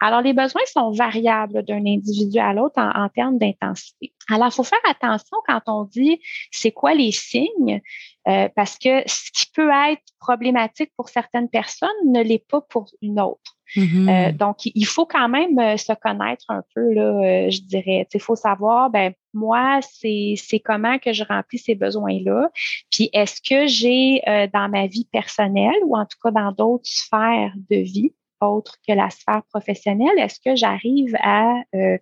Alors, 0.00 0.22
les 0.22 0.32
besoins 0.32 0.62
sont 0.66 0.90
variables 0.92 1.62
d'un 1.64 1.84
individu 1.84 2.38
à 2.38 2.54
l'autre 2.54 2.80
en, 2.80 3.08
termes 3.10 3.38
d'intensité. 3.38 4.14
Alors, 4.30 4.48
il 4.48 4.52
faut 4.52 4.64
faire 4.64 4.78
attention 4.88 5.36
quand 5.46 5.60
on 5.66 5.84
dit 5.84 6.20
c'est 6.50 6.72
quoi 6.72 6.94
les 6.94 7.12
signes, 7.12 7.82
euh, 8.28 8.48
parce 8.56 8.78
que 8.78 9.02
ce 9.06 9.30
qui 9.32 9.50
peut 9.52 9.70
être 9.90 10.02
problématique 10.18 10.92
pour 10.96 11.08
certaines 11.08 11.50
personnes 11.50 11.88
ne 12.06 12.22
l'est 12.22 12.46
pas 12.46 12.62
pour 12.62 12.90
une 13.02 13.20
autre. 13.20 13.57
Mm-hmm. 13.76 14.08
Euh, 14.08 14.32
donc, 14.32 14.66
il 14.66 14.86
faut 14.86 15.06
quand 15.06 15.28
même 15.28 15.58
euh, 15.58 15.76
se 15.76 15.92
connaître 15.92 16.44
un 16.48 16.62
peu, 16.74 16.92
là, 16.92 17.50
je 17.50 17.60
dirais. 17.60 18.06
Il 18.12 18.20
faut 18.20 18.36
savoir, 18.36 18.90
ben 18.90 19.12
moi, 19.34 19.80
c'est 19.82 20.60
comment 20.64 20.98
que 20.98 21.12
je 21.12 21.24
remplis 21.24 21.58
ces 21.58 21.74
besoins-là. 21.74 22.50
Puis, 22.90 23.10
est-ce 23.12 23.40
que 23.42 23.66
j'ai 23.66 24.22
dans 24.52 24.68
ma 24.68 24.86
vie 24.86 25.08
personnelle 25.12 25.80
ou 25.84 25.96
en 25.96 26.06
tout 26.06 26.18
cas 26.22 26.30
dans 26.30 26.52
d'autres 26.52 26.88
sphères 26.88 27.52
de 27.70 27.76
vie, 27.76 28.12
autre 28.40 28.76
que 28.86 28.92
la 28.92 29.10
sphère 29.10 29.42
professionnelle, 29.50 30.18
est-ce 30.18 30.40
que 30.40 30.56
j'arrive 30.56 31.14
à 31.20 31.54
euh, 31.74 31.98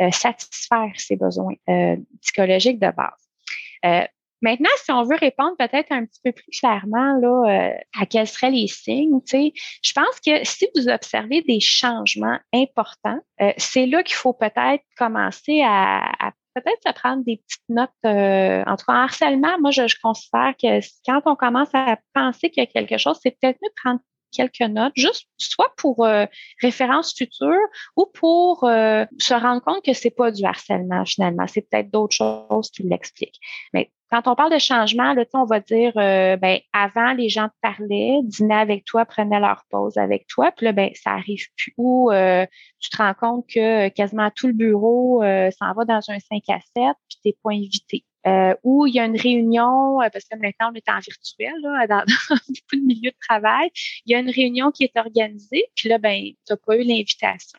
euh, 0.00 0.10
satisfaire 0.10 0.92
ces 0.96 1.16
besoins 1.16 1.54
euh, 1.68 1.96
psychologiques 2.22 2.80
de 2.80 2.90
base? 2.90 4.10
Maintenant, 4.46 4.70
si 4.76 4.92
on 4.92 5.02
veut 5.02 5.16
répondre 5.16 5.56
peut-être 5.58 5.90
un 5.90 6.04
petit 6.04 6.20
peu 6.22 6.30
plus 6.30 6.60
clairement 6.60 7.18
là, 7.18 7.72
euh, 7.72 7.74
à 8.00 8.06
quels 8.06 8.28
seraient 8.28 8.52
les 8.52 8.68
signes, 8.68 9.18
je 9.28 9.92
pense 9.92 10.20
que 10.24 10.44
si 10.44 10.68
vous 10.76 10.88
observez 10.88 11.42
des 11.42 11.58
changements 11.58 12.38
importants, 12.54 13.18
euh, 13.40 13.52
c'est 13.56 13.86
là 13.86 14.04
qu'il 14.04 14.14
faut 14.14 14.34
peut-être 14.34 14.84
commencer 14.96 15.62
à, 15.64 16.12
peut-être 16.54 16.80
se 16.86 16.92
prendre 16.92 17.24
des 17.24 17.38
petites 17.38 17.68
notes. 17.68 17.90
Euh, 18.04 18.62
en 18.68 18.76
tout 18.76 18.86
cas, 18.86 18.92
en 18.92 19.02
harcèlement, 19.02 19.58
moi, 19.58 19.72
je, 19.72 19.88
je, 19.88 19.96
considère 20.00 20.54
que 20.62 20.78
quand 21.04 21.22
on 21.26 21.34
commence 21.34 21.74
à 21.74 21.98
penser 22.14 22.48
qu'il 22.48 22.62
y 22.62 22.66
a 22.66 22.70
quelque 22.70 22.98
chose, 22.98 23.18
c'est 23.20 23.32
peut-être 23.32 23.58
mieux 23.60 23.68
de 23.68 23.82
prendre 23.82 24.00
quelques 24.36 24.60
notes, 24.60 24.92
juste 24.96 25.28
soit 25.38 25.72
pour 25.76 26.04
euh, 26.04 26.26
référence 26.62 27.14
future 27.16 27.56
ou 27.96 28.06
pour 28.12 28.64
euh, 28.64 29.04
se 29.18 29.34
rendre 29.34 29.62
compte 29.62 29.84
que 29.84 29.92
c'est 29.92 30.10
pas 30.10 30.30
du 30.30 30.44
harcèlement 30.44 31.04
finalement, 31.04 31.46
c'est 31.46 31.62
peut-être 31.62 31.90
d'autres 31.90 32.14
choses 32.14 32.70
qui 32.70 32.82
l'expliquent. 32.82 33.38
Mais 33.72 33.90
quand 34.10 34.28
on 34.28 34.36
parle 34.36 34.52
de 34.52 34.58
changement, 34.58 35.14
là, 35.14 35.24
on 35.34 35.44
va 35.46 35.58
dire, 35.58 35.92
euh, 35.96 36.36
ben, 36.36 36.60
avant, 36.72 37.12
les 37.12 37.28
gens 37.28 37.48
te 37.48 37.54
parlaient, 37.60 38.20
dînaient 38.22 38.54
avec 38.54 38.84
toi, 38.84 39.04
prenaient 39.04 39.40
leur 39.40 39.64
pause 39.68 39.96
avec 39.96 40.28
toi, 40.28 40.52
puis 40.56 40.66
là, 40.66 40.72
ben, 40.72 40.90
ça 40.94 41.10
arrive 41.10 41.44
plus. 41.56 41.74
Ou 41.76 42.10
tu 42.12 42.90
te 42.90 42.96
rends 42.98 43.14
compte 43.14 43.46
que 43.52 43.88
quasiment 43.88 44.30
tout 44.34 44.46
le 44.46 44.52
bureau 44.52 45.22
s'en 45.22 45.72
va 45.74 45.84
dans 45.84 46.00
un 46.08 46.18
5 46.20 46.42
à 46.50 46.60
7, 46.76 46.94
puis 47.08 47.18
t'es 47.24 47.36
pas 47.42 47.50
invité 47.50 48.04
euh, 48.26 48.54
il 48.64 48.94
y 48.94 49.00
a 49.00 49.04
une 49.04 49.18
réunion, 49.18 50.00
euh, 50.02 50.08
parce 50.12 50.24
que 50.24 50.36
maintenant 50.36 50.70
on 50.72 50.74
est 50.74 50.88
en 50.88 50.98
virtuel 50.98 51.54
là, 51.62 51.86
dans, 51.88 52.04
beaucoup 52.30 52.76
de 52.76 52.86
milieux 52.86 53.10
de 53.10 53.16
travail, 53.28 53.70
il 54.04 54.12
y 54.12 54.14
a 54.14 54.20
une 54.20 54.30
réunion 54.30 54.70
qui 54.70 54.84
est 54.84 54.96
organisée, 54.96 55.64
puis 55.74 55.88
là, 55.88 55.98
ben, 55.98 56.22
tu 56.22 56.34
n'as 56.50 56.56
pas 56.56 56.76
eu 56.76 56.82
l'invitation. 56.82 57.58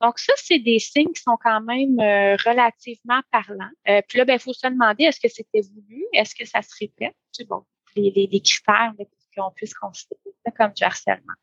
Donc, 0.00 0.18
ça, 0.18 0.32
c'est 0.36 0.58
des 0.58 0.78
signes 0.78 1.12
qui 1.12 1.22
sont 1.22 1.36
quand 1.42 1.60
même 1.60 1.98
euh, 1.98 2.36
relativement 2.44 3.20
parlants. 3.30 3.70
Euh, 3.88 4.00
puis 4.08 4.18
là, 4.18 4.24
ben, 4.24 4.34
il 4.34 4.38
faut 4.38 4.52
se 4.52 4.66
demander 4.66 5.04
est-ce 5.04 5.20
que 5.20 5.28
c'était 5.28 5.62
voulu, 5.62 6.04
est-ce 6.12 6.34
que 6.34 6.44
ça 6.44 6.62
se 6.62 6.74
répète? 6.78 7.16
Bon, 7.48 7.64
les, 7.96 8.10
les, 8.10 8.26
les 8.26 8.40
critères 8.40 8.92
qu'on 9.36 9.50
puisse 9.50 9.74
considérer 9.74 10.20
comme 10.56 10.72
du 10.72 10.82
harcèlement. 10.82 11.34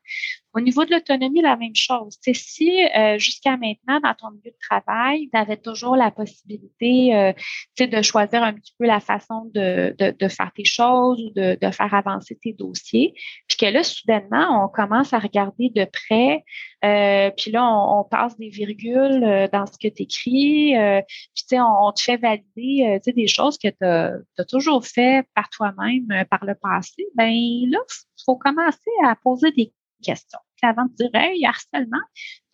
Au 0.54 0.60
niveau 0.60 0.84
de 0.84 0.92
l'autonomie, 0.92 1.42
la 1.42 1.56
même 1.56 1.74
chose. 1.74 2.16
C'est 2.20 2.34
si 2.34 2.70
euh, 2.96 3.18
jusqu'à 3.18 3.56
maintenant, 3.56 4.00
dans 4.00 4.14
ton 4.14 4.30
milieu 4.30 4.50
de 4.50 4.56
travail, 4.60 5.28
tu 5.32 5.38
avais 5.38 5.56
toujours 5.56 5.96
la 5.96 6.10
possibilité 6.10 7.14
euh, 7.14 7.32
de 7.78 8.02
choisir 8.02 8.42
un 8.42 8.52
petit 8.52 8.72
peu 8.78 8.86
la 8.86 9.00
façon 9.00 9.50
de, 9.52 9.94
de, 9.98 10.14
de 10.16 10.28
faire 10.28 10.52
tes 10.54 10.64
choses 10.64 11.20
ou 11.20 11.30
de, 11.30 11.58
de, 11.60 11.70
faire 11.70 11.92
avancer 11.92 12.38
tes 12.40 12.52
dossiers, 12.52 13.14
puis 13.48 13.56
que 13.56 13.66
là, 13.66 13.82
soudainement, 13.82 14.64
on 14.64 14.68
commence 14.68 15.12
à 15.12 15.18
regarder 15.18 15.70
de 15.70 15.84
près, 15.84 16.44
euh, 16.84 17.30
puis 17.36 17.50
là, 17.50 17.64
on, 17.66 18.00
on, 18.00 18.04
passe 18.04 18.36
des 18.38 18.50
virgules 18.50 19.24
euh, 19.24 19.48
dans 19.50 19.66
ce 19.66 19.72
que 19.72 19.88
tu 19.88 20.02
écris, 20.02 20.76
euh, 20.76 21.00
puis 21.34 21.58
on, 21.58 21.86
on 21.86 21.92
te 21.92 22.02
fait 22.02 22.16
valider 22.16 23.00
des 23.06 23.26
choses 23.26 23.58
que 23.58 23.68
tu 23.68 23.84
as, 23.84 24.44
toujours 24.44 24.84
fait 24.86 25.26
par 25.34 25.48
toi-même 25.48 26.06
par 26.30 26.44
le 26.44 26.54
passé. 26.54 27.06
Ben 27.14 27.30
là, 27.30 27.78
il 27.88 28.24
faut 28.24 28.36
commencer 28.36 28.90
à 29.04 29.16
poser 29.16 29.50
des 29.52 29.72
questions. 30.04 30.38
avant 30.62 30.84
de 30.84 30.94
dire, 30.94 31.10
hey, 31.14 31.44
harcèlement, 31.44 32.04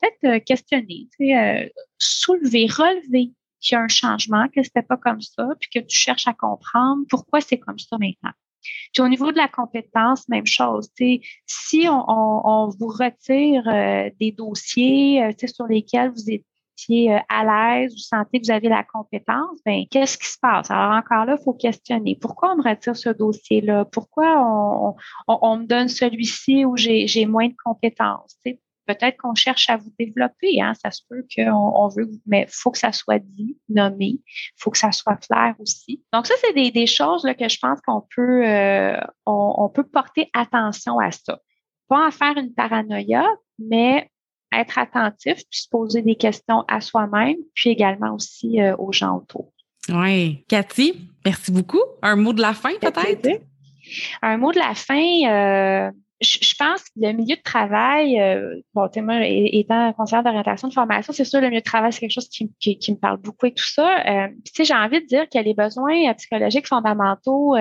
peut-être 0.00 0.36
euh, 0.36 0.40
questionner, 0.40 1.08
euh, 1.20 1.68
soulever, 1.98 2.66
relever 2.66 3.32
qu'il 3.60 3.74
y 3.74 3.78
a 3.78 3.82
un 3.82 3.88
changement, 3.88 4.48
que 4.48 4.62
c'était 4.62 4.82
pas 4.82 4.96
comme 4.96 5.20
ça, 5.20 5.48
puis 5.60 5.68
que 5.74 5.86
tu 5.86 5.96
cherches 5.96 6.26
à 6.26 6.32
comprendre 6.32 7.04
pourquoi 7.08 7.40
c'est 7.40 7.58
comme 7.58 7.78
ça 7.78 7.98
maintenant. 7.98 8.32
Puis 8.92 9.02
au 9.02 9.08
niveau 9.08 9.32
de 9.32 9.36
la 9.36 9.48
compétence, 9.48 10.28
même 10.28 10.46
chose. 10.46 10.88
Si 11.46 11.88
on, 11.88 12.04
on, 12.08 12.68
vous 12.68 12.88
retire 12.88 13.66
euh, 13.68 14.10
des 14.20 14.32
dossiers 14.32 15.34
sur 15.46 15.66
lesquels 15.66 16.10
vous 16.10 16.30
êtes 16.30 16.44
euh, 16.90 17.18
à 17.28 17.44
l'aise, 17.80 17.92
vous 17.92 17.98
sentez 17.98 18.40
que 18.40 18.46
vous 18.46 18.52
avez 18.52 18.68
la 18.68 18.84
compétence, 18.84 19.58
ben 19.64 19.84
qu'est-ce 19.90 20.16
qui 20.18 20.26
se 20.26 20.38
passe? 20.40 20.70
Alors 20.70 20.92
encore 20.92 21.24
là, 21.24 21.36
il 21.38 21.44
faut 21.44 21.52
questionner. 21.52 22.16
Pourquoi 22.20 22.52
on 22.52 22.56
me 22.56 22.62
retire 22.62 22.96
ce 22.96 23.10
dossier-là? 23.10 23.84
Pourquoi 23.86 24.94
on, 25.26 25.56
me 25.56 25.66
donne 25.66 25.88
celui-ci 25.88 26.64
où 26.64 26.76
j'ai 26.76 27.26
moins 27.26 27.48
de 27.48 27.54
compétences? 27.64 28.38
Peut-être 28.86 29.18
qu'on 29.18 29.34
cherche 29.34 29.70
à 29.70 29.76
vous 29.76 29.92
développer, 29.98 30.60
hein? 30.60 30.72
ça 30.74 30.90
se 30.90 31.02
peut 31.08 31.24
qu'on 31.36 31.52
on 31.52 31.88
veut, 31.88 32.10
mais 32.26 32.46
il 32.48 32.52
faut 32.52 32.72
que 32.72 32.78
ça 32.78 32.90
soit 32.90 33.20
dit, 33.20 33.56
nommé, 33.68 34.06
il 34.06 34.22
faut 34.56 34.70
que 34.70 34.78
ça 34.78 34.90
soit 34.90 35.16
clair 35.16 35.54
aussi. 35.60 36.02
Donc 36.12 36.26
ça, 36.26 36.34
c'est 36.42 36.52
des, 36.52 36.86
choses 36.86 37.22
que 37.22 37.48
je 37.48 37.58
pense 37.60 37.80
qu'on 37.82 38.02
peut, 38.14 38.44
euh, 38.44 39.00
on 39.26 39.68
peut 39.68 39.84
porter 39.84 40.28
attention 40.34 40.98
à 40.98 41.12
ça. 41.12 41.38
Pas 41.88 42.08
en 42.08 42.10
faire 42.10 42.36
une 42.36 42.52
paranoïa, 42.52 43.24
mais 43.60 44.10
être 44.52 44.78
attentif, 44.78 45.34
puis 45.34 45.60
se 45.60 45.68
poser 45.68 46.02
des 46.02 46.16
questions 46.16 46.64
à 46.68 46.80
soi-même, 46.80 47.36
puis 47.54 47.70
également 47.70 48.14
aussi 48.14 48.60
euh, 48.60 48.76
aux 48.76 48.92
gens 48.92 49.16
autour. 49.18 49.52
Oui. 49.88 50.44
Cathy, 50.48 51.08
merci 51.24 51.50
beaucoup. 51.50 51.82
Un 52.02 52.16
mot 52.16 52.32
de 52.32 52.40
la 52.40 52.54
fin, 52.54 52.70
peut-être? 52.80 53.42
Un 54.22 54.36
mot 54.36 54.52
de 54.52 54.58
la 54.58 54.74
fin, 54.74 54.94
euh, 55.00 55.90
je, 56.20 56.54
pense 56.58 56.82
que 56.82 56.90
le 56.96 57.12
milieu 57.12 57.36
de 57.36 57.42
travail, 57.42 58.20
euh, 58.20 58.60
bon, 58.74 58.88
moi, 58.98 59.16
étant 59.24 59.92
conseillère 59.94 60.22
d'orientation 60.22 60.68
de 60.68 60.74
formation, 60.74 61.12
c'est 61.12 61.24
sûr, 61.24 61.40
le 61.40 61.48
milieu 61.48 61.60
de 61.60 61.64
travail, 61.64 61.92
c'est 61.92 62.00
quelque 62.00 62.12
chose 62.12 62.28
qui, 62.28 62.50
qui, 62.58 62.92
me 62.92 62.98
parle 62.98 63.16
beaucoup 63.16 63.46
et 63.46 63.52
tout 63.52 63.64
ça. 63.64 64.00
Euh, 64.06 64.28
j'ai 64.62 64.74
envie 64.74 65.00
de 65.00 65.06
dire 65.06 65.28
que 65.28 65.38
les 65.38 65.54
besoins 65.54 66.12
psychologiques 66.14 66.68
fondamentaux, 66.68 67.56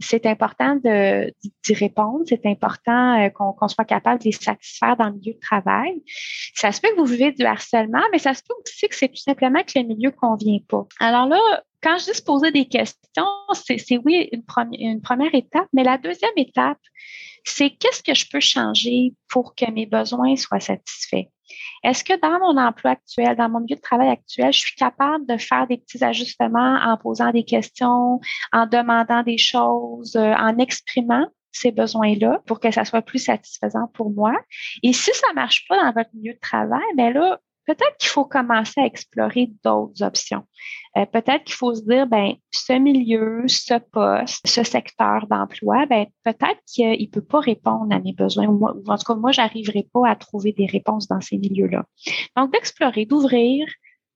c'est 0.00 0.26
important 0.26 0.76
d'y 0.76 1.74
répondre, 1.74 2.24
c'est 2.26 2.46
important 2.46 3.20
euh, 3.20 3.28
qu'on 3.28 3.68
soit 3.68 3.84
capable 3.84 4.20
de 4.20 4.24
les 4.24 4.32
satisfaire 4.32 4.96
dans 4.96 5.06
le 5.06 5.14
milieu 5.14 5.34
de 5.34 5.40
travail. 5.40 6.02
Ça 6.54 6.72
se 6.72 6.80
peut 6.80 6.88
que 6.88 6.96
vous 6.96 7.04
vivez 7.06 7.32
du 7.32 7.44
harcèlement, 7.44 8.02
mais 8.12 8.18
ça 8.18 8.34
se 8.34 8.42
peut 8.42 8.54
aussi 8.64 8.88
que 8.88 8.96
c'est 8.96 9.08
tout 9.08 9.16
simplement 9.16 9.62
que 9.62 9.78
le 9.78 9.84
milieu 9.84 10.10
convient 10.10 10.58
pas. 10.68 10.86
Alors 10.98 11.26
là, 11.26 11.38
quand 11.82 11.98
je 11.98 12.06
dis 12.06 12.14
se 12.14 12.22
poser 12.22 12.50
des 12.50 12.66
questions, 12.66 13.24
c'est 13.52 13.98
oui 14.04 14.28
une, 14.32 14.44
première, 14.44 15.34
étape, 15.34 15.68
mais 15.72 15.84
la 15.84 15.98
deuxième 15.98 16.30
étape, 16.36 16.78
c'est 17.44 17.70
qu'est-ce 17.70 18.02
que 18.02 18.14
je 18.14 18.26
peux 18.30 18.40
changer 18.40 19.14
pour 19.28 19.54
que 19.54 19.70
mes 19.70 19.86
besoins 19.86 20.36
soient 20.36 20.60
satisfaits? 20.60 21.28
Est-ce 21.82 22.04
que 22.04 22.18
dans 22.20 22.38
mon 22.38 22.60
emploi 22.60 22.92
actuel, 22.92 23.36
dans 23.36 23.48
mon 23.48 23.60
milieu 23.60 23.76
de 23.76 23.80
travail 23.80 24.08
actuel, 24.08 24.52
je 24.52 24.60
suis 24.60 24.76
capable 24.76 25.26
de 25.26 25.36
faire 25.36 25.66
des 25.66 25.78
petits 25.78 26.04
ajustements 26.04 26.78
en 26.82 26.96
posant 26.96 27.30
des 27.32 27.44
questions, 27.44 28.20
en 28.52 28.66
demandant 28.66 29.22
des 29.22 29.38
choses, 29.38 30.14
euh, 30.16 30.34
en 30.34 30.58
exprimant 30.58 31.26
ces 31.52 31.72
besoins-là 31.72 32.40
pour 32.46 32.60
que 32.60 32.70
ça 32.70 32.84
soit 32.84 33.02
plus 33.02 33.18
satisfaisant 33.18 33.88
pour 33.94 34.10
moi? 34.10 34.34
Et 34.82 34.92
si 34.92 35.10
ça 35.12 35.32
marche 35.34 35.66
pas 35.68 35.82
dans 35.82 35.92
votre 35.92 36.10
milieu 36.14 36.34
de 36.34 36.40
travail, 36.40 36.82
ben 36.96 37.12
là, 37.12 37.40
peut-être 37.66 37.96
qu'il 37.98 38.08
faut 38.08 38.24
commencer 38.24 38.80
à 38.80 38.86
explorer 38.86 39.50
d'autres 39.64 40.02
options. 40.02 40.44
Euh, 40.96 41.06
peut-être 41.06 41.44
qu'il 41.44 41.54
faut 41.54 41.74
se 41.74 41.82
dire, 41.82 42.06
ben, 42.06 42.34
ce 42.50 42.72
milieu, 42.72 43.44
ce 43.46 43.74
poste, 43.92 44.46
ce 44.46 44.64
secteur 44.64 45.26
d'emploi, 45.28 45.86
ben, 45.86 46.06
peut-être 46.24 46.60
qu'il 46.66 47.00
ne 47.00 47.06
peut 47.06 47.24
pas 47.24 47.40
répondre 47.40 47.94
à 47.94 48.00
mes 48.00 48.12
besoins. 48.12 48.46
Ou 48.46 48.66
en 48.66 48.98
tout 48.98 49.04
cas, 49.04 49.14
moi, 49.14 49.32
j'arriverai 49.32 49.86
pas 49.92 50.08
à 50.08 50.16
trouver 50.16 50.52
des 50.52 50.66
réponses 50.66 51.06
dans 51.06 51.20
ces 51.20 51.38
milieux-là. 51.38 51.84
Donc, 52.36 52.52
d'explorer, 52.52 53.06
d'ouvrir 53.06 53.66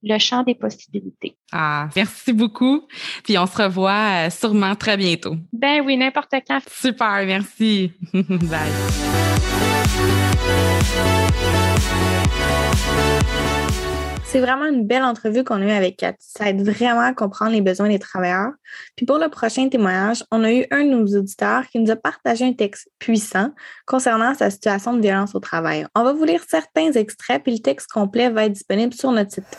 le 0.05 0.19
champ 0.19 0.43
des 0.43 0.55
possibilités. 0.55 1.37
Ah, 1.51 1.89
merci 1.97 2.33
beaucoup. 2.33 2.87
Puis 3.25 3.39
on 3.39 3.47
se 3.47 3.63
revoit 3.63 4.27
euh, 4.27 4.31
sûrement 4.31 4.75
très 4.77 4.97
bientôt. 4.97 5.37
Ben 5.53 5.83
oui, 5.85 5.97
n'importe 5.97 6.35
quand. 6.47 6.61
Super, 6.69 7.25
merci. 7.27 7.93
Bye. 8.13 9.74
C'est 14.35 14.41
vraiment 14.41 14.65
une 14.65 14.85
belle 14.85 15.05
entrevue 15.05 15.45
qu'on 15.45 15.63
a 15.63 15.65
eue 15.65 15.71
avec 15.71 15.97
Cathy. 15.97 16.19
Ça 16.19 16.51
aide 16.51 16.61
vraiment 16.61 17.03
à 17.03 17.15
comprendre 17.15 17.53
les 17.53 17.61
besoins 17.61 17.89
des 17.89 18.01
travailleurs. 18.01 18.51
Puis 18.97 19.07
pour 19.07 19.19
le 19.19 19.29
prochain 19.29 19.69
témoignage, 19.69 20.25
on 20.33 20.43
a 20.43 20.53
eu 20.53 20.67
un 20.73 20.83
de 20.83 20.91
nos 20.91 21.07
auditeurs 21.17 21.69
qui 21.69 21.79
nous 21.79 21.89
a 21.93 21.95
partagé 21.95 22.45
un 22.45 22.53
texte 22.53 22.91
puissant 22.99 23.51
concernant 23.87 24.35
sa 24.35 24.51
situation 24.51 24.95
de 24.95 25.01
violence 25.01 25.37
au 25.37 25.39
travail. 25.39 25.87
On 25.95 26.03
va 26.03 26.13
vous 26.13 26.25
lire 26.25 26.43
certains 26.49 26.91
extraits, 26.91 27.45
puis 27.45 27.53
le 27.53 27.61
texte 27.61 27.89
complet 27.93 28.29
va 28.29 28.47
être 28.47 28.55
disponible 28.55 28.93
sur 28.93 29.13
notre 29.13 29.35
site. 29.35 29.57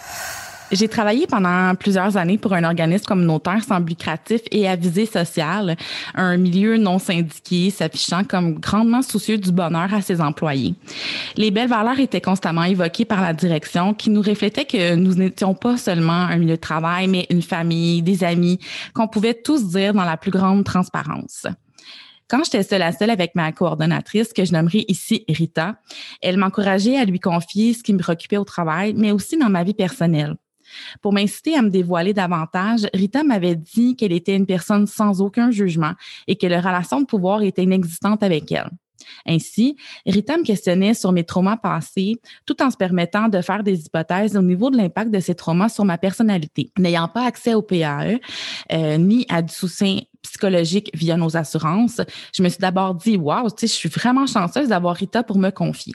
J'ai 0.71 0.87
travaillé 0.87 1.27
pendant 1.27 1.75
plusieurs 1.75 2.17
années 2.17 2.39
pour 2.39 2.53
un 2.53 2.63
organisme 2.63 3.05
communautaire 3.05 3.63
sans 3.63 3.79
lucratif 3.79 4.41
et 4.51 4.67
à 4.67 4.75
visée 4.75 5.05
sociale, 5.05 5.77
un 6.15 6.37
milieu 6.37 6.77
non 6.77 6.97
syndiqué 6.97 7.69
s'affichant 7.69 8.23
comme 8.23 8.55
grandement 8.55 9.03
soucieux 9.03 9.37
du 9.37 9.51
bonheur 9.51 9.93
à 9.93 10.01
ses 10.01 10.21
employés. 10.21 10.73
Les 11.37 11.51
belles 11.51 11.69
valeurs 11.69 11.99
étaient 11.99 12.19
constamment 12.19 12.63
évoquées 12.63 13.05
par 13.05 13.21
la 13.21 13.33
direction 13.33 13.93
qui 13.93 14.09
nous 14.09 14.23
reflétait 14.23 14.65
que 14.65 14.95
nous 14.95 15.13
n'étions 15.13 15.53
pas 15.53 15.77
seulement 15.77 16.11
un 16.11 16.37
milieu 16.37 16.55
de 16.55 16.61
travail, 16.61 17.07
mais 17.07 17.27
une 17.29 17.43
famille, 17.43 18.01
des 18.01 18.23
amis, 18.23 18.59
qu'on 18.95 19.07
pouvait 19.07 19.35
tous 19.35 19.67
dire 19.67 19.93
dans 19.93 20.03
la 20.03 20.17
plus 20.17 20.31
grande 20.31 20.63
transparence. 20.63 21.45
Quand 22.27 22.43
j'étais 22.43 22.63
seule 22.63 22.81
à 22.81 22.91
seule 22.91 23.11
avec 23.11 23.35
ma 23.35 23.51
coordonnatrice, 23.51 24.33
que 24.33 24.43
je 24.43 24.51
nommerai 24.51 24.83
ici 24.87 25.25
Rita, 25.29 25.75
elle 26.23 26.37
m'encourageait 26.37 26.97
à 26.97 27.05
lui 27.05 27.19
confier 27.19 27.73
ce 27.73 27.83
qui 27.83 27.93
me 27.93 27.99
préoccupait 27.99 28.37
au 28.37 28.45
travail, 28.45 28.95
mais 28.97 29.11
aussi 29.11 29.37
dans 29.37 29.49
ma 29.49 29.63
vie 29.63 29.75
personnelle. 29.75 30.35
Pour 31.01 31.13
m'inciter 31.13 31.55
à 31.55 31.61
me 31.61 31.69
dévoiler 31.69 32.13
davantage, 32.13 32.87
Rita 32.93 33.23
m'avait 33.23 33.55
dit 33.55 33.95
qu'elle 33.95 34.13
était 34.13 34.35
une 34.35 34.45
personne 34.45 34.87
sans 34.87 35.21
aucun 35.21 35.51
jugement 35.51 35.93
et 36.27 36.35
que 36.35 36.47
la 36.47 36.61
relation 36.61 37.01
de 37.01 37.05
pouvoir 37.05 37.41
était 37.41 37.63
inexistante 37.63 38.23
avec 38.23 38.51
elle. 38.51 38.69
Ainsi, 39.27 39.75
Rita 40.05 40.37
me 40.37 40.43
questionnait 40.43 40.93
sur 40.93 41.11
mes 41.11 41.23
traumas 41.23 41.57
passés 41.57 42.15
tout 42.45 42.61
en 42.61 42.71
se 42.71 42.77
permettant 42.77 43.27
de 43.27 43.41
faire 43.41 43.63
des 43.63 43.85
hypothèses 43.85 44.35
au 44.35 44.41
niveau 44.41 44.69
de 44.69 44.77
l'impact 44.77 45.11
de 45.11 45.19
ces 45.19 45.35
traumas 45.35 45.69
sur 45.69 45.85
ma 45.85 45.97
personnalité. 45.97 46.71
N'ayant 46.77 47.07
pas 47.07 47.25
accès 47.25 47.53
au 47.53 47.61
PAE 47.61 48.19
euh, 48.71 48.97
ni 48.97 49.25
à 49.29 49.41
du 49.41 49.53
soutien 49.53 49.99
psychologique 50.21 50.89
via 50.93 51.17
nos 51.17 51.37
assurances, 51.37 52.01
je 52.33 52.41
me 52.41 52.49
suis 52.49 52.59
d'abord 52.59 52.95
dit, 52.95 53.15
wow, 53.15 53.49
tu 53.49 53.61
sais, 53.61 53.67
je 53.67 53.73
suis 53.73 53.89
vraiment 53.89 54.25
chanceuse 54.25 54.69
d'avoir 54.69 54.95
Rita 54.95 55.23
pour 55.23 55.37
me 55.37 55.51
confier. 55.51 55.93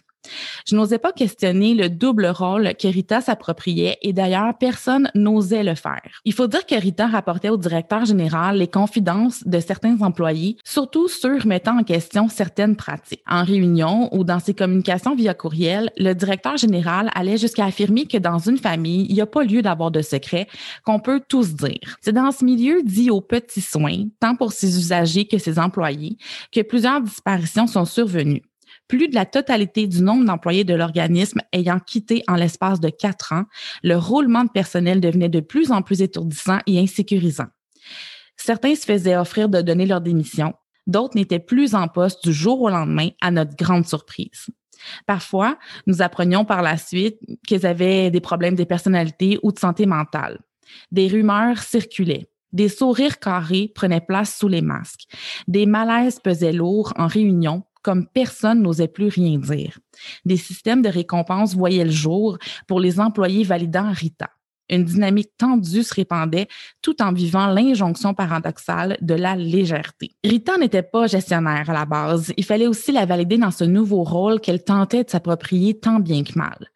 Je 0.67 0.77
n'osais 0.77 0.99
pas 0.99 1.13
questionner 1.13 1.75
le 1.75 1.89
double 1.89 2.27
rôle 2.27 2.75
que 2.79 2.89
Rita 2.89 3.21
s'appropriait 3.21 3.99
et 4.03 4.13
d'ailleurs, 4.13 4.57
personne 4.59 5.11
n'osait 5.15 5.63
le 5.63 5.75
faire. 5.75 6.21
Il 6.25 6.33
faut 6.33 6.47
dire 6.47 6.67
que 6.67 6.75
Rita 6.75 7.07
rapportait 7.07 7.49
au 7.49 7.57
directeur 7.57 8.05
général 8.05 8.59
les 8.59 8.69
confidences 8.69 9.47
de 9.47 9.59
certains 9.61 10.01
employés, 10.03 10.57
surtout 10.65 11.09
ceux 11.09 11.39
mettant 11.45 11.79
en 11.79 11.83
question 11.85 12.29
certaines 12.29 12.77
pratiques. 12.77 13.23
En 13.29 13.45
réunion 13.45 14.15
ou 14.15 14.25
dans 14.25 14.41
ses 14.41 14.55
communications 14.55 15.15
via 15.15 15.35
courriel, 15.35 15.91
le 15.97 16.13
directeur 16.13 16.57
général 16.57 17.11
allait 17.15 17.39
jusqu'à 17.39 17.65
affirmer 17.65 18.07
que 18.07 18.19
dans 18.19 18.39
une 18.39 18.59
famille, 18.59 19.07
il 19.09 19.15
n'y 19.15 19.21
a 19.21 19.27
pas 19.27 19.45
lieu 19.45 19.63
d'avoir 19.63 19.91
de 19.91 20.03
secrets, 20.03 20.49
qu'on 20.85 21.01
peut 21.01 21.23
tous 21.29 21.55
dire. 21.55 21.97
C'est 22.01 22.13
dans 22.13 22.31
ce 22.31 22.45
milieu 22.45 22.83
dit 22.83 23.11
aux 23.11 23.21
petits 23.21 23.61
soins, 23.61 24.05
tant 24.21 24.37
pour 24.37 24.53
ses 24.53 24.79
usagers 24.79 25.27
que 25.27 25.39
ses 25.39 25.59
employés, 25.59 26.17
que 26.53 26.61
plusieurs 26.61 27.01
disparitions 27.01 27.67
sont 27.67 27.85
survenues 27.85 28.43
plus 28.91 29.07
de 29.07 29.15
la 29.15 29.25
totalité 29.25 29.87
du 29.87 30.03
nombre 30.03 30.25
d'employés 30.25 30.65
de 30.65 30.75
l'organisme 30.75 31.41
ayant 31.53 31.79
quitté 31.79 32.25
en 32.27 32.35
l'espace 32.35 32.81
de 32.81 32.89
quatre 32.89 33.33
ans, 33.33 33.45
le 33.85 33.95
roulement 33.95 34.43
de 34.43 34.51
personnel 34.51 35.01
devenait 35.01 35.29
de 35.29 35.39
plus 35.39 35.71
en 35.71 35.81
plus 35.81 36.03
étourdissant 36.03 36.59
et 36.67 36.81
insécurisant. 36.81 37.47
Certains 38.37 38.75
se 38.75 38.85
faisaient 38.85 39.17
offrir 39.17 39.49
de 39.49 39.63
donner 39.63 39.87
leur 39.87 40.01
démission, 40.01 40.55
d'autres 40.89 41.17
n'étaient 41.17 41.39
plus 41.39 41.77
en 41.77 41.87
poste 41.87 42.25
du 42.25 42.33
jour 42.33 42.61
au 42.63 42.69
lendemain, 42.69 43.11
à 43.21 43.31
notre 43.31 43.55
grande 43.55 43.87
surprise. 43.87 44.47
Parfois, 45.07 45.57
nous 45.87 46.03
apprenions 46.03 46.45
par 46.45 46.61
la 46.61 46.77
suite 46.77 47.21
qu'ils 47.47 47.67
avaient 47.67 48.11
des 48.11 48.21
problèmes 48.21 48.57
de 48.57 48.65
personnalité 48.65 49.39
ou 49.45 49.53
de 49.53 49.59
santé 49.61 49.87
mentale. 49.87 50.41
Des 50.91 51.07
rumeurs 51.07 51.63
circulaient. 51.63 52.29
Des 52.53 52.69
sourires 52.69 53.21
carrés 53.21 53.71
prenaient 53.73 54.01
place 54.01 54.37
sous 54.37 54.49
les 54.49 54.63
masques. 54.63 55.05
Des 55.47 55.67
malaises 55.67 56.19
pesaient 56.19 56.53
lourds 56.53 56.93
en 56.97 57.07
réunion 57.07 57.63
comme 57.83 58.07
personne 58.07 58.63
n'osait 58.63 58.89
plus 58.89 59.09
rien 59.09 59.39
dire. 59.39 59.79
Des 60.25 60.37
systèmes 60.37 60.83
de 60.83 60.89
récompense 60.89 61.55
voyaient 61.55 61.85
le 61.85 61.91
jour 61.91 62.39
pour 62.67 62.81
les 62.81 63.01
employés 63.01 63.45
validant 63.45 63.91
Rita. 63.93 64.31
Une 64.71 64.85
dynamique 64.85 65.33
tendue 65.37 65.83
se 65.83 65.93
répandait 65.93 66.47
tout 66.81 67.03
en 67.03 67.13
vivant 67.13 67.49
l'injonction 67.49 68.15
paradoxale 68.15 68.97
de 69.01 69.15
la 69.15 69.35
légèreté. 69.35 70.13
Rita 70.23 70.59
n'était 70.59 70.85
pas 70.85 71.09
gestionnaire 71.09 71.69
à 71.69 71.73
la 71.73 71.87
base. 71.87 72.33
Il 72.37 72.45
fallait 72.45 72.69
aussi 72.69 72.93
la 72.93 73.05
valider 73.05 73.37
dans 73.37 73.51
ce 73.51 73.65
nouveau 73.65 74.05
rôle 74.05 74.41
qu'elle 74.41 74.63
tentait 74.63 75.03
de 75.03 75.11
s'approprier 75.11 75.79
tant 75.81 75.99
bien 75.99 76.23
que 76.23 76.39
mal 76.39 76.71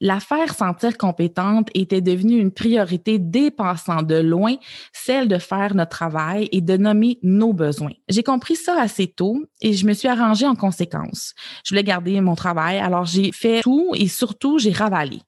la 0.00 0.20
faire 0.20 0.54
sentir 0.54 0.96
compétente 0.96 1.68
était 1.74 2.00
devenue 2.00 2.38
une 2.38 2.52
priorité 2.52 3.18
dépassant 3.18 4.02
de 4.02 4.16
loin 4.16 4.56
celle 4.92 5.28
de 5.28 5.38
faire 5.38 5.74
notre 5.74 5.90
travail 5.90 6.48
et 6.52 6.60
de 6.60 6.76
nommer 6.76 7.18
nos 7.22 7.52
besoins. 7.52 7.92
J'ai 8.08 8.22
compris 8.22 8.56
ça 8.56 8.80
assez 8.80 9.06
tôt 9.06 9.42
et 9.60 9.72
je 9.72 9.86
me 9.86 9.92
suis 9.92 10.08
arrangée 10.08 10.46
en 10.46 10.54
conséquence. 10.54 11.34
Je 11.64 11.70
voulais 11.70 11.84
garder 11.84 12.20
mon 12.20 12.34
travail, 12.34 12.78
alors 12.78 13.04
j'ai 13.04 13.32
fait 13.32 13.62
tout 13.62 13.92
et 13.94 14.08
surtout 14.08 14.58
j'ai 14.58 14.72
ravalé. 14.72 15.20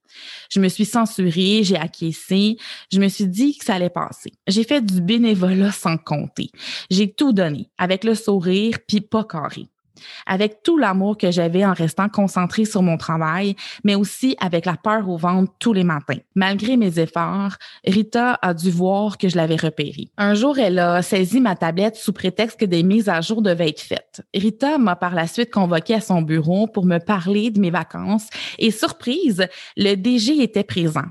Je 0.51 0.61
me 0.61 0.69
suis 0.69 0.85
censurée, 0.85 1.63
j'ai 1.63 1.77
acquiescé, 1.77 2.57
je 2.93 2.99
me 2.99 3.09
suis 3.09 3.29
dit 3.29 3.57
que 3.57 3.65
ça 3.65 3.75
allait 3.75 3.91
passer. 3.91 4.33
J'ai 4.47 4.65
fait 4.65 4.85
du 4.85 5.01
bénévolat 5.01 5.73
sans 5.73 5.97
compter. 5.97 6.51
J'ai 6.91 7.13
tout 7.13 7.33
donné, 7.33 7.71
avec 7.79 8.05
le 8.05 8.15
sourire, 8.15 8.79
puis 8.87 9.01
pas 9.01 9.25
carré 9.25 9.69
avec 10.27 10.63
tout 10.63 10.77
l'amour 10.77 11.17
que 11.17 11.31
j'avais 11.31 11.65
en 11.65 11.73
restant 11.73 12.09
concentrée 12.09 12.65
sur 12.65 12.83
mon 12.83 12.97
travail, 12.97 13.57
mais 13.85 13.95
aussi 13.95 14.37
avec 14.41 14.67
la 14.67 14.77
peur 14.77 15.09
au 15.09 15.17
ventre 15.17 15.53
tous 15.59 15.73
les 15.73 15.85
matins. 15.85 16.19
Malgré 16.35 16.77
mes 16.77 16.99
efforts, 16.99 17.57
Rita 17.85 18.39
a 18.43 18.55
dû 18.55 18.71
voir 18.71 19.19
que 19.19 19.29
je 19.29 19.37
l'avais 19.37 19.57
repérée. 19.57 20.09
Un 20.17 20.35
jour, 20.35 20.59
elle 20.59 20.79
a 20.79 21.03
saisi 21.03 21.41
ma 21.41 21.57
tablette 21.57 21.97
sous 21.97 22.13
prétexte 22.13 22.59
que 22.59 22.65
des 22.65 22.83
mises 22.83 23.09
à 23.09 23.21
jour 23.21 23.43
devaient 23.43 23.69
être 23.69 23.81
faites. 23.81 24.23
Rita 24.35 24.79
m'a 24.79 24.97
par 24.97 25.15
la 25.15 25.27
suite 25.27 25.51
convoquée 25.51 25.95
à 25.95 26.01
son 26.01 26.23
bureau 26.23 26.67
pour 26.67 26.85
me 26.85 26.99
parler 26.99 27.51
de 27.51 27.61
mes 27.61 27.71
vacances 27.71 28.29
et 28.59 28.71
surprise, 28.71 29.47
le 29.77 29.95
DG 29.95 30.43
était 30.43 30.65
présent. 30.65 31.05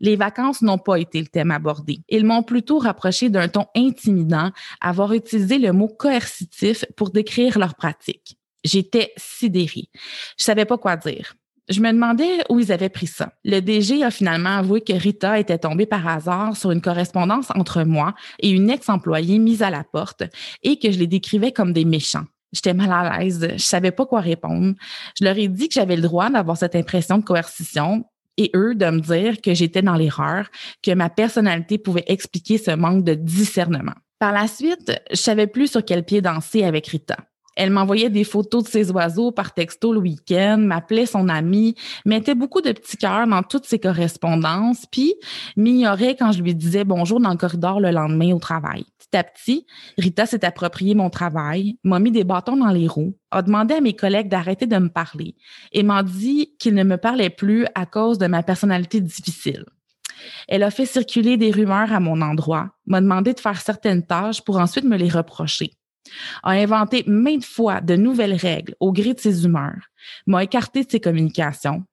Les 0.00 0.16
vacances 0.16 0.62
n'ont 0.62 0.78
pas 0.78 0.96
été 0.96 1.20
le 1.20 1.26
thème 1.26 1.50
abordé. 1.50 2.00
Ils 2.08 2.24
m'ont 2.24 2.42
plutôt 2.42 2.78
rapproché 2.78 3.28
d'un 3.30 3.48
ton 3.48 3.66
intimidant, 3.76 4.50
avoir 4.80 5.12
utilisé 5.12 5.58
le 5.58 5.72
mot 5.72 5.88
coercitif 5.88 6.84
pour 6.96 7.10
décrire 7.10 7.58
leur 7.58 7.74
pratique. 7.74 8.38
J'étais 8.64 9.12
sidérée. 9.16 9.88
Je 10.38 10.44
savais 10.44 10.64
pas 10.64 10.78
quoi 10.78 10.96
dire. 10.96 11.34
Je 11.68 11.80
me 11.80 11.90
demandais 11.90 12.44
où 12.50 12.60
ils 12.60 12.72
avaient 12.72 12.90
pris 12.90 13.06
ça. 13.06 13.32
Le 13.42 13.60
DG 13.60 14.02
a 14.02 14.10
finalement 14.10 14.58
avoué 14.58 14.82
que 14.82 14.92
Rita 14.92 15.38
était 15.38 15.58
tombée 15.58 15.86
par 15.86 16.06
hasard 16.06 16.56
sur 16.56 16.70
une 16.70 16.82
correspondance 16.82 17.50
entre 17.54 17.84
moi 17.84 18.14
et 18.38 18.50
une 18.50 18.68
ex-employée 18.68 19.38
mise 19.38 19.62
à 19.62 19.70
la 19.70 19.82
porte 19.82 20.24
et 20.62 20.78
que 20.78 20.90
je 20.90 20.98
les 20.98 21.06
décrivais 21.06 21.52
comme 21.52 21.72
des 21.72 21.86
méchants. 21.86 22.26
J'étais 22.52 22.74
mal 22.74 22.92
à 22.92 23.18
l'aise, 23.18 23.48
je 23.52 23.62
savais 23.62 23.90
pas 23.90 24.06
quoi 24.06 24.20
répondre. 24.20 24.74
Je 25.18 25.24
leur 25.24 25.36
ai 25.38 25.48
dit 25.48 25.68
que 25.68 25.74
j'avais 25.74 25.96
le 25.96 26.02
droit 26.02 26.30
d'avoir 26.30 26.56
cette 26.56 26.76
impression 26.76 27.18
de 27.18 27.24
coercition, 27.24 28.04
et 28.36 28.50
eux 28.54 28.74
de 28.74 28.86
me 28.86 29.00
dire 29.00 29.40
que 29.40 29.54
j'étais 29.54 29.82
dans 29.82 29.94
l'erreur, 29.94 30.48
que 30.82 30.92
ma 30.92 31.10
personnalité 31.10 31.78
pouvait 31.78 32.04
expliquer 32.06 32.58
ce 32.58 32.72
manque 32.72 33.04
de 33.04 33.14
discernement. 33.14 33.94
Par 34.18 34.32
la 34.32 34.46
suite, 34.46 34.92
je 35.10 35.16
savais 35.16 35.46
plus 35.46 35.70
sur 35.70 35.84
quel 35.84 36.04
pied 36.04 36.20
danser 36.20 36.64
avec 36.64 36.86
Rita. 36.86 37.16
Elle 37.56 37.70
m'envoyait 37.70 38.10
des 38.10 38.24
photos 38.24 38.64
de 38.64 38.68
ses 38.68 38.90
oiseaux 38.90 39.30
par 39.30 39.54
texto 39.54 39.92
le 39.92 40.00
week-end, 40.00 40.58
m'appelait 40.58 41.06
son 41.06 41.28
amie, 41.28 41.74
mettait 42.04 42.34
beaucoup 42.34 42.60
de 42.60 42.72
petits 42.72 42.96
cœurs 42.96 43.26
dans 43.26 43.42
toutes 43.42 43.66
ses 43.66 43.78
correspondances, 43.78 44.86
puis 44.90 45.14
m'ignorait 45.56 46.16
quand 46.16 46.32
je 46.32 46.42
lui 46.42 46.54
disais 46.54 46.84
bonjour 46.84 47.20
dans 47.20 47.30
le 47.30 47.36
corridor 47.36 47.80
le 47.80 47.90
lendemain 47.90 48.34
au 48.34 48.38
travail. 48.38 48.84
Petit 48.98 49.16
à 49.16 49.24
petit, 49.24 49.66
Rita 49.98 50.26
s'est 50.26 50.44
approprié 50.44 50.94
mon 50.94 51.10
travail, 51.10 51.78
m'a 51.84 52.00
mis 52.00 52.10
des 52.10 52.24
bâtons 52.24 52.56
dans 52.56 52.70
les 52.70 52.88
roues, 52.88 53.16
a 53.30 53.42
demandé 53.42 53.74
à 53.74 53.80
mes 53.80 53.94
collègues 53.94 54.28
d'arrêter 54.28 54.66
de 54.66 54.76
me 54.76 54.88
parler 54.88 55.36
et 55.72 55.82
m'a 55.82 56.02
dit 56.02 56.56
qu'il 56.58 56.74
ne 56.74 56.82
me 56.82 56.96
parlait 56.96 57.30
plus 57.30 57.66
à 57.74 57.86
cause 57.86 58.18
de 58.18 58.26
ma 58.26 58.42
personnalité 58.42 59.00
difficile. 59.00 59.64
Elle 60.48 60.62
a 60.62 60.70
fait 60.70 60.86
circuler 60.86 61.36
des 61.36 61.50
rumeurs 61.50 61.92
à 61.92 62.00
mon 62.00 62.20
endroit, 62.22 62.70
m'a 62.86 63.00
demandé 63.00 63.34
de 63.34 63.40
faire 63.40 63.60
certaines 63.60 64.06
tâches 64.06 64.42
pour 64.42 64.58
ensuite 64.58 64.84
me 64.84 64.96
les 64.96 65.08
reprocher 65.08 65.72
a 66.42 66.50
inventé 66.50 67.04
maintes 67.06 67.44
fois 67.44 67.80
de 67.80 67.96
nouvelles 67.96 68.34
règles 68.34 68.74
au 68.80 68.92
gré 68.92 69.14
de 69.14 69.20
ses 69.20 69.44
humeurs, 69.44 69.90
m'a 70.26 70.44
écarté 70.44 70.84
de 70.84 70.90
ses 70.90 71.00
communications, 71.00 71.84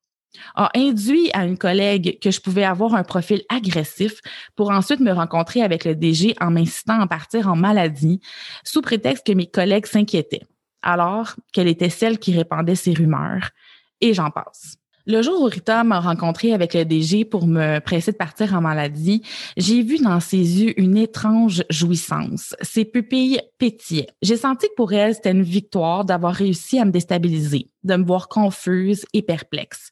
a 0.56 0.70
induit 0.76 1.30
à 1.34 1.46
une 1.46 1.58
collègue 1.58 2.20
que 2.20 2.32
je 2.32 2.40
pouvais 2.40 2.64
avoir 2.64 2.96
un 2.96 3.04
profil 3.04 3.44
agressif 3.50 4.22
pour 4.56 4.72
ensuite 4.72 5.00
me 5.00 5.12
rencontrer 5.12 5.62
avec 5.62 5.86
le 5.86 5.96
DG 5.96 6.36
en 6.40 6.52
m'incitant 6.52 7.02
à 7.02 7.08
partir 7.08 7.48
en 7.48 7.56
maladie 7.56 8.22
sous 8.64 8.82
prétexte 8.82 9.26
que 9.26 9.34
mes 9.34 9.48
collègues 9.48 9.86
s'inquiétaient, 9.86 10.46
alors 10.82 11.36
qu'elle 11.52 11.68
était 11.68 11.90
celle 11.90 12.20
qui 12.20 12.36
répandait 12.36 12.76
ces 12.76 12.94
rumeurs, 12.94 13.52
et 14.00 14.14
j'en 14.14 14.32
passe. 14.32 14.81
Le 15.08 15.22
jour 15.22 15.42
où 15.42 15.46
Rita 15.46 15.84
m'a 15.84 16.00
rencontré 16.00 16.54
avec 16.54 16.74
le 16.74 16.86
DG 16.86 17.26
pour 17.26 17.48
me 17.48 17.80
presser 17.80 18.12
de 18.12 18.18
partir 18.18 18.54
en 18.54 18.62
maladie, 18.62 19.24
j'ai 19.58 19.82
vu 19.82 19.98
dans 19.98 20.20
ses 20.20 20.38
yeux 20.38 20.80
une 20.80 20.96
étrange 20.98 21.64
jouissance. 21.70 22.56
Ses 22.62 22.86
pupilles 22.86 23.42
pétillaient. 23.58 24.08
J'ai 24.22 24.38
senti 24.38 24.68
que 24.68 24.76
pour 24.76 24.94
elle, 24.94 25.16
c'était 25.16 25.32
une 25.32 25.42
victoire 25.42 26.06
d'avoir 26.06 26.34
réussi 26.34 26.80
à 26.80 26.86
me 26.86 26.92
déstabiliser, 26.92 27.70
de 27.84 27.96
me 27.96 28.06
voir 28.06 28.28
confuse 28.28 29.06
et 29.14 29.24
perplexe. 29.24 29.92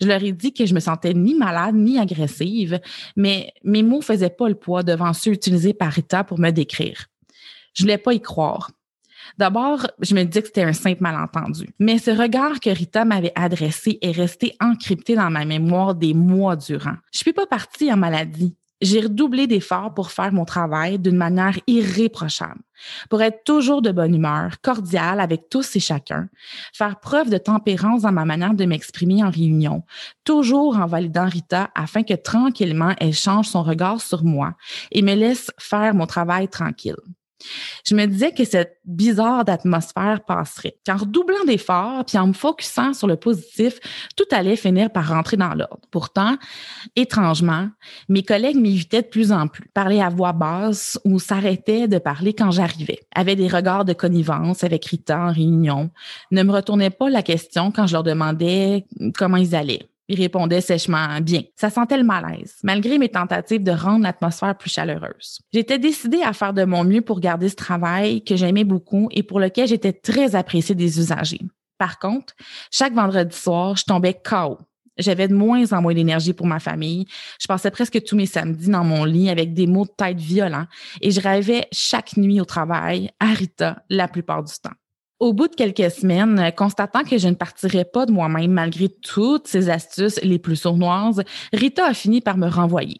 Je 0.00 0.06
leur 0.06 0.22
ai 0.22 0.32
dit 0.32 0.52
que 0.52 0.66
je 0.66 0.74
me 0.74 0.80
sentais 0.80 1.14
ni 1.14 1.34
malade 1.34 1.74
ni 1.74 1.98
agressive, 1.98 2.80
mais 3.16 3.52
mes 3.62 3.82
mots 3.82 4.00
faisaient 4.00 4.30
pas 4.30 4.48
le 4.48 4.54
poids 4.56 4.82
devant 4.82 5.12
ceux 5.12 5.32
utilisés 5.32 5.74
par 5.74 5.92
Rita 5.92 6.24
pour 6.24 6.40
me 6.40 6.50
décrire. 6.50 7.06
Je 7.74 7.82
voulais 7.84 7.98
pas 7.98 8.14
y 8.14 8.20
croire. 8.20 8.70
D'abord, 9.38 9.86
je 10.00 10.14
me 10.14 10.24
disais 10.24 10.42
que 10.42 10.48
c'était 10.48 10.62
un 10.62 10.72
simple 10.72 11.02
malentendu. 11.02 11.68
Mais 11.78 11.98
ce 11.98 12.10
regard 12.10 12.60
que 12.60 12.70
Rita 12.70 13.04
m'avait 13.04 13.32
adressé 13.34 13.98
est 14.02 14.12
resté 14.12 14.56
encrypté 14.60 15.14
dans 15.14 15.30
ma 15.30 15.44
mémoire 15.44 15.94
des 15.94 16.14
mois 16.14 16.56
durant. 16.56 16.96
Je 17.12 17.18
suis 17.18 17.32
pas 17.32 17.46
partie 17.46 17.92
en 17.92 17.96
maladie. 17.96 18.54
J'ai 18.82 19.00
redoublé 19.00 19.46
d'efforts 19.46 19.92
pour 19.92 20.10
faire 20.10 20.32
mon 20.32 20.46
travail 20.46 20.98
d'une 20.98 21.16
manière 21.16 21.58
irréprochable, 21.66 22.62
pour 23.10 23.20
être 23.20 23.44
toujours 23.44 23.82
de 23.82 23.92
bonne 23.92 24.14
humeur, 24.14 24.58
cordiale 24.62 25.20
avec 25.20 25.50
tous 25.50 25.76
et 25.76 25.80
chacun, 25.80 26.30
faire 26.72 26.98
preuve 26.98 27.28
de 27.28 27.36
tempérance 27.36 28.02
dans 28.02 28.12
ma 28.12 28.24
manière 28.24 28.54
de 28.54 28.64
m'exprimer 28.64 29.22
en 29.22 29.28
réunion, 29.28 29.82
toujours 30.24 30.78
en 30.78 30.86
validant 30.86 31.28
Rita 31.28 31.70
afin 31.74 32.02
que 32.02 32.14
tranquillement 32.14 32.94
elle 32.98 33.12
change 33.12 33.48
son 33.48 33.62
regard 33.62 34.00
sur 34.00 34.24
moi 34.24 34.54
et 34.92 35.02
me 35.02 35.14
laisse 35.14 35.50
faire 35.58 35.94
mon 35.94 36.06
travail 36.06 36.48
tranquille. 36.48 36.96
Je 37.84 37.94
me 37.94 38.06
disais 38.06 38.32
que 38.32 38.44
cette 38.44 38.78
bizarre 38.84 39.44
d'atmosphère 39.44 40.20
passerait, 40.26 40.76
qu'en 40.86 40.96
redoublant 40.96 41.44
d'efforts 41.46 42.04
puis 42.04 42.18
en 42.18 42.28
me 42.28 42.32
focusant 42.32 42.92
sur 42.94 43.06
le 43.06 43.16
positif, 43.16 43.78
tout 44.16 44.24
allait 44.30 44.56
finir 44.56 44.90
par 44.90 45.08
rentrer 45.08 45.36
dans 45.36 45.54
l'ordre. 45.54 45.80
Pourtant, 45.90 46.36
étrangement, 46.96 47.68
mes 48.08 48.22
collègues 48.22 48.56
m'évitaient 48.56 49.02
de 49.02 49.08
plus 49.08 49.32
en 49.32 49.48
plus, 49.48 49.68
parlaient 49.74 50.02
à 50.02 50.08
voix 50.08 50.32
basse 50.32 50.98
ou 51.04 51.18
s'arrêtaient 51.18 51.88
de 51.88 51.98
parler 51.98 52.34
quand 52.34 52.50
j'arrivais, 52.50 53.00
avaient 53.14 53.36
des 53.36 53.48
regards 53.48 53.84
de 53.84 53.92
connivence 53.92 54.64
avec 54.64 54.84
Rita 54.86 55.18
en 55.18 55.32
réunion, 55.32 55.90
ne 56.30 56.42
me 56.42 56.52
retournaient 56.52 56.90
pas 56.90 57.10
la 57.10 57.22
question 57.22 57.70
quand 57.70 57.86
je 57.86 57.94
leur 57.94 58.02
demandais 58.02 58.86
comment 59.16 59.36
ils 59.36 59.54
allaient. 59.54 59.89
Il 60.10 60.20
répondait 60.20 60.60
sèchement 60.60 61.20
bien. 61.20 61.42
Ça 61.54 61.70
sentait 61.70 61.96
le 61.96 62.02
malaise, 62.02 62.56
malgré 62.64 62.98
mes 62.98 63.10
tentatives 63.10 63.62
de 63.62 63.70
rendre 63.70 64.02
l'atmosphère 64.02 64.58
plus 64.58 64.68
chaleureuse. 64.68 65.38
J'étais 65.52 65.78
décidée 65.78 66.22
à 66.22 66.32
faire 66.32 66.52
de 66.52 66.64
mon 66.64 66.82
mieux 66.82 67.00
pour 67.00 67.20
garder 67.20 67.48
ce 67.48 67.54
travail 67.54 68.24
que 68.24 68.34
j'aimais 68.34 68.64
beaucoup 68.64 69.08
et 69.12 69.22
pour 69.22 69.38
lequel 69.38 69.68
j'étais 69.68 69.92
très 69.92 70.34
appréciée 70.34 70.74
des 70.74 70.98
usagers. 70.98 71.42
Par 71.78 72.00
contre, 72.00 72.34
chaque 72.72 72.92
vendredi 72.92 73.36
soir, 73.36 73.76
je 73.76 73.84
tombais 73.84 74.14
KO. 74.14 74.58
J'avais 74.98 75.28
de 75.28 75.34
moins 75.34 75.72
en 75.72 75.80
moins 75.80 75.94
d'énergie 75.94 76.32
pour 76.32 76.48
ma 76.48 76.58
famille. 76.58 77.06
Je 77.40 77.46
passais 77.46 77.70
presque 77.70 78.02
tous 78.02 78.16
mes 78.16 78.26
samedis 78.26 78.68
dans 78.68 78.82
mon 78.82 79.04
lit 79.04 79.30
avec 79.30 79.54
des 79.54 79.68
maux 79.68 79.84
de 79.84 79.92
tête 79.96 80.18
violents 80.18 80.66
et 81.00 81.12
je 81.12 81.20
rêvais 81.20 81.68
chaque 81.70 82.16
nuit 82.16 82.40
au 82.40 82.44
travail 82.44 83.12
à 83.20 83.26
Rita 83.26 83.84
la 83.88 84.08
plupart 84.08 84.42
du 84.42 84.52
temps. 84.60 84.74
Au 85.20 85.34
bout 85.34 85.48
de 85.48 85.54
quelques 85.54 85.90
semaines, 85.90 86.50
constatant 86.56 87.04
que 87.04 87.18
je 87.18 87.28
ne 87.28 87.34
partirais 87.34 87.84
pas 87.84 88.06
de 88.06 88.10
moi-même 88.12 88.52
malgré 88.52 88.88
toutes 88.88 89.46
ces 89.46 89.68
astuces 89.68 90.18
les 90.22 90.38
plus 90.38 90.56
sournoises, 90.56 91.22
Rita 91.52 91.84
a 91.84 91.92
fini 91.92 92.22
par 92.22 92.38
me 92.38 92.48
renvoyer. 92.48 92.98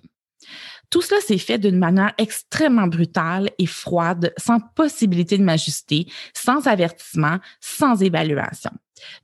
Tout 0.91 1.01
cela 1.01 1.21
s'est 1.23 1.39
fait 1.39 1.57
d'une 1.57 1.79
manière 1.79 2.13
extrêmement 2.19 2.89
brutale 2.89 3.49
et 3.59 3.65
froide, 3.65 4.35
sans 4.37 4.59
possibilité 4.61 5.39
de 5.39 5.45
m'ajuster, 5.45 6.09
sans 6.35 6.67
avertissement, 6.67 7.39
sans 7.61 8.03
évaluation. 8.03 8.73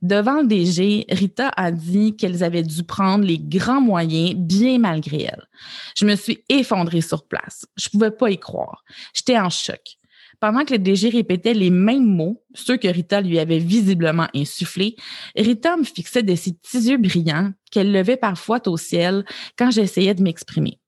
Devant 0.01 0.41
le 0.41 0.47
DG, 0.47 1.05
Rita 1.09 1.51
a 1.55 1.71
dit 1.71 2.15
qu'elles 2.15 2.43
avaient 2.43 2.63
dû 2.63 2.81
prendre 2.83 3.25
les 3.25 3.37
grands 3.37 3.81
moyens 3.81 4.33
bien 4.33 4.79
malgré 4.79 5.23
elle. 5.23 5.47
Je 5.95 6.05
me 6.05 6.15
suis 6.15 6.43
effondrée 6.49 7.01
sur 7.01 7.27
place. 7.27 7.67
Je 7.75 7.89
pouvais 7.89 8.09
pas 8.09 8.31
y 8.31 8.39
croire. 8.39 8.83
J'étais 9.13 9.37
en 9.37 9.51
choc. 9.51 9.99
Pendant 10.39 10.65
que 10.65 10.73
le 10.73 10.79
DG 10.79 11.09
répétait 11.09 11.55
les 11.55 11.71
mêmes 11.71 12.05
mots, 12.05 12.43
ceux 12.53 12.77
que 12.77 12.87
Rita 12.87 13.21
lui 13.21 13.39
avait 13.39 13.57
visiblement 13.57 14.27
insufflés, 14.35 14.95
Rita 15.35 15.75
me 15.77 15.83
fixait 15.83 16.21
de 16.21 16.35
ses 16.35 16.53
petits 16.53 16.89
yeux 16.89 16.97
brillants 16.97 17.53
qu'elle 17.71 17.91
levait 17.91 18.17
parfois 18.17 18.59
au 18.67 18.77
ciel 18.77 19.25
quand 19.57 19.71
j'essayais 19.71 20.13
de 20.13 20.21
m'exprimer. 20.21 20.79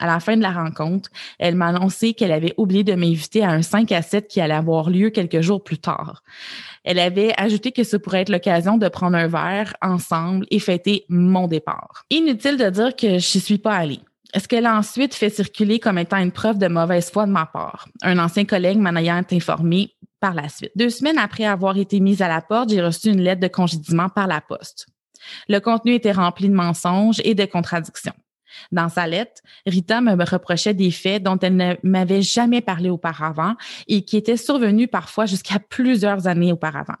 À 0.00 0.06
la 0.06 0.18
fin 0.18 0.36
de 0.36 0.42
la 0.42 0.50
rencontre, 0.50 1.10
elle 1.38 1.56
m'a 1.56 1.68
annoncé 1.68 2.14
qu'elle 2.14 2.32
avait 2.32 2.54
oublié 2.56 2.84
de 2.84 2.94
m'inviter 2.94 3.42
à 3.42 3.50
un 3.50 3.60
5 3.60 3.92
à 3.92 4.00
7 4.00 4.28
qui 4.28 4.40
allait 4.40 4.54
avoir 4.54 4.88
lieu 4.88 5.10
quelques 5.10 5.42
jours 5.42 5.62
plus 5.62 5.78
tard. 5.78 6.22
Elle 6.84 6.98
avait 6.98 7.34
ajouté 7.36 7.70
que 7.70 7.84
ce 7.84 7.98
pourrait 7.98 8.22
être 8.22 8.30
l'occasion 8.30 8.78
de 8.78 8.88
prendre 8.88 9.16
un 9.16 9.28
verre 9.28 9.74
ensemble 9.82 10.46
et 10.50 10.58
fêter 10.58 11.04
mon 11.10 11.48
départ. 11.48 12.04
Inutile 12.08 12.56
de 12.56 12.70
dire 12.70 12.96
que 12.96 13.18
je 13.18 13.38
suis 13.38 13.58
pas 13.58 13.74
allée 13.74 14.00
ce 14.38 14.46
qu'elle 14.46 14.66
a 14.66 14.76
ensuite 14.76 15.14
fait 15.14 15.30
circuler 15.30 15.80
comme 15.80 15.98
étant 15.98 16.18
une 16.18 16.32
preuve 16.32 16.58
de 16.58 16.68
mauvaise 16.68 17.10
foi 17.10 17.26
de 17.26 17.32
ma 17.32 17.46
part? 17.46 17.88
Un 18.02 18.18
ancien 18.18 18.44
collègue 18.44 18.78
m'en 18.78 18.94
ayant 18.96 19.22
informé 19.30 19.96
par 20.20 20.34
la 20.34 20.48
suite. 20.48 20.72
Deux 20.76 20.90
semaines 20.90 21.18
après 21.18 21.44
avoir 21.44 21.76
été 21.76 21.98
mise 22.00 22.22
à 22.22 22.28
la 22.28 22.40
porte, 22.40 22.70
j'ai 22.70 22.82
reçu 22.82 23.08
une 23.08 23.22
lettre 23.22 23.40
de 23.40 23.48
congédiement 23.48 24.08
par 24.08 24.26
la 24.26 24.40
poste. 24.40 24.86
Le 25.48 25.58
contenu 25.58 25.94
était 25.94 26.12
rempli 26.12 26.48
de 26.48 26.54
mensonges 26.54 27.20
et 27.24 27.34
de 27.34 27.44
contradictions. 27.44 28.14
Dans 28.72 28.88
sa 28.88 29.06
lettre, 29.06 29.42
Rita 29.66 30.00
me 30.00 30.12
reprochait 30.24 30.74
des 30.74 30.90
faits 30.90 31.22
dont 31.22 31.38
elle 31.38 31.56
ne 31.56 31.74
m'avait 31.82 32.22
jamais 32.22 32.60
parlé 32.60 32.90
auparavant 32.90 33.54
et 33.86 34.04
qui 34.04 34.16
étaient 34.16 34.36
survenus 34.36 34.88
parfois 34.90 35.26
jusqu'à 35.26 35.58
plusieurs 35.58 36.26
années 36.26 36.52
auparavant. 36.52 36.96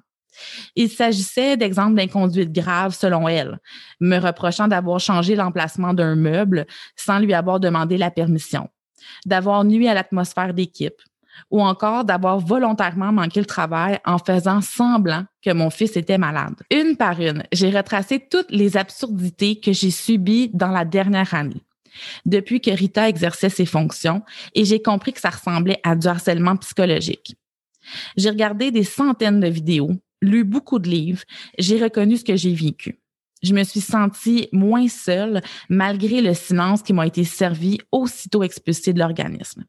Il 0.76 0.88
s'agissait 0.88 1.56
d'exemples 1.56 1.96
d'inconduite 1.96 2.52
grave 2.52 2.94
selon 2.94 3.28
elle, 3.28 3.58
me 4.00 4.18
reprochant 4.18 4.68
d'avoir 4.68 5.00
changé 5.00 5.36
l'emplacement 5.36 5.94
d'un 5.94 6.16
meuble 6.16 6.66
sans 6.96 7.18
lui 7.18 7.34
avoir 7.34 7.60
demandé 7.60 7.96
la 7.96 8.10
permission, 8.10 8.68
d'avoir 9.26 9.64
nuit 9.64 9.88
à 9.88 9.94
l'atmosphère 9.94 10.54
d'équipe, 10.54 11.00
ou 11.50 11.62
encore 11.62 12.04
d'avoir 12.04 12.38
volontairement 12.38 13.12
manqué 13.12 13.40
le 13.40 13.46
travail 13.46 13.98
en 14.04 14.18
faisant 14.18 14.60
semblant 14.60 15.24
que 15.42 15.52
mon 15.52 15.70
fils 15.70 15.96
était 15.96 16.18
malade. 16.18 16.54
Une 16.70 16.96
par 16.96 17.20
une, 17.20 17.44
j'ai 17.52 17.70
retracé 17.70 18.26
toutes 18.30 18.50
les 18.50 18.76
absurdités 18.76 19.58
que 19.58 19.72
j'ai 19.72 19.90
subies 19.90 20.50
dans 20.52 20.70
la 20.70 20.84
dernière 20.84 21.34
année 21.34 21.62
depuis 22.24 22.60
que 22.60 22.70
Rita 22.70 23.08
exerçait 23.08 23.48
ses 23.48 23.66
fonctions 23.66 24.22
et 24.54 24.64
j'ai 24.64 24.82
compris 24.82 25.12
que 25.12 25.20
ça 25.20 25.30
ressemblait 25.30 25.80
à 25.82 25.96
du 25.96 26.06
harcèlement 26.06 26.56
psychologique. 26.56 27.34
J'ai 28.16 28.30
regardé 28.30 28.70
des 28.70 28.84
centaines 28.84 29.40
de 29.40 29.48
vidéos, 29.48 29.90
lu 30.20 30.44
beaucoup 30.44 30.78
de 30.78 30.88
livres, 30.88 31.22
j'ai 31.58 31.82
reconnu 31.82 32.16
ce 32.16 32.24
que 32.24 32.36
j'ai 32.36 32.54
vécu. 32.54 33.00
Je 33.42 33.54
me 33.54 33.64
suis 33.64 33.80
sentie 33.80 34.48
moins 34.52 34.88
seule 34.88 35.40
malgré 35.68 36.20
le 36.20 36.34
silence 36.34 36.82
qui 36.82 36.92
m'a 36.92 37.06
été 37.06 37.24
servi 37.24 37.78
aussitôt 37.90 38.42
expulsé 38.42 38.92
de 38.92 38.98
l'organisme. 38.98 39.64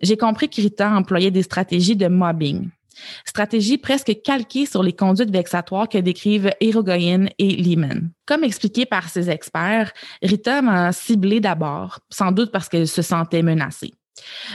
J'ai 0.00 0.16
compris 0.16 0.48
que 0.48 0.60
Rita 0.60 0.94
employait 0.94 1.30
des 1.30 1.42
stratégies 1.42 1.96
de 1.96 2.06
mobbing, 2.06 2.68
stratégies 3.24 3.78
presque 3.78 4.12
calquées 4.22 4.66
sur 4.66 4.82
les 4.82 4.92
conduites 4.92 5.30
vexatoires 5.30 5.88
que 5.88 5.98
décrivent 5.98 6.52
Erogoyen 6.60 7.26
et 7.38 7.56
Lehman. 7.56 8.10
Comme 8.26 8.44
expliqué 8.44 8.86
par 8.86 9.08
ses 9.08 9.30
experts, 9.30 9.92
Rita 10.22 10.62
m'a 10.62 10.92
ciblé 10.92 11.40
d'abord, 11.40 12.00
sans 12.10 12.32
doute 12.32 12.52
parce 12.52 12.68
qu'elle 12.68 12.88
se 12.88 13.02
sentait 13.02 13.42
menacée 13.42 13.92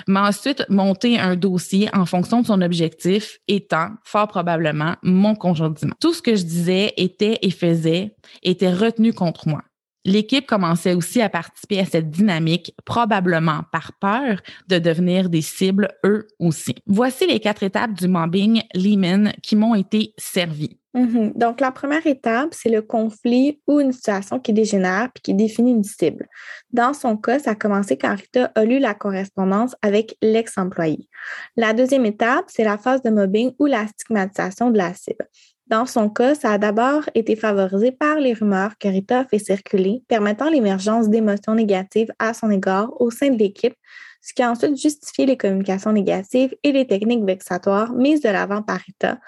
mais 0.08 0.20
ensuite 0.20 0.66
monter 0.70 1.20
un 1.20 1.36
dossier 1.36 1.90
en 1.94 2.06
fonction 2.06 2.42
de 2.42 2.48
son 2.48 2.62
objectif 2.62 3.40
étant 3.48 3.90
fort 4.04 4.28
probablement 4.28 4.96
mon 5.04 5.36
conjonctement. 5.36 5.94
Tout 6.00 6.14
ce 6.14 6.22
que 6.22 6.36
je 6.36 6.44
disais 6.44 6.94
était 6.98 7.40
et 7.42 7.52
faisais 7.52 8.16
était 8.44 8.74
retenu 8.74 9.14
contre 9.14 9.48
moi. 9.48 9.62
L'équipe 10.06 10.48
commençait 10.48 10.94
aussi 10.94 11.22
à 11.22 11.30
participer 11.30 11.80
à 11.80 11.86
cette 11.86 12.10
dynamique, 12.10 12.74
probablement 12.86 13.62
par 13.72 13.94
peur 14.00 14.42
de 14.68 14.80
devenir 14.80 15.30
des 15.30 15.42
cibles 15.42 15.90
eux 16.06 16.28
aussi. 16.40 16.76
Voici 16.88 17.28
les 17.28 17.40
quatre 17.40 17.64
étapes 17.64 17.94
du 17.94 18.08
mobbing 18.08 18.62
Lehman 18.74 19.34
qui 19.44 19.56
m'ont 19.56 19.76
été 19.76 20.14
servies. 20.18 20.80
Mhm. 20.94 21.34
Donc, 21.36 21.62
la 21.62 21.72
première 21.72 22.06
étape, 22.08 22.50
c'est 22.52 22.70
le 22.70 22.82
conflit 22.82 23.62
ou 23.68 23.80
une 23.80 23.92
situation 23.92 24.40
qui 24.40 24.54
dégénère 24.54 25.10
puis 25.14 25.22
qui 25.22 25.34
définit 25.36 25.72
une 25.72 25.84
cible. 25.84 26.28
Dans 26.72 26.94
son 26.94 27.16
cas, 27.16 27.38
ça 27.38 27.52
a 27.52 27.56
commencé 27.56 27.96
quand 27.96 28.16
Rita 28.16 28.52
a 28.56 28.66
lu 28.66 28.80
la 28.80 28.96
correspondance 28.96 29.76
avec 29.84 30.18
l'ex-employé. 30.22 31.08
La 31.56 31.74
deuxième 31.74 32.06
étape, 32.06 32.46
c'est 32.48 32.64
la 32.64 32.80
phase 32.80 33.04
de 33.04 33.12
mobbing 33.12 33.52
ou 33.60 33.68
la 33.68 33.86
stigmatisation 33.86 34.72
de 34.72 34.78
la 34.78 34.94
cible. 34.96 35.28
Dans 35.70 35.86
son 35.86 36.10
cas, 36.10 36.34
ça 36.34 36.52
a 36.52 36.58
d'abord 36.58 37.04
été 37.14 37.36
favorisé 37.36 37.92
par 37.92 38.16
les 38.18 38.34
rumeurs 38.34 38.78
que 38.80 38.88
Rita 38.88 39.20
a 39.20 39.26
fait 39.26 39.38
circuler, 39.38 40.04
permettant 40.08 40.50
l'émergence 40.50 41.10
d'émotions 41.10 41.54
négatives 41.54 42.12
à 42.18 42.34
son 42.34 42.50
égard 42.50 42.90
au 43.00 43.12
sein 43.12 43.30
de 43.30 43.38
l'équipe, 43.38 43.76
ce 44.22 44.34
qui 44.34 44.42
a 44.42 44.50
ensuite 44.50 44.76
justifié 44.76 45.28
les 45.28 45.38
communications 45.38 45.92
négatives 45.92 46.56
et 46.64 46.72
les 46.72 46.88
techniques 46.88 47.24
vexatoires 47.24 47.94
mises 47.94 48.22
de 48.22 48.30
l'avant 48.30 48.64
par 48.64 48.80
Rita 48.80 49.20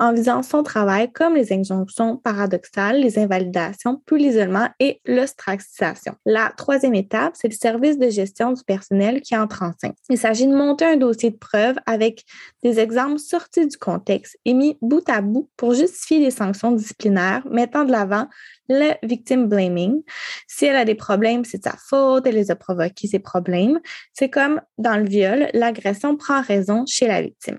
en 0.00 0.14
visant 0.14 0.42
son 0.42 0.62
travail 0.62 1.12
comme 1.12 1.34
les 1.34 1.52
injonctions 1.52 2.16
paradoxales, 2.16 3.00
les 3.00 3.18
invalidations, 3.18 4.02
puis 4.06 4.22
l'isolement 4.22 4.68
et 4.80 5.00
l'ostracisation. 5.04 6.14
La 6.24 6.52
troisième 6.56 6.94
étape, 6.94 7.34
c'est 7.34 7.48
le 7.48 7.54
service 7.54 7.98
de 7.98 8.08
gestion 8.08 8.52
du 8.52 8.64
personnel 8.64 9.20
qui 9.20 9.36
entre 9.36 9.62
en 9.62 9.72
scène. 9.78 9.92
Il 10.08 10.16
s'agit 10.16 10.46
de 10.46 10.56
monter 10.56 10.86
un 10.86 10.96
dossier 10.96 11.30
de 11.30 11.36
preuve 11.36 11.76
avec 11.84 12.24
des 12.62 12.80
exemples 12.80 13.18
sortis 13.18 13.66
du 13.66 13.76
contexte 13.76 14.38
et 14.46 14.54
mis 14.54 14.78
bout 14.80 15.06
à 15.08 15.20
bout 15.20 15.50
pour 15.58 15.74
justifier 15.74 16.18
les 16.18 16.30
sanctions 16.30 16.72
disciplinaires, 16.72 17.46
mettant 17.50 17.84
de 17.84 17.92
l'avant 17.92 18.26
le 18.70 18.92
victim 19.06 19.48
blaming. 19.48 20.02
Si 20.48 20.64
elle 20.64 20.76
a 20.76 20.86
des 20.86 20.94
problèmes, 20.94 21.44
c'est 21.44 21.58
de 21.58 21.64
sa 21.64 21.76
faute, 21.76 22.26
elle 22.26 22.36
les 22.36 22.50
a 22.50 22.56
provoqués, 22.56 23.06
ces 23.06 23.18
problèmes. 23.18 23.80
C'est 24.14 24.30
comme 24.30 24.62
dans 24.78 24.96
le 24.96 25.04
viol, 25.04 25.50
l'agression 25.52 26.16
prend 26.16 26.40
raison 26.40 26.84
chez 26.86 27.06
la 27.06 27.20
victime. 27.20 27.58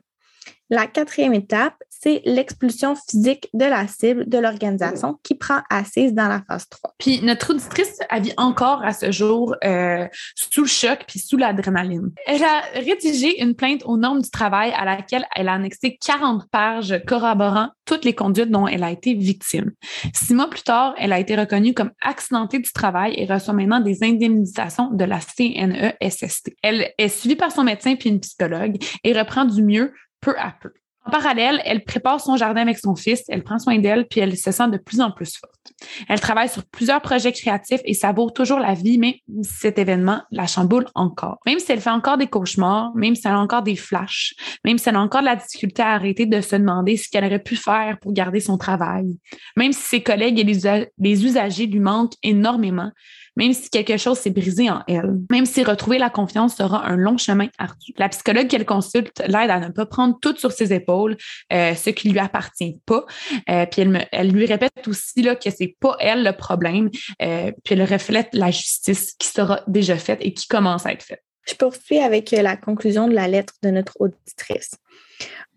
La 0.71 0.87
quatrième 0.87 1.33
étape, 1.33 1.75
c'est 2.01 2.21
l'expulsion 2.25 2.95
physique 2.95 3.47
de 3.53 3.65
la 3.65 3.87
cible 3.87 4.27
de 4.27 4.37
l'organisation 4.37 5.19
qui 5.23 5.35
prend 5.35 5.59
assise 5.69 6.13
dans 6.13 6.27
la 6.27 6.41
phase 6.47 6.67
3. 6.69 6.95
Puis 6.97 7.21
notre 7.21 7.51
auditrice 7.51 7.99
a 8.09 8.19
vit 8.19 8.33
encore 8.37 8.83
à 8.83 8.93
ce 8.93 9.11
jour 9.11 9.55
euh, 9.63 10.07
sous 10.35 10.61
le 10.61 10.67
choc 10.67 11.05
puis 11.07 11.19
sous 11.19 11.37
l'adrénaline. 11.37 12.11
Elle 12.25 12.43
a 12.43 12.61
rédigé 12.73 13.41
une 13.41 13.55
plainte 13.55 13.83
aux 13.85 13.97
normes 13.97 14.21
du 14.21 14.29
travail 14.29 14.73
à 14.75 14.85
laquelle 14.85 15.25
elle 15.35 15.47
a 15.47 15.53
annexé 15.53 15.97
40 16.03 16.49
pages 16.49 17.01
corroborant 17.05 17.69
toutes 17.85 18.05
les 18.05 18.13
conduites 18.13 18.49
dont 18.49 18.67
elle 18.67 18.83
a 18.83 18.91
été 18.91 19.13
victime. 19.13 19.71
Six 20.13 20.33
mois 20.33 20.49
plus 20.49 20.63
tard, 20.63 20.95
elle 20.97 21.13
a 21.13 21.19
été 21.19 21.35
reconnue 21.35 21.73
comme 21.73 21.91
accidentée 22.01 22.59
du 22.59 22.71
travail 22.71 23.13
et 23.17 23.25
reçoit 23.25 23.53
maintenant 23.53 23.79
des 23.79 24.03
indemnisations 24.03 24.89
de 24.91 25.03
la 25.03 25.19
CNESST. 25.19 26.51
Elle 26.63 26.91
est 26.97 27.09
suivie 27.09 27.35
par 27.35 27.51
son 27.51 27.63
médecin 27.63 27.95
puis 27.95 28.09
une 28.09 28.19
psychologue 28.19 28.77
et 29.03 29.13
reprend 29.13 29.45
du 29.45 29.61
mieux 29.61 29.93
peu 30.21 30.35
à 30.37 30.55
peu. 30.61 30.71
En 31.03 31.09
parallèle, 31.09 31.61
elle 31.65 31.83
prépare 31.83 32.21
son 32.21 32.37
jardin 32.37 32.61
avec 32.61 32.77
son 32.77 32.95
fils, 32.95 33.23
elle 33.27 33.43
prend 33.43 33.57
soin 33.57 33.79
d'elle, 33.79 34.07
puis 34.07 34.19
elle 34.19 34.37
se 34.37 34.51
sent 34.51 34.69
de 34.69 34.77
plus 34.77 35.01
en 35.01 35.11
plus 35.11 35.35
forte. 35.37 35.73
Elle 36.07 36.19
travaille 36.19 36.49
sur 36.49 36.63
plusieurs 36.65 37.01
projets 37.01 37.31
créatifs 37.31 37.81
et 37.85 37.93
savoure 37.93 38.33
toujours 38.33 38.59
la 38.59 38.75
vie, 38.75 38.99
mais 38.99 39.21
cet 39.41 39.79
événement 39.79 40.21
la 40.31 40.45
chamboule 40.45 40.85
encore. 40.93 41.39
Même 41.47 41.59
si 41.59 41.71
elle 41.71 41.81
fait 41.81 41.89
encore 41.89 42.17
des 42.17 42.27
cauchemars, 42.27 42.91
même 42.95 43.15
si 43.15 43.23
elle 43.25 43.33
a 43.33 43.39
encore 43.39 43.63
des 43.63 43.75
flashs, 43.75 44.35
même 44.63 44.77
si 44.77 44.89
elle 44.89 44.95
a 44.95 45.01
encore 45.01 45.21
de 45.21 45.25
la 45.25 45.35
difficulté 45.35 45.81
à 45.81 45.93
arrêter 45.93 46.27
de 46.27 46.39
se 46.39 46.55
demander 46.55 46.97
ce 46.97 47.09
qu'elle 47.09 47.25
aurait 47.25 47.41
pu 47.41 47.55
faire 47.55 47.97
pour 47.99 48.13
garder 48.13 48.39
son 48.39 48.57
travail, 48.57 49.17
même 49.57 49.73
si 49.73 49.81
ses 49.81 50.03
collègues 50.03 50.39
et 50.39 50.43
les, 50.43 51.25
usagers 51.25 51.65
lui 51.65 51.79
manquent 51.79 52.15
énormément, 52.21 52.91
même 53.35 53.53
si 53.53 53.69
quelque 53.69 53.97
chose 53.97 54.19
s'est 54.19 54.29
brisé 54.29 54.69
en 54.69 54.83
elle, 54.87 55.19
même 55.29 55.45
si 55.45 55.63
retrouver 55.63 55.97
la 55.97 56.09
confiance 56.09 56.55
sera 56.55 56.85
un 56.85 56.95
long 56.95 57.17
chemin 57.17 57.47
ardu. 57.57 57.93
La 57.97 58.09
psychologue 58.09 58.47
qu'elle 58.47 58.65
consulte 58.65 59.21
l'aide 59.27 59.49
à 59.49 59.59
ne 59.59 59.69
pas 59.69 59.85
prendre 59.85 60.17
tout 60.21 60.35
sur 60.37 60.51
ses 60.51 60.73
épaules, 60.73 61.17
euh, 61.53 61.75
ce 61.75 61.89
qui 61.89 62.09
lui 62.09 62.19
appartient 62.19 62.77
pas. 62.85 63.05
Euh, 63.49 63.65
puis 63.65 63.81
elle, 63.81 64.07
elle, 64.11 64.31
lui 64.31 64.45
répète 64.45 64.87
aussi 64.87 65.21
là, 65.21 65.35
que 65.35 65.49
c'est 65.49 65.75
pas 65.79 65.95
elle 65.99 66.23
le 66.23 66.33
problème, 66.33 66.89
euh, 67.21 67.51
puis 67.63 67.75
elle 67.75 67.83
reflète 67.83 68.29
la 68.33 68.51
justice 68.51 69.13
qui 69.13 69.27
sera 69.27 69.61
déjà 69.67 69.97
faite 69.97 70.19
et 70.21 70.33
qui 70.33 70.47
commence 70.47 70.85
à 70.85 70.93
être 70.93 71.03
faite. 71.03 71.23
Je 71.47 71.55
poursuis 71.55 71.99
avec 71.99 72.31
la 72.31 72.55
conclusion 72.55 73.07
de 73.07 73.13
la 73.13 73.27
lettre 73.27 73.53
de 73.63 73.71
notre 73.71 73.93
auditrice. 73.99 74.71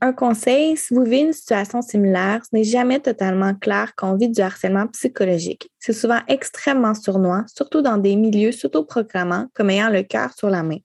Un 0.00 0.12
conseil, 0.12 0.76
si 0.76 0.92
vous 0.92 1.02
vivez 1.02 1.20
une 1.20 1.32
situation 1.32 1.80
similaire, 1.80 2.42
ce 2.44 2.54
n'est 2.54 2.64
jamais 2.64 3.00
totalement 3.00 3.54
clair 3.54 3.94
qu'on 3.96 4.16
vit 4.16 4.28
du 4.28 4.40
harcèlement 4.40 4.86
psychologique. 4.88 5.70
C'est 5.78 5.92
souvent 5.92 6.20
extrêmement 6.28 6.94
sournois, 6.94 7.44
surtout 7.46 7.80
dans 7.80 7.96
des 7.96 8.16
milieux 8.16 8.52
s'autoproclamant 8.52 9.48
comme 9.54 9.70
ayant 9.70 9.90
le 9.90 10.02
cœur 10.02 10.32
sur 10.34 10.50
la 10.50 10.62
main. 10.62 10.78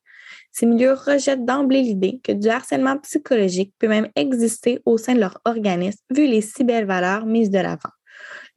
Ces 0.51 0.65
milieux 0.65 0.93
rejettent 0.93 1.45
d'emblée 1.45 1.81
l'idée 1.81 2.19
que 2.23 2.31
du 2.31 2.47
harcèlement 2.47 2.97
psychologique 2.99 3.73
peut 3.77 3.87
même 3.87 4.09
exister 4.15 4.81
au 4.85 4.97
sein 4.97 5.15
de 5.15 5.19
leur 5.19 5.39
organisme, 5.45 5.99
vu 6.09 6.25
les 6.25 6.41
si 6.41 6.63
belles 6.63 6.85
valeurs 6.87 7.25
mises 7.25 7.49
de 7.49 7.59
l'avant. 7.59 7.91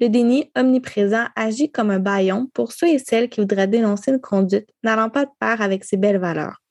Le 0.01 0.09
déni 0.09 0.51
omniprésent 0.57 1.27
agit 1.37 1.71
comme 1.71 1.91
un 1.91 1.99
baillon 1.99 2.49
pour 2.55 2.73
ceux 2.73 2.89
et 2.89 2.99
celles 2.99 3.29
qui 3.29 3.41
voudraient 3.41 3.69
dénoncer 3.69 4.11
une 4.13 4.21
conduite 4.21 4.69
n'allant 4.83 5.11
pas 5.11 5.25
de 5.25 5.31
pair 5.39 5.61
avec 5.61 5.85
ces 5.85 5.97
belles 5.97 6.19
valeurs. 6.19 6.62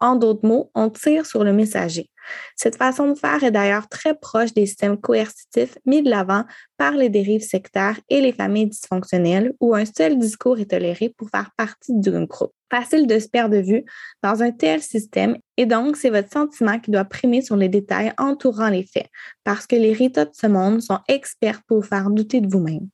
En 0.00 0.16
d'autres 0.16 0.46
mots, 0.46 0.70
on 0.74 0.90
tire 0.90 1.26
sur 1.26 1.44
le 1.44 1.52
messager. 1.52 2.10
Cette 2.56 2.76
façon 2.76 3.08
de 3.08 3.18
faire 3.18 3.42
est 3.42 3.50
d'ailleurs 3.50 3.88
très 3.88 4.14
proche 4.14 4.52
des 4.52 4.66
systèmes 4.66 4.98
coercitifs 4.98 5.78
mis 5.86 6.02
de 6.02 6.10
l'avant 6.10 6.44
par 6.76 6.92
les 6.92 7.08
dérives 7.08 7.42
sectaires 7.42 7.98
et 8.08 8.20
les 8.20 8.32
familles 8.32 8.68
dysfonctionnelles 8.68 9.54
où 9.60 9.74
un 9.74 9.84
seul 9.84 10.18
discours 10.18 10.58
est 10.58 10.70
toléré 10.70 11.08
pour 11.16 11.30
faire 11.30 11.50
partie 11.56 11.92
d'un 11.94 12.24
groupe. 12.24 12.52
Facile 12.70 13.06
de 13.06 13.18
se 13.18 13.28
perdre 13.28 13.56
de 13.56 13.62
vue 13.62 13.84
dans 14.22 14.42
un 14.42 14.52
tel 14.52 14.80
système 14.80 15.36
et 15.56 15.66
donc 15.66 15.96
c'est 15.96 16.10
votre 16.10 16.30
sentiment 16.30 16.78
qui 16.78 16.90
doit 16.90 17.04
primer 17.04 17.42
sur 17.42 17.56
les 17.56 17.68
détails 17.68 18.12
entourant 18.16 18.68
les 18.68 18.84
faits 18.84 19.08
parce 19.42 19.66
que 19.66 19.76
les 19.76 19.92
ritas 19.92 20.26
de 20.26 20.34
ce 20.34 20.46
monde 20.46 20.80
sont 20.80 21.00
experts 21.08 21.62
pour 21.66 21.78
vous 21.80 21.86
faire 21.86 22.10
douter 22.10 22.40
de 22.40 22.48
vous-même. 22.48 22.88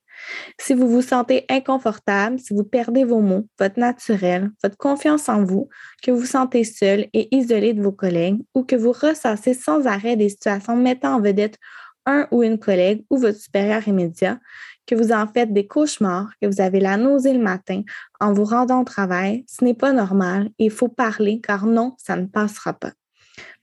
Si 0.59 0.73
vous 0.73 0.87
vous 0.87 1.01
sentez 1.01 1.45
inconfortable, 1.49 2.39
si 2.39 2.53
vous 2.53 2.63
perdez 2.63 3.03
vos 3.03 3.19
mots, 3.19 3.47
votre 3.59 3.79
naturel, 3.79 4.51
votre 4.63 4.77
confiance 4.77 5.29
en 5.29 5.43
vous, 5.43 5.69
que 6.03 6.11
vous 6.11 6.19
vous 6.19 6.25
sentez 6.25 6.63
seul 6.63 7.07
et 7.13 7.35
isolé 7.35 7.73
de 7.73 7.81
vos 7.81 7.91
collègues 7.91 8.39
ou 8.53 8.63
que 8.63 8.75
vous 8.75 8.91
ressassez 8.91 9.53
sans 9.53 9.85
arrêt 9.87 10.15
des 10.15 10.29
situations 10.29 10.75
mettant 10.75 11.15
en 11.15 11.21
vedette 11.21 11.57
un 12.05 12.27
ou 12.31 12.41
une 12.41 12.57
collègue 12.57 13.05
ou 13.09 13.17
votre 13.17 13.37
supérieur 13.37 13.87
immédiat, 13.87 14.39
que 14.87 14.95
vous 14.95 15.11
en 15.11 15.27
faites 15.27 15.53
des 15.53 15.67
cauchemars, 15.67 16.29
que 16.41 16.47
vous 16.47 16.61
avez 16.61 16.79
la 16.79 16.97
nausée 16.97 17.33
le 17.33 17.43
matin 17.43 17.83
en 18.19 18.33
vous 18.33 18.45
rendant 18.45 18.81
au 18.81 18.85
travail, 18.85 19.43
ce 19.47 19.63
n'est 19.63 19.73
pas 19.73 19.91
normal 19.91 20.49
il 20.57 20.71
faut 20.71 20.87
parler 20.87 21.41
car 21.41 21.65
non, 21.65 21.95
ça 21.97 22.15
ne 22.15 22.25
passera 22.25 22.73
pas. 22.73 22.93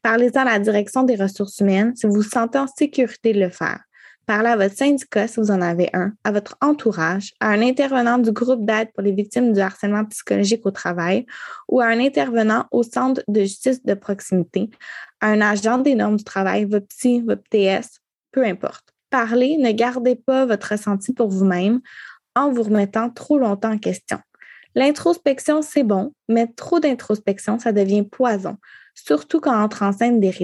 Parlez-en 0.03 0.43
à 0.43 0.45
la 0.45 0.59
direction 0.59 1.03
des 1.03 1.17
ressources 1.17 1.59
humaines 1.61 1.97
si 1.97 2.07
vous 2.07 2.13
vous 2.13 2.23
sentez 2.23 2.59
en 2.59 2.67
sécurité 2.67 3.33
de 3.33 3.41
le 3.41 3.49
faire. 3.49 3.81
Parlez 4.27 4.49
à 4.49 4.57
votre 4.57 4.75
syndicat 4.75 5.29
si 5.29 5.39
vous 5.39 5.51
en 5.51 5.61
avez 5.61 5.91
un, 5.93 6.13
à 6.25 6.33
votre 6.33 6.57
entourage, 6.63 7.35
à 7.41 7.51
un 7.51 7.61
intervenant 7.61 8.17
du 8.17 8.33
groupe 8.33 8.65
d'aide 8.65 8.91
pour 8.95 9.03
les 9.03 9.13
victimes 9.13 9.53
du 9.53 9.61
harcèlement 9.61 10.05
psychologique 10.07 10.65
au 10.65 10.71
travail 10.71 11.27
ou 11.69 11.81
à 11.81 11.87
un 11.87 12.01
intervenant 12.01 12.65
au 12.71 12.83
centre 12.83 13.23
de 13.29 13.41
justice 13.41 13.85
de 13.85 13.93
proximité, 13.93 14.71
à 15.21 15.29
un 15.29 15.43
agent 15.43 15.79
des 15.79 15.95
normes 15.95 16.17
du 16.17 16.25
travail, 16.25 16.65
votre 16.65 16.87
psy, 16.87 17.21
votre 17.21 17.43
TS, 17.51 18.01
peu 18.33 18.45
importe. 18.45 18.95
Parlez, 19.11 19.59
ne 19.59 19.73
gardez 19.73 20.17
pas 20.17 20.47
votre 20.47 20.71
ressenti 20.71 21.13
pour 21.13 21.29
vous-même 21.29 21.81
en 22.35 22.51
vous 22.51 22.63
remettant 22.63 23.11
trop 23.11 23.39
longtemps 23.39 23.73
en 23.73 23.79
question. 23.79 24.19
L'introspection, 24.75 25.61
c'est 25.61 25.85
bon, 25.85 26.15
mais 26.29 26.47
trop 26.49 26.81
d'introspection, 26.81 27.59
ça 27.59 27.73
devient 27.73 28.03
poison, 28.03 28.57
surtout 28.95 29.41
quand 29.41 29.57
on 29.57 29.63
entre 29.63 29.83
en 29.83 29.93
scène 29.93 30.19
des 30.19 30.35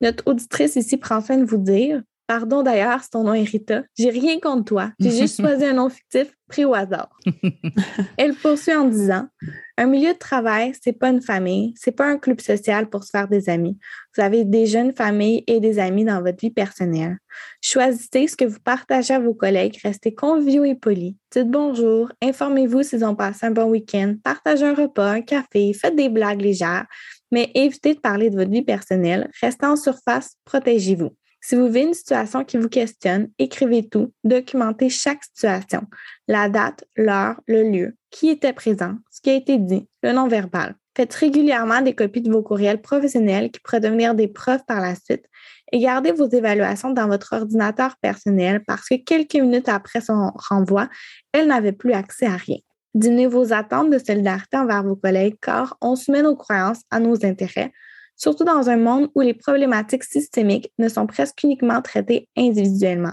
Notre 0.00 0.26
auditrice 0.26 0.76
ici 0.76 0.96
prend 0.96 1.20
soin 1.20 1.36
de 1.36 1.44
vous 1.44 1.58
dire 1.58 2.02
Pardon 2.26 2.62
d'ailleurs 2.62 3.02
si 3.02 3.10
ton 3.10 3.22
nom 3.22 3.34
est 3.34 3.44
Rita. 3.44 3.82
J'ai 3.96 4.10
rien 4.10 4.40
contre 4.40 4.64
toi. 4.64 4.92
J'ai 4.98 5.12
juste 5.12 5.36
choisi 5.40 5.64
un 5.64 5.74
nom 5.74 5.88
fictif 5.88 6.28
pris 6.48 6.64
au 6.64 6.74
hasard. 6.74 7.08
Elle 8.16 8.34
poursuit 8.34 8.74
en 8.74 8.88
disant 8.88 9.28
Un 9.76 9.86
milieu 9.86 10.12
de 10.12 10.18
travail, 10.18 10.72
c'est 10.82 10.92
pas 10.92 11.10
une 11.10 11.20
famille, 11.20 11.74
c'est 11.76 11.92
pas 11.92 12.06
un 12.06 12.18
club 12.18 12.40
social 12.40 12.88
pour 12.88 13.04
se 13.04 13.10
faire 13.10 13.28
des 13.28 13.48
amis. 13.48 13.78
Vous 14.16 14.22
avez 14.22 14.44
des 14.44 14.66
jeunes 14.66 14.92
familles 14.94 15.44
et 15.46 15.60
des 15.60 15.78
amis 15.78 16.04
dans 16.04 16.20
votre 16.20 16.38
vie 16.40 16.50
personnelle. 16.50 17.18
Choisissez 17.62 18.26
ce 18.26 18.36
que 18.36 18.44
vous 18.44 18.60
partagez 18.60 19.14
à 19.14 19.20
vos 19.20 19.34
collègues, 19.34 19.78
restez 19.82 20.14
conviviaux 20.14 20.64
et 20.64 20.74
polis. 20.74 21.14
Dites 21.30 21.50
bonjour, 21.50 22.10
informez-vous 22.22 22.82
s'ils 22.82 23.04
ont 23.04 23.14
passé 23.14 23.46
un 23.46 23.50
bon 23.52 23.70
week-end, 23.70 24.16
partagez 24.22 24.64
un 24.64 24.74
repas, 24.74 25.10
un 25.10 25.22
café, 25.22 25.72
faites 25.74 25.96
des 25.96 26.08
blagues 26.08 26.40
légères, 26.40 26.86
mais 27.30 27.50
évitez 27.54 27.94
de 27.94 28.00
parler 28.00 28.30
de 28.30 28.36
votre 28.36 28.50
vie 28.50 28.62
personnelle. 28.62 29.30
Restez 29.40 29.66
en 29.66 29.76
surface, 29.76 30.36
protégez-vous. 30.44 31.10
Si 31.48 31.54
vous 31.54 31.66
vivez 31.66 31.82
une 31.82 31.94
situation 31.94 32.42
qui 32.42 32.56
vous 32.56 32.68
questionne, 32.68 33.28
écrivez 33.38 33.88
tout, 33.88 34.12
documentez 34.24 34.88
chaque 34.88 35.22
situation, 35.22 35.82
la 36.26 36.48
date, 36.48 36.82
l'heure, 36.96 37.40
le 37.46 37.62
lieu, 37.62 37.96
qui 38.10 38.30
était 38.30 38.52
présent, 38.52 38.96
ce 39.12 39.20
qui 39.20 39.30
a 39.30 39.34
été 39.34 39.56
dit, 39.56 39.88
le 40.02 40.10
non-verbal. 40.10 40.74
Faites 40.96 41.14
régulièrement 41.14 41.82
des 41.82 41.94
copies 41.94 42.22
de 42.22 42.32
vos 42.32 42.42
courriels 42.42 42.82
professionnels 42.82 43.52
qui 43.52 43.60
pourraient 43.60 43.78
devenir 43.78 44.16
des 44.16 44.26
preuves 44.26 44.64
par 44.66 44.80
la 44.80 44.96
suite 44.96 45.24
et 45.70 45.78
gardez 45.78 46.10
vos 46.10 46.28
évaluations 46.28 46.90
dans 46.90 47.06
votre 47.06 47.32
ordinateur 47.32 47.94
personnel 47.98 48.64
parce 48.66 48.88
que 48.88 48.96
quelques 48.96 49.34
minutes 49.34 49.68
après 49.68 50.00
son 50.00 50.32
renvoi, 50.34 50.88
elle 51.30 51.46
n'avait 51.46 51.70
plus 51.70 51.92
accès 51.92 52.26
à 52.26 52.34
rien. 52.34 52.58
Diminuez 52.96 53.28
vos 53.28 53.52
attentes 53.52 53.90
de 53.90 53.98
solidarité 53.98 54.56
envers 54.56 54.82
vos 54.82 54.96
collègues 54.96 55.36
car 55.40 55.76
on 55.80 55.94
soumet 55.94 56.22
nos 56.22 56.34
croyances 56.34 56.80
à 56.90 56.98
nos 56.98 57.24
intérêts, 57.24 57.70
surtout 58.16 58.44
dans 58.44 58.68
un 58.68 58.76
monde 58.76 59.08
où 59.14 59.20
les 59.20 59.34
problématiques 59.34 60.04
systémiques 60.04 60.72
ne 60.78 60.88
sont 60.88 61.06
presque 61.06 61.42
uniquement 61.42 61.82
traitées 61.82 62.28
individuellement. 62.36 63.12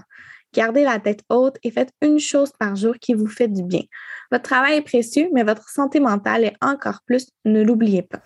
Gardez 0.52 0.84
la 0.84 1.00
tête 1.00 1.22
haute 1.28 1.56
et 1.62 1.70
faites 1.70 1.90
une 2.00 2.18
chose 2.18 2.52
par 2.58 2.76
jour 2.76 2.94
qui 3.00 3.14
vous 3.14 3.26
fait 3.26 3.48
du 3.48 3.62
bien. 3.62 3.82
Votre 4.30 4.44
travail 4.44 4.76
est 4.76 4.82
précieux, 4.82 5.28
mais 5.32 5.42
votre 5.42 5.68
santé 5.68 6.00
mentale 6.00 6.44
est 6.44 6.56
encore 6.60 7.00
plus. 7.06 7.26
Ne 7.44 7.62
l'oubliez 7.62 8.02
pas 8.02 8.20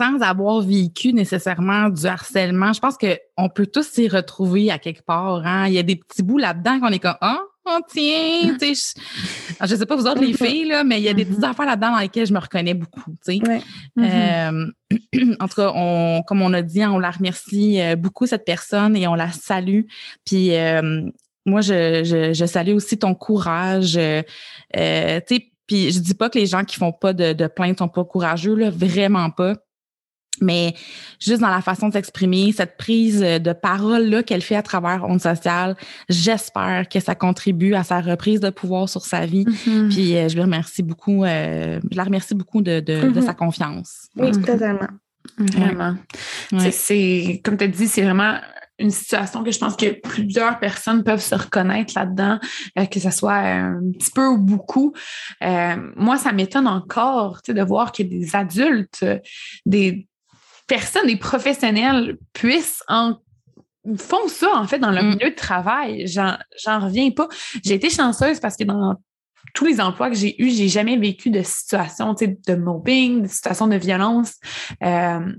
sans 0.00 0.22
avoir 0.22 0.62
vécu 0.62 1.12
nécessairement 1.12 1.90
du 1.90 2.06
harcèlement, 2.06 2.72
je 2.72 2.80
pense 2.80 2.96
qu'on 2.96 3.50
peut 3.50 3.66
tous 3.66 3.86
s'y 3.86 4.08
retrouver 4.08 4.70
à 4.70 4.78
quelque 4.78 5.02
part. 5.02 5.44
Hein. 5.44 5.66
Il 5.66 5.74
y 5.74 5.78
a 5.78 5.82
des 5.82 5.96
petits 5.96 6.22
bouts 6.22 6.38
là-dedans 6.38 6.80
qu'on 6.80 6.88
est 6.88 6.98
comme 6.98 7.18
Ah, 7.20 7.42
tiens, 7.88 8.56
tu 8.58 8.74
sais. 8.74 9.00
Je, 9.62 9.74
sais 9.74 9.86
pas 9.86 9.96
vous 9.96 10.06
autres 10.06 10.20
les 10.20 10.32
filles, 10.32 10.68
là, 10.68 10.84
mais 10.84 10.98
il 11.00 11.04
y 11.04 11.08
a 11.08 11.14
des 11.14 11.24
petites 11.24 11.40
mm-hmm. 11.40 11.50
affaires 11.50 11.66
là-dedans 11.66 11.92
dans 11.92 11.98
lesquelles 11.98 12.26
je 12.26 12.32
me 12.32 12.38
reconnais 12.38 12.74
beaucoup. 12.74 13.16
Tu 13.24 13.38
sais. 13.38 13.62
Mm-hmm. 13.96 14.72
Euh, 15.18 15.34
en 15.40 15.48
tout 15.48 15.54
cas, 15.54 15.72
on, 15.74 16.22
comme 16.26 16.42
on 16.42 16.52
a 16.52 16.62
dit, 16.62 16.84
on 16.84 16.98
la 16.98 17.10
remercie 17.10 17.80
euh, 17.80 17.96
beaucoup, 17.96 18.26
cette 18.26 18.44
personne, 18.44 18.96
et 18.96 19.06
on 19.06 19.14
la 19.14 19.30
salue. 19.30 19.82
Puis 20.24 20.54
euh, 20.56 21.02
moi, 21.46 21.60
je, 21.60 22.32
je, 22.34 22.46
salue 22.46 22.74
aussi 22.74 22.98
ton 22.98 23.14
courage. 23.14 23.92
tu 23.92 23.98
sais, 24.72 25.52
puis 25.66 25.92
je 25.92 26.00
dis 26.00 26.14
pas 26.14 26.30
que 26.30 26.38
les 26.38 26.46
gens 26.46 26.64
qui 26.64 26.76
font 26.76 26.92
pas 26.92 27.12
de, 27.12 27.32
de 27.32 27.46
plainte 27.46 27.78
sont 27.78 27.88
pas 27.88 28.04
courageux, 28.04 28.54
là, 28.54 28.70
vraiment 28.70 29.30
pas 29.30 29.54
mais 30.40 30.74
juste 31.18 31.40
dans 31.40 31.48
la 31.50 31.60
façon 31.60 31.88
de 31.88 31.92
s'exprimer, 31.92 32.52
cette 32.52 32.76
prise 32.76 33.20
de 33.20 33.52
parole-là 33.52 34.22
qu'elle 34.22 34.42
fait 34.42 34.56
à 34.56 34.62
travers 34.62 35.04
Onde 35.04 35.20
Sociale, 35.20 35.76
j'espère 36.08 36.88
que 36.88 37.00
ça 37.00 37.14
contribue 37.14 37.74
à 37.74 37.84
sa 37.84 38.00
reprise 38.00 38.40
de 38.40 38.50
pouvoir 38.50 38.88
sur 38.88 39.04
sa 39.04 39.26
vie. 39.26 39.44
Mm-hmm. 39.44 39.88
Puis 39.90 40.16
euh, 40.16 40.28
je 40.28 40.34
lui 40.34 40.42
remercie 40.42 40.82
beaucoup, 40.82 41.24
euh, 41.24 41.80
je 41.90 41.96
la 41.96 42.04
remercie 42.04 42.34
beaucoup 42.34 42.62
de, 42.62 42.80
de, 42.80 43.08
de 43.08 43.20
mm-hmm. 43.20 43.26
sa 43.26 43.34
confiance. 43.34 44.08
Oui, 44.16 44.30
totalement. 44.32 44.88
Vraiment. 45.36 45.96
C'est, 46.70 47.40
comme 47.44 47.56
tu 47.56 47.64
as 47.64 47.68
dit, 47.68 47.86
c'est 47.86 48.02
vraiment 48.02 48.38
une 48.78 48.90
situation 48.90 49.44
que 49.44 49.50
je 49.50 49.58
pense 49.58 49.76
que 49.76 50.00
plusieurs 50.00 50.58
personnes 50.58 51.04
peuvent 51.04 51.20
se 51.20 51.34
reconnaître 51.34 51.92
là-dedans, 51.94 52.38
euh, 52.78 52.86
que 52.86 52.98
ce 52.98 53.10
soit 53.10 53.34
un 53.34 53.80
petit 53.92 54.10
peu 54.10 54.26
ou 54.26 54.38
beaucoup. 54.38 54.94
moi, 55.42 56.16
ça 56.16 56.32
m'étonne 56.32 56.66
encore 56.66 57.40
de 57.46 57.62
voir 57.62 57.92
que 57.92 58.02
des 58.02 58.34
adultes, 58.34 59.04
des, 59.66 60.08
personne, 60.70 61.08
des 61.08 61.16
professionnels 61.16 62.16
puissent 62.32 62.84
en 62.86 63.16
font 63.98 64.28
ça, 64.28 64.50
en 64.54 64.66
fait, 64.66 64.78
dans 64.78 64.92
le 64.92 65.02
mm. 65.02 65.08
milieu 65.08 65.30
de 65.30 65.34
travail. 65.34 66.06
J'en 66.06 66.36
reviens 66.80 67.10
pas. 67.10 67.28
J'ai 67.64 67.74
été 67.74 67.90
chanceuse 67.90 68.38
parce 68.38 68.56
que 68.56 68.62
dans 68.62 68.94
tous 69.52 69.64
les 69.64 69.80
emplois 69.80 70.10
que 70.10 70.16
j'ai 70.16 70.40
eus, 70.40 70.50
j'ai 70.50 70.68
jamais 70.68 70.96
vécu 70.96 71.30
de 71.30 71.42
situation 71.42 72.14
de 72.14 72.54
mobbing, 72.54 73.22
de 73.22 73.26
situation 73.26 73.66
de 73.66 73.76
violence. 73.76 74.34
Euh, 74.84 75.32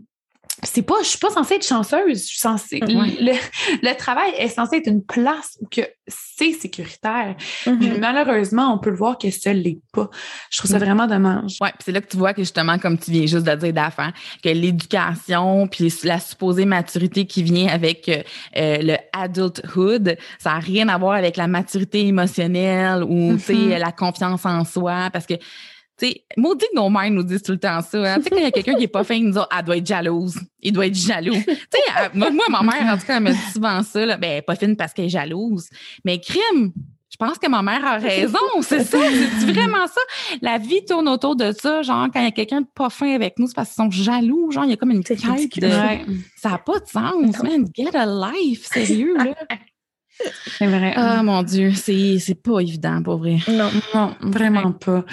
c'est 0.64 0.82
pas, 0.82 0.96
je 1.02 1.08
suis 1.08 1.18
pas 1.18 1.30
censée 1.30 1.56
être 1.56 1.66
chanceuse. 1.66 2.22
Je 2.22 2.28
suis 2.28 2.40
censée, 2.40 2.80
le, 2.82 3.94
travail 3.98 4.32
est 4.38 4.50
censé 4.50 4.78
être 4.78 4.88
une 4.88 5.04
place 5.04 5.58
où 5.60 5.68
que 5.68 5.82
c'est 6.08 6.54
sécuritaire. 6.54 7.36
Mm-hmm. 7.66 8.00
malheureusement, 8.00 8.74
on 8.74 8.78
peut 8.78 8.90
le 8.90 8.96
voir 8.96 9.18
que 9.18 9.32
ce 9.32 9.50
l'est 9.50 9.80
pas. 9.92 10.10
Je 10.50 10.58
trouve 10.58 10.70
ça 10.70 10.78
mm. 10.78 10.84
vraiment 10.84 11.08
dommage. 11.08 11.58
Ouais, 11.62 11.72
c'est 11.84 11.92
là 11.92 12.02
que 12.02 12.08
tu 12.08 12.18
vois 12.18 12.34
que 12.34 12.42
justement, 12.42 12.78
comme 12.78 12.98
tu 12.98 13.12
viens 13.12 13.26
juste 13.26 13.46
de 13.46 13.56
dire 13.56 13.74
d'affaires, 13.74 14.14
que 14.44 14.50
l'éducation 14.50 15.68
puis 15.68 15.92
la 16.04 16.20
supposée 16.20 16.66
maturité 16.66 17.26
qui 17.26 17.44
vient 17.44 17.68
avec 17.68 18.10
euh, 18.10 18.22
euh, 18.58 18.78
le 18.82 18.98
adulthood, 19.14 20.18
ça 20.38 20.54
n'a 20.54 20.60
rien 20.60 20.90
à 20.90 20.98
voir 20.98 21.14
avec 21.14 21.38
la 21.38 21.48
maturité 21.48 22.06
émotionnelle 22.06 23.04
ou 23.04 23.34
mm-hmm. 23.34 23.78
la 23.78 23.92
confiance 23.92 24.46
en 24.46 24.64
soi, 24.66 25.10
parce 25.12 25.26
que 25.26 25.36
sais, 26.08 26.24
maudit 26.38 26.66
que 26.72 26.76
nos 26.76 26.90
mères 26.90 27.12
nous 27.12 27.24
disent 27.24 27.44
tout 27.44 27.54
le 27.54 27.60
temps 27.60 27.82
ça. 27.82 28.14
Hein. 28.14 28.18
Tu 28.18 28.24
sais, 28.24 28.30
quand 28.30 28.38
il 28.38 28.44
y 28.44 28.46
a 28.46 28.52
quelqu'un 28.52 28.76
qui 28.76 28.84
est 28.84 28.88
pas 28.88 29.04
fin, 29.04 29.16
ils 29.16 29.26
nous 29.26 29.32
disent 29.32 29.46
«elle 29.58 29.66
doit 29.66 29.78
être 29.78 29.88
jalouse. 29.88 30.40
Il 30.62 30.74
doit 30.74 30.88
être 30.88 30.96
jaloux. 30.96 31.34
tu 31.34 31.54
sais, 31.54 32.10
moi, 32.14 32.30
ma 32.50 32.62
mère, 32.62 32.94
en 32.94 32.98
tout 32.98 33.06
cas, 33.06 33.18
elle 33.18 33.24
me 33.24 33.32
dit 33.32 33.52
souvent 33.54 33.82
ça, 33.84 34.06
là, 34.06 34.18
ben, 34.18 34.42
pas 34.42 34.56
fine 34.56 34.76
parce 34.76 34.94
qu'elle 34.94 35.06
est 35.06 35.10
jalouse. 35.10 35.70
Mais 36.06 36.20
crime, 36.20 36.74
je 37.12 37.18
pense 37.18 37.38
que 37.38 37.48
ma 37.50 37.62
mère 37.62 37.86
a 37.86 37.98
raison, 37.98 38.40
c'est 38.62 38.84
ça, 38.84 38.98
c'est 39.40 39.52
vraiment 39.52 39.86
ça? 39.88 40.02
La 40.42 40.58
vie 40.58 40.84
tourne 40.86 41.10
autour 41.10 41.36
de 41.36 41.52
ça, 41.52 41.82
genre 41.82 42.08
quand 42.12 42.22
il 42.22 42.26
y 42.26 42.28
a 42.28 42.32
quelqu'un 42.32 42.62
de 42.62 42.68
pas 42.74 42.90
fin 42.90 43.14
avec 43.14 43.38
nous, 43.38 43.48
c'est 43.48 43.56
parce 43.56 43.70
qu'ils 43.70 43.84
sont 43.84 43.92
jaloux, 43.92 44.50
genre 44.52 44.64
il 44.64 44.72
y 44.72 44.74
a 44.74 44.78
comme 44.78 44.92
une 44.92 45.04
quête 45.04 45.20
de... 45.20 45.70
Ça 46.38 46.50
n'a 46.50 46.58
pas 46.58 46.80
de 46.80 46.88
sens, 46.88 47.44
man, 47.44 47.66
get 47.76 47.96
a 47.96 48.06
life, 48.06 48.66
sérieux, 48.66 49.18
là. 49.18 49.36
C'est 50.58 50.68
vrai. 50.68 50.94
Ah, 50.96 51.24
mon 51.24 51.44
Dieu, 51.44 51.74
c'est 51.74 52.42
pas 52.42 52.60
évident, 52.60 53.02
pour 53.02 53.18
vrai. 53.18 53.38
Non, 53.48 53.70
non 53.94 54.16
vraiment 54.22 54.72
pas. 54.72 55.04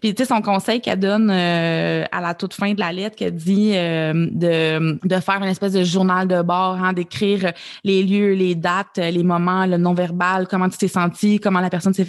Puis, 0.00 0.14
tu 0.14 0.22
sais, 0.22 0.28
son 0.28 0.42
conseil 0.42 0.80
qu'elle 0.80 1.00
donne 1.00 1.30
euh, 1.30 2.04
à 2.12 2.20
la 2.20 2.34
toute 2.34 2.54
fin 2.54 2.72
de 2.72 2.78
la 2.78 2.92
lettre, 2.92 3.16
qu'elle 3.16 3.34
dit 3.34 3.72
euh, 3.74 4.28
de, 4.30 4.98
de 5.06 5.20
faire 5.20 5.42
une 5.42 5.48
espèce 5.48 5.72
de 5.72 5.82
journal 5.82 6.28
de 6.28 6.40
bord, 6.42 6.74
hein, 6.82 6.92
d'écrire 6.92 7.52
les 7.82 8.02
lieux, 8.02 8.34
les 8.34 8.54
dates, 8.54 8.98
les 8.98 9.24
moments, 9.24 9.66
le 9.66 9.76
non-verbal, 9.76 10.46
comment 10.46 10.68
tu 10.68 10.78
t'es 10.78 10.88
senti, 10.88 11.40
comment 11.40 11.60
la 11.60 11.70
personne 11.70 11.94
s'est, 11.94 12.06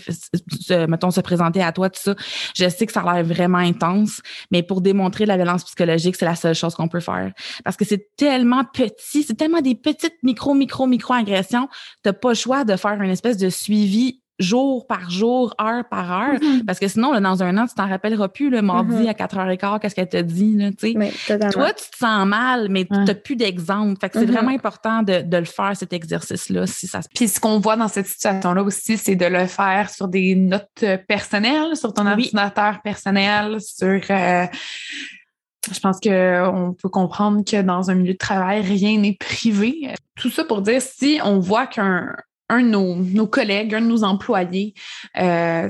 mettons, 0.87 1.11
se 1.11 1.21
présenter 1.21 1.63
à 1.63 1.71
toi, 1.71 1.89
tout 1.89 2.01
ça. 2.01 2.15
Je 2.55 2.69
sais 2.69 2.85
que 2.85 2.91
ça 2.91 3.01
a 3.01 3.15
l'air 3.15 3.25
vraiment 3.25 3.57
intense, 3.57 4.21
mais 4.51 4.61
pour 4.61 4.81
démontrer 4.81 5.25
la 5.25 5.35
violence 5.35 5.63
psychologique, 5.63 6.15
c'est 6.15 6.25
la 6.25 6.35
seule 6.35 6.55
chose 6.55 6.75
qu'on 6.75 6.87
peut 6.87 6.99
faire. 6.99 7.31
Parce 7.63 7.75
que 7.75 7.85
c'est 7.85 8.15
tellement 8.15 8.63
petit, 8.65 9.23
c'est 9.23 9.35
tellement 9.35 9.61
des 9.61 9.75
petites 9.75 10.15
micro, 10.23 10.53
micro, 10.53 10.85
micro 10.87 11.13
agressions. 11.13 11.67
T'as 12.03 12.13
pas 12.13 12.29
le 12.29 12.35
choix 12.35 12.63
de 12.63 12.75
faire 12.75 13.01
une 13.01 13.09
espèce 13.09 13.37
de 13.37 13.49
suivi 13.49 14.21
jour 14.39 14.87
par 14.87 15.09
jour, 15.09 15.53
heure 15.61 15.83
par 15.89 16.11
heure, 16.11 16.35
mm-hmm. 16.35 16.65
parce 16.65 16.79
que 16.79 16.87
sinon, 16.87 17.11
là, 17.11 17.19
dans 17.19 17.43
un 17.43 17.57
an, 17.57 17.67
tu 17.67 17.75
t'en 17.75 17.87
rappelleras 17.87 18.29
plus, 18.29 18.49
le 18.49 18.61
mardi 18.61 19.03
mm-hmm. 19.03 19.09
à 19.09 19.13
4h15, 19.13 19.79
qu'est-ce 19.79 19.95
qu'elle 19.95 20.09
te 20.09 20.21
dit, 20.21 20.55
là, 20.55 20.71
tu 20.71 20.93
sais. 20.93 21.49
Toi, 21.51 21.73
tu 21.73 21.89
te 21.89 21.97
sens 21.97 22.25
mal, 22.25 22.69
mais 22.69 22.85
tu 22.85 22.97
n'as 22.97 23.13
plus 23.13 23.35
d'exemple. 23.35 23.99
Fait 23.99 24.09
que 24.09 24.19
c'est 24.19 24.25
mm-hmm. 24.25 24.31
vraiment 24.31 24.51
important 24.51 25.03
de, 25.03 25.21
de, 25.21 25.37
le 25.37 25.45
faire, 25.45 25.75
cet 25.75 25.93
exercice-là, 25.93 26.65
si 26.67 26.87
ça 26.87 27.01
se 27.01 27.09
Puis 27.13 27.27
ce 27.27 27.39
qu'on 27.39 27.59
voit 27.59 27.75
dans 27.75 27.87
cette 27.87 28.07
situation-là 28.07 28.63
aussi, 28.63 28.97
c'est 28.97 29.15
de 29.15 29.25
le 29.25 29.45
faire 29.45 29.89
sur 29.89 30.07
des 30.07 30.35
notes 30.35 30.85
personnelles, 31.07 31.75
sur 31.75 31.93
ton 31.93 32.07
ordinateur 32.07 32.81
personnel, 32.81 33.59
sur... 33.61 33.99
Euh, 34.09 34.45
je 35.71 35.79
pense 35.79 35.99
qu'on 35.99 36.75
peut 36.81 36.89
comprendre 36.89 37.43
que 37.43 37.61
dans 37.61 37.91
un 37.91 37.95
milieu 37.95 38.13
de 38.13 38.17
travail, 38.17 38.61
rien 38.61 38.97
n'est 38.97 39.17
privé. 39.19 39.93
Tout 40.15 40.29
ça 40.29 40.43
pour 40.43 40.61
dire, 40.61 40.81
si 40.81 41.19
on 41.23 41.39
voit 41.39 41.67
qu'un 41.67 42.15
un 42.49 42.61
de 42.61 42.67
nos, 42.67 43.27
collègues, 43.27 43.73
un 43.75 43.81
de 43.81 43.87
nos 43.87 44.03
employés 44.03 44.73
euh, 45.17 45.69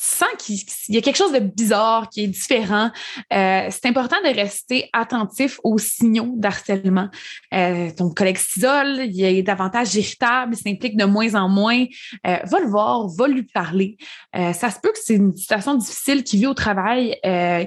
sens 0.00 0.28
qu'il 0.38 0.56
y 0.88 0.96
a 0.96 1.02
quelque 1.02 1.16
chose 1.16 1.32
de 1.32 1.40
bizarre, 1.40 2.08
qui 2.08 2.24
est 2.24 2.26
différent, 2.26 2.90
euh, 3.34 3.68
c'est 3.70 3.86
important 3.86 4.16
de 4.24 4.34
rester 4.34 4.88
attentif 4.94 5.60
aux 5.62 5.76
signaux 5.76 6.32
d'harcèlement. 6.36 7.08
Euh, 7.52 7.90
ton 7.94 8.10
collègue 8.10 8.38
s'isole, 8.38 9.00
il 9.04 9.22
est 9.22 9.42
davantage 9.42 9.94
irritable, 9.94 10.54
il 10.54 10.56
s'implique 10.56 10.96
de 10.96 11.04
moins 11.04 11.34
en 11.34 11.50
moins. 11.50 11.84
Euh, 12.26 12.36
va 12.44 12.60
le 12.60 12.66
voir, 12.66 13.08
va 13.08 13.28
lui 13.28 13.42
parler. 13.42 13.98
Ça 14.34 14.70
se 14.70 14.78
peut 14.80 14.90
que 14.92 14.98
c'est 15.02 15.14
une 15.14 15.36
situation 15.36 15.74
difficile 15.74 16.22
qu'il 16.22 16.40
vit 16.40 16.46
au 16.46 16.54
travail, 16.54 17.16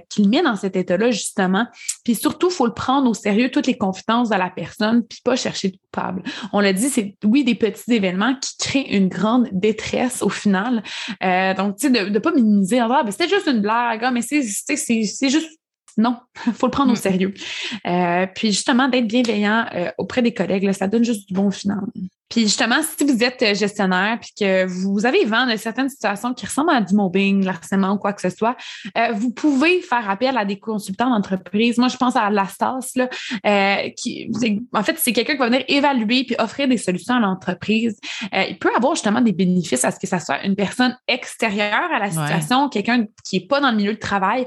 qu'il 0.10 0.30
met 0.30 0.42
dans 0.42 0.56
cet 0.56 0.76
état-là, 0.76 1.12
justement. 1.12 1.68
Puis 2.06 2.16
surtout, 2.16 2.48
il 2.50 2.54
faut 2.54 2.66
le 2.66 2.74
prendre 2.74 3.10
au 3.10 3.14
sérieux, 3.14 3.52
toutes 3.52 3.68
les 3.68 3.78
confidences 3.78 4.30
de 4.30 4.36
la 4.36 4.50
personne, 4.50 5.04
puis 5.04 5.20
pas 5.24 5.36
chercher 5.36 5.70
de 5.70 5.78
coupable. 5.78 6.24
On 6.54 6.62
l'a 6.62 6.74
dit, 6.74 6.90
c'est 6.90 7.18
oui 7.24 7.44
des 7.44 7.56
petits 7.56 7.94
événements 7.94 8.36
qui 8.36 8.58
créent 8.58 8.96
une 8.96 9.10
grande 9.10 9.50
détresse 9.52 10.22
au 10.22 10.30
final. 10.30 10.84
donc, 11.22 11.78
tu 11.78 11.88
sais, 11.88 11.90
de, 11.90 12.10
de 12.10 12.20
pas 12.24 12.34
minimiser. 12.34 12.80
Ah, 12.80 13.04
ben, 13.04 13.12
c'était 13.12 13.30
juste 13.30 13.48
une 13.48 13.62
blague. 13.62 14.00
Ah, 14.04 14.12
mais 14.12 14.22
c'est 14.22 14.42
juste 14.42 15.50
non, 15.98 16.18
il 16.48 16.54
faut 16.54 16.68
le 16.68 16.72
prendre 16.72 16.92
au 16.92 16.96
mm. 16.96 16.98
sérieux. 16.98 17.34
Euh, 17.88 18.26
puis 18.34 18.52
justement, 18.52 18.88
d'être 18.88 19.08
bienveillant 19.08 19.66
euh, 19.76 19.92
auprès 19.98 20.22
des 20.22 20.34
collègues, 20.34 20.72
ça 20.72 20.88
donne 20.88 21.04
juste 21.04 21.28
du 21.28 21.34
bon 21.34 21.52
final. 21.52 21.82
Puis 22.30 22.42
justement, 22.42 22.78
si 22.82 23.06
vous 23.06 23.24
êtes 23.24 23.42
euh, 23.44 23.54
gestionnaire 23.54 24.18
puis 24.20 24.32
que 24.40 24.66
vous 24.66 25.06
avez 25.06 25.24
vent 25.26 25.46
de 25.46 25.56
certaines 25.56 25.90
situations 25.90 26.34
qui 26.34 26.46
ressemblent 26.46 26.72
à 26.72 26.82
du 26.82 26.96
mobbing, 26.96 27.48
harcèlement 27.48 27.92
ou 27.92 27.98
quoi 27.98 28.14
que 28.14 28.22
ce 28.22 28.36
soit, 28.36 28.56
euh, 28.98 29.12
vous 29.14 29.32
pouvez 29.32 29.82
faire 29.82 30.10
appel 30.10 30.36
à 30.38 30.46
des 30.46 30.58
consultants 30.58 31.10
d'entreprise. 31.10 31.78
Moi, 31.78 31.90
je 31.90 31.98
pense 31.98 32.16
à 32.16 32.30
l'Astas, 32.30 32.92
là, 32.96 33.10
euh, 33.46 33.90
qui, 33.96 34.32
en 34.74 34.84
fait, 34.84 34.98
c'est 34.98 35.14
quelqu'un 35.14 35.34
qui 35.34 35.40
va 35.40 35.48
venir 35.48 35.64
évaluer 35.68 36.24
puis 36.24 36.36
offrir 36.40 36.68
des 36.68 36.78
solutions 36.78 37.16
à 37.16 37.20
l'entreprise. 37.20 38.00
il 38.32 38.58
peut 38.58 38.72
avoir 38.76 38.96
justement 38.96 39.22
des 39.22 39.32
bénéfices 39.32 39.86
à 39.86 39.92
ce 39.92 40.00
que 40.00 40.08
ça 40.08 40.20
soit 40.20 40.44
une 40.44 40.56
personne 40.56 40.98
extérieure 41.08 41.90
à 41.94 42.00
la 42.00 42.10
situation, 42.10 42.70
quelqu'un 42.70 43.06
qui 43.24 43.38
est 43.38 43.48
pas 43.48 43.60
dans 43.60 43.72
le 43.72 43.78
milieu 43.78 43.94
de 43.94 44.00
travail, 44.00 44.46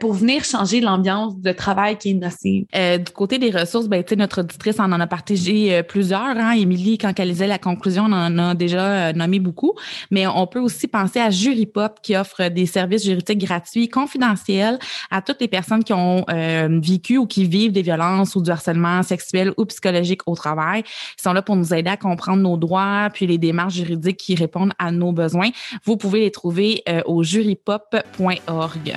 pour 0.00 0.14
venir 0.14 0.44
changer 0.44 0.80
l'ambiance 0.80 1.38
de 1.38 1.52
travail 1.52 1.96
qui 1.96 2.10
est 2.10 2.14
nocive. 2.14 2.64
du 2.72 3.12
côté 3.12 3.38
des 3.38 3.50
ressources, 3.50 3.88
ben, 3.88 4.04
notre 4.16 4.40
auditrice 4.40 4.80
en 4.80 4.90
en 4.90 5.00
a 5.00 5.06
partagé 5.06 5.82
plusieurs. 5.84 6.36
Hein, 6.36 6.52
Émilie, 6.52 6.98
quand 6.98 7.09
la 7.18 7.58
conclusion, 7.58 8.04
on 8.04 8.12
en 8.12 8.38
a 8.38 8.54
déjà 8.54 9.08
euh, 9.08 9.12
nommé 9.12 9.38
beaucoup, 9.38 9.74
mais 10.10 10.26
on 10.26 10.46
peut 10.46 10.60
aussi 10.60 10.88
penser 10.88 11.20
à 11.20 11.30
Juripop 11.30 12.00
qui 12.02 12.16
offre 12.16 12.48
des 12.48 12.66
services 12.66 13.04
juridiques 13.04 13.38
gratuits, 13.38 13.88
confidentiels 13.88 14.78
à 15.10 15.22
toutes 15.22 15.40
les 15.40 15.48
personnes 15.48 15.84
qui 15.84 15.92
ont 15.92 16.24
euh, 16.30 16.80
vécu 16.82 17.18
ou 17.18 17.26
qui 17.26 17.46
vivent 17.46 17.72
des 17.72 17.82
violences 17.82 18.36
ou 18.36 18.42
du 18.42 18.50
harcèlement 18.50 19.02
sexuel 19.02 19.52
ou 19.56 19.64
psychologique 19.66 20.22
au 20.26 20.34
travail. 20.34 20.82
Ils 21.18 21.22
sont 21.22 21.32
là 21.32 21.42
pour 21.42 21.56
nous 21.56 21.74
aider 21.74 21.90
à 21.90 21.96
comprendre 21.96 22.42
nos 22.42 22.56
droits, 22.56 23.08
puis 23.12 23.26
les 23.26 23.38
démarches 23.38 23.74
juridiques 23.74 24.18
qui 24.18 24.34
répondent 24.34 24.72
à 24.78 24.90
nos 24.92 25.12
besoins. 25.12 25.50
Vous 25.84 25.96
pouvez 25.96 26.20
les 26.20 26.30
trouver 26.30 26.82
euh, 26.88 27.02
au 27.06 27.22
juripop.org. 27.22 28.96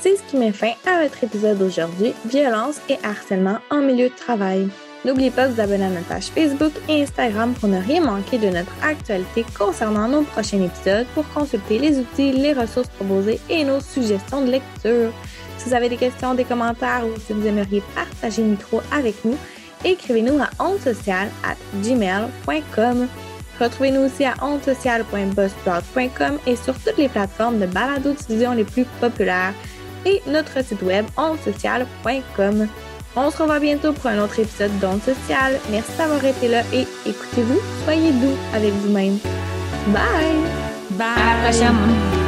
C'est 0.00 0.16
ce 0.16 0.22
qui 0.30 0.36
met 0.36 0.52
fin 0.52 0.72
à 0.86 1.02
notre 1.02 1.24
épisode 1.24 1.58
d'aujourd'hui, 1.58 2.12
violence 2.24 2.80
et 2.88 2.96
harcèlement 3.02 3.58
en 3.70 3.80
milieu 3.80 4.08
de 4.08 4.14
travail. 4.14 4.68
N'oubliez 5.04 5.30
pas 5.30 5.46
de 5.46 5.54
vous 5.54 5.60
abonner 5.60 5.84
à 5.84 5.90
notre 5.90 6.08
page 6.08 6.26
Facebook 6.26 6.72
et 6.88 7.02
Instagram 7.02 7.54
pour 7.54 7.68
ne 7.68 7.80
rien 7.80 8.00
manquer 8.00 8.38
de 8.38 8.48
notre 8.48 8.72
actualité 8.82 9.44
concernant 9.56 10.08
nos 10.08 10.22
prochains 10.22 10.60
épisodes 10.60 11.06
pour 11.14 11.28
consulter 11.28 11.78
les 11.78 12.00
outils, 12.00 12.32
les 12.32 12.52
ressources 12.52 12.88
proposées 12.88 13.38
et 13.48 13.62
nos 13.64 13.80
suggestions 13.80 14.44
de 14.44 14.50
lecture. 14.50 15.12
Si 15.56 15.68
vous 15.68 15.74
avez 15.74 15.88
des 15.88 15.96
questions, 15.96 16.34
des 16.34 16.44
commentaires 16.44 17.04
ou 17.06 17.14
si 17.20 17.32
vous 17.32 17.46
aimeriez 17.46 17.80
partager 17.94 18.42
le 18.42 18.48
micro 18.48 18.82
avec 18.90 19.24
nous, 19.24 19.36
écrivez-nous 19.84 20.40
à 20.40 20.50
gmail.com. 21.82 23.08
Retrouvez-nous 23.60 24.00
aussi 24.00 24.24
à 24.24 24.34
ondesocial.buzzsprout.com 24.42 26.38
et 26.46 26.56
sur 26.56 26.74
toutes 26.74 26.98
les 26.98 27.08
plateformes 27.08 27.60
de 27.60 27.66
balado-diffusion 27.66 28.52
les 28.52 28.64
plus 28.64 28.84
populaires 29.00 29.54
et 30.04 30.22
notre 30.26 30.64
site 30.64 30.82
web 30.82 31.06
ondesocial.com. 31.16 32.68
On 33.16 33.30
se 33.30 33.38
revoit 33.38 33.58
bientôt 33.58 33.92
pour 33.92 34.06
un 34.06 34.22
autre 34.22 34.38
épisode 34.38 34.78
d'Onde 34.78 35.02
Social. 35.02 35.58
Merci 35.70 35.92
d'avoir 35.96 36.24
été 36.24 36.48
là 36.48 36.62
et 36.72 36.86
écoutez-vous, 37.06 37.58
soyez 37.84 38.12
doux 38.12 38.36
avec 38.54 38.72
vous-même. 38.74 39.18
Bye! 39.88 40.36
Bye! 40.90 41.06
À 41.16 41.42
la 41.42 41.50
prochaine! 41.50 42.27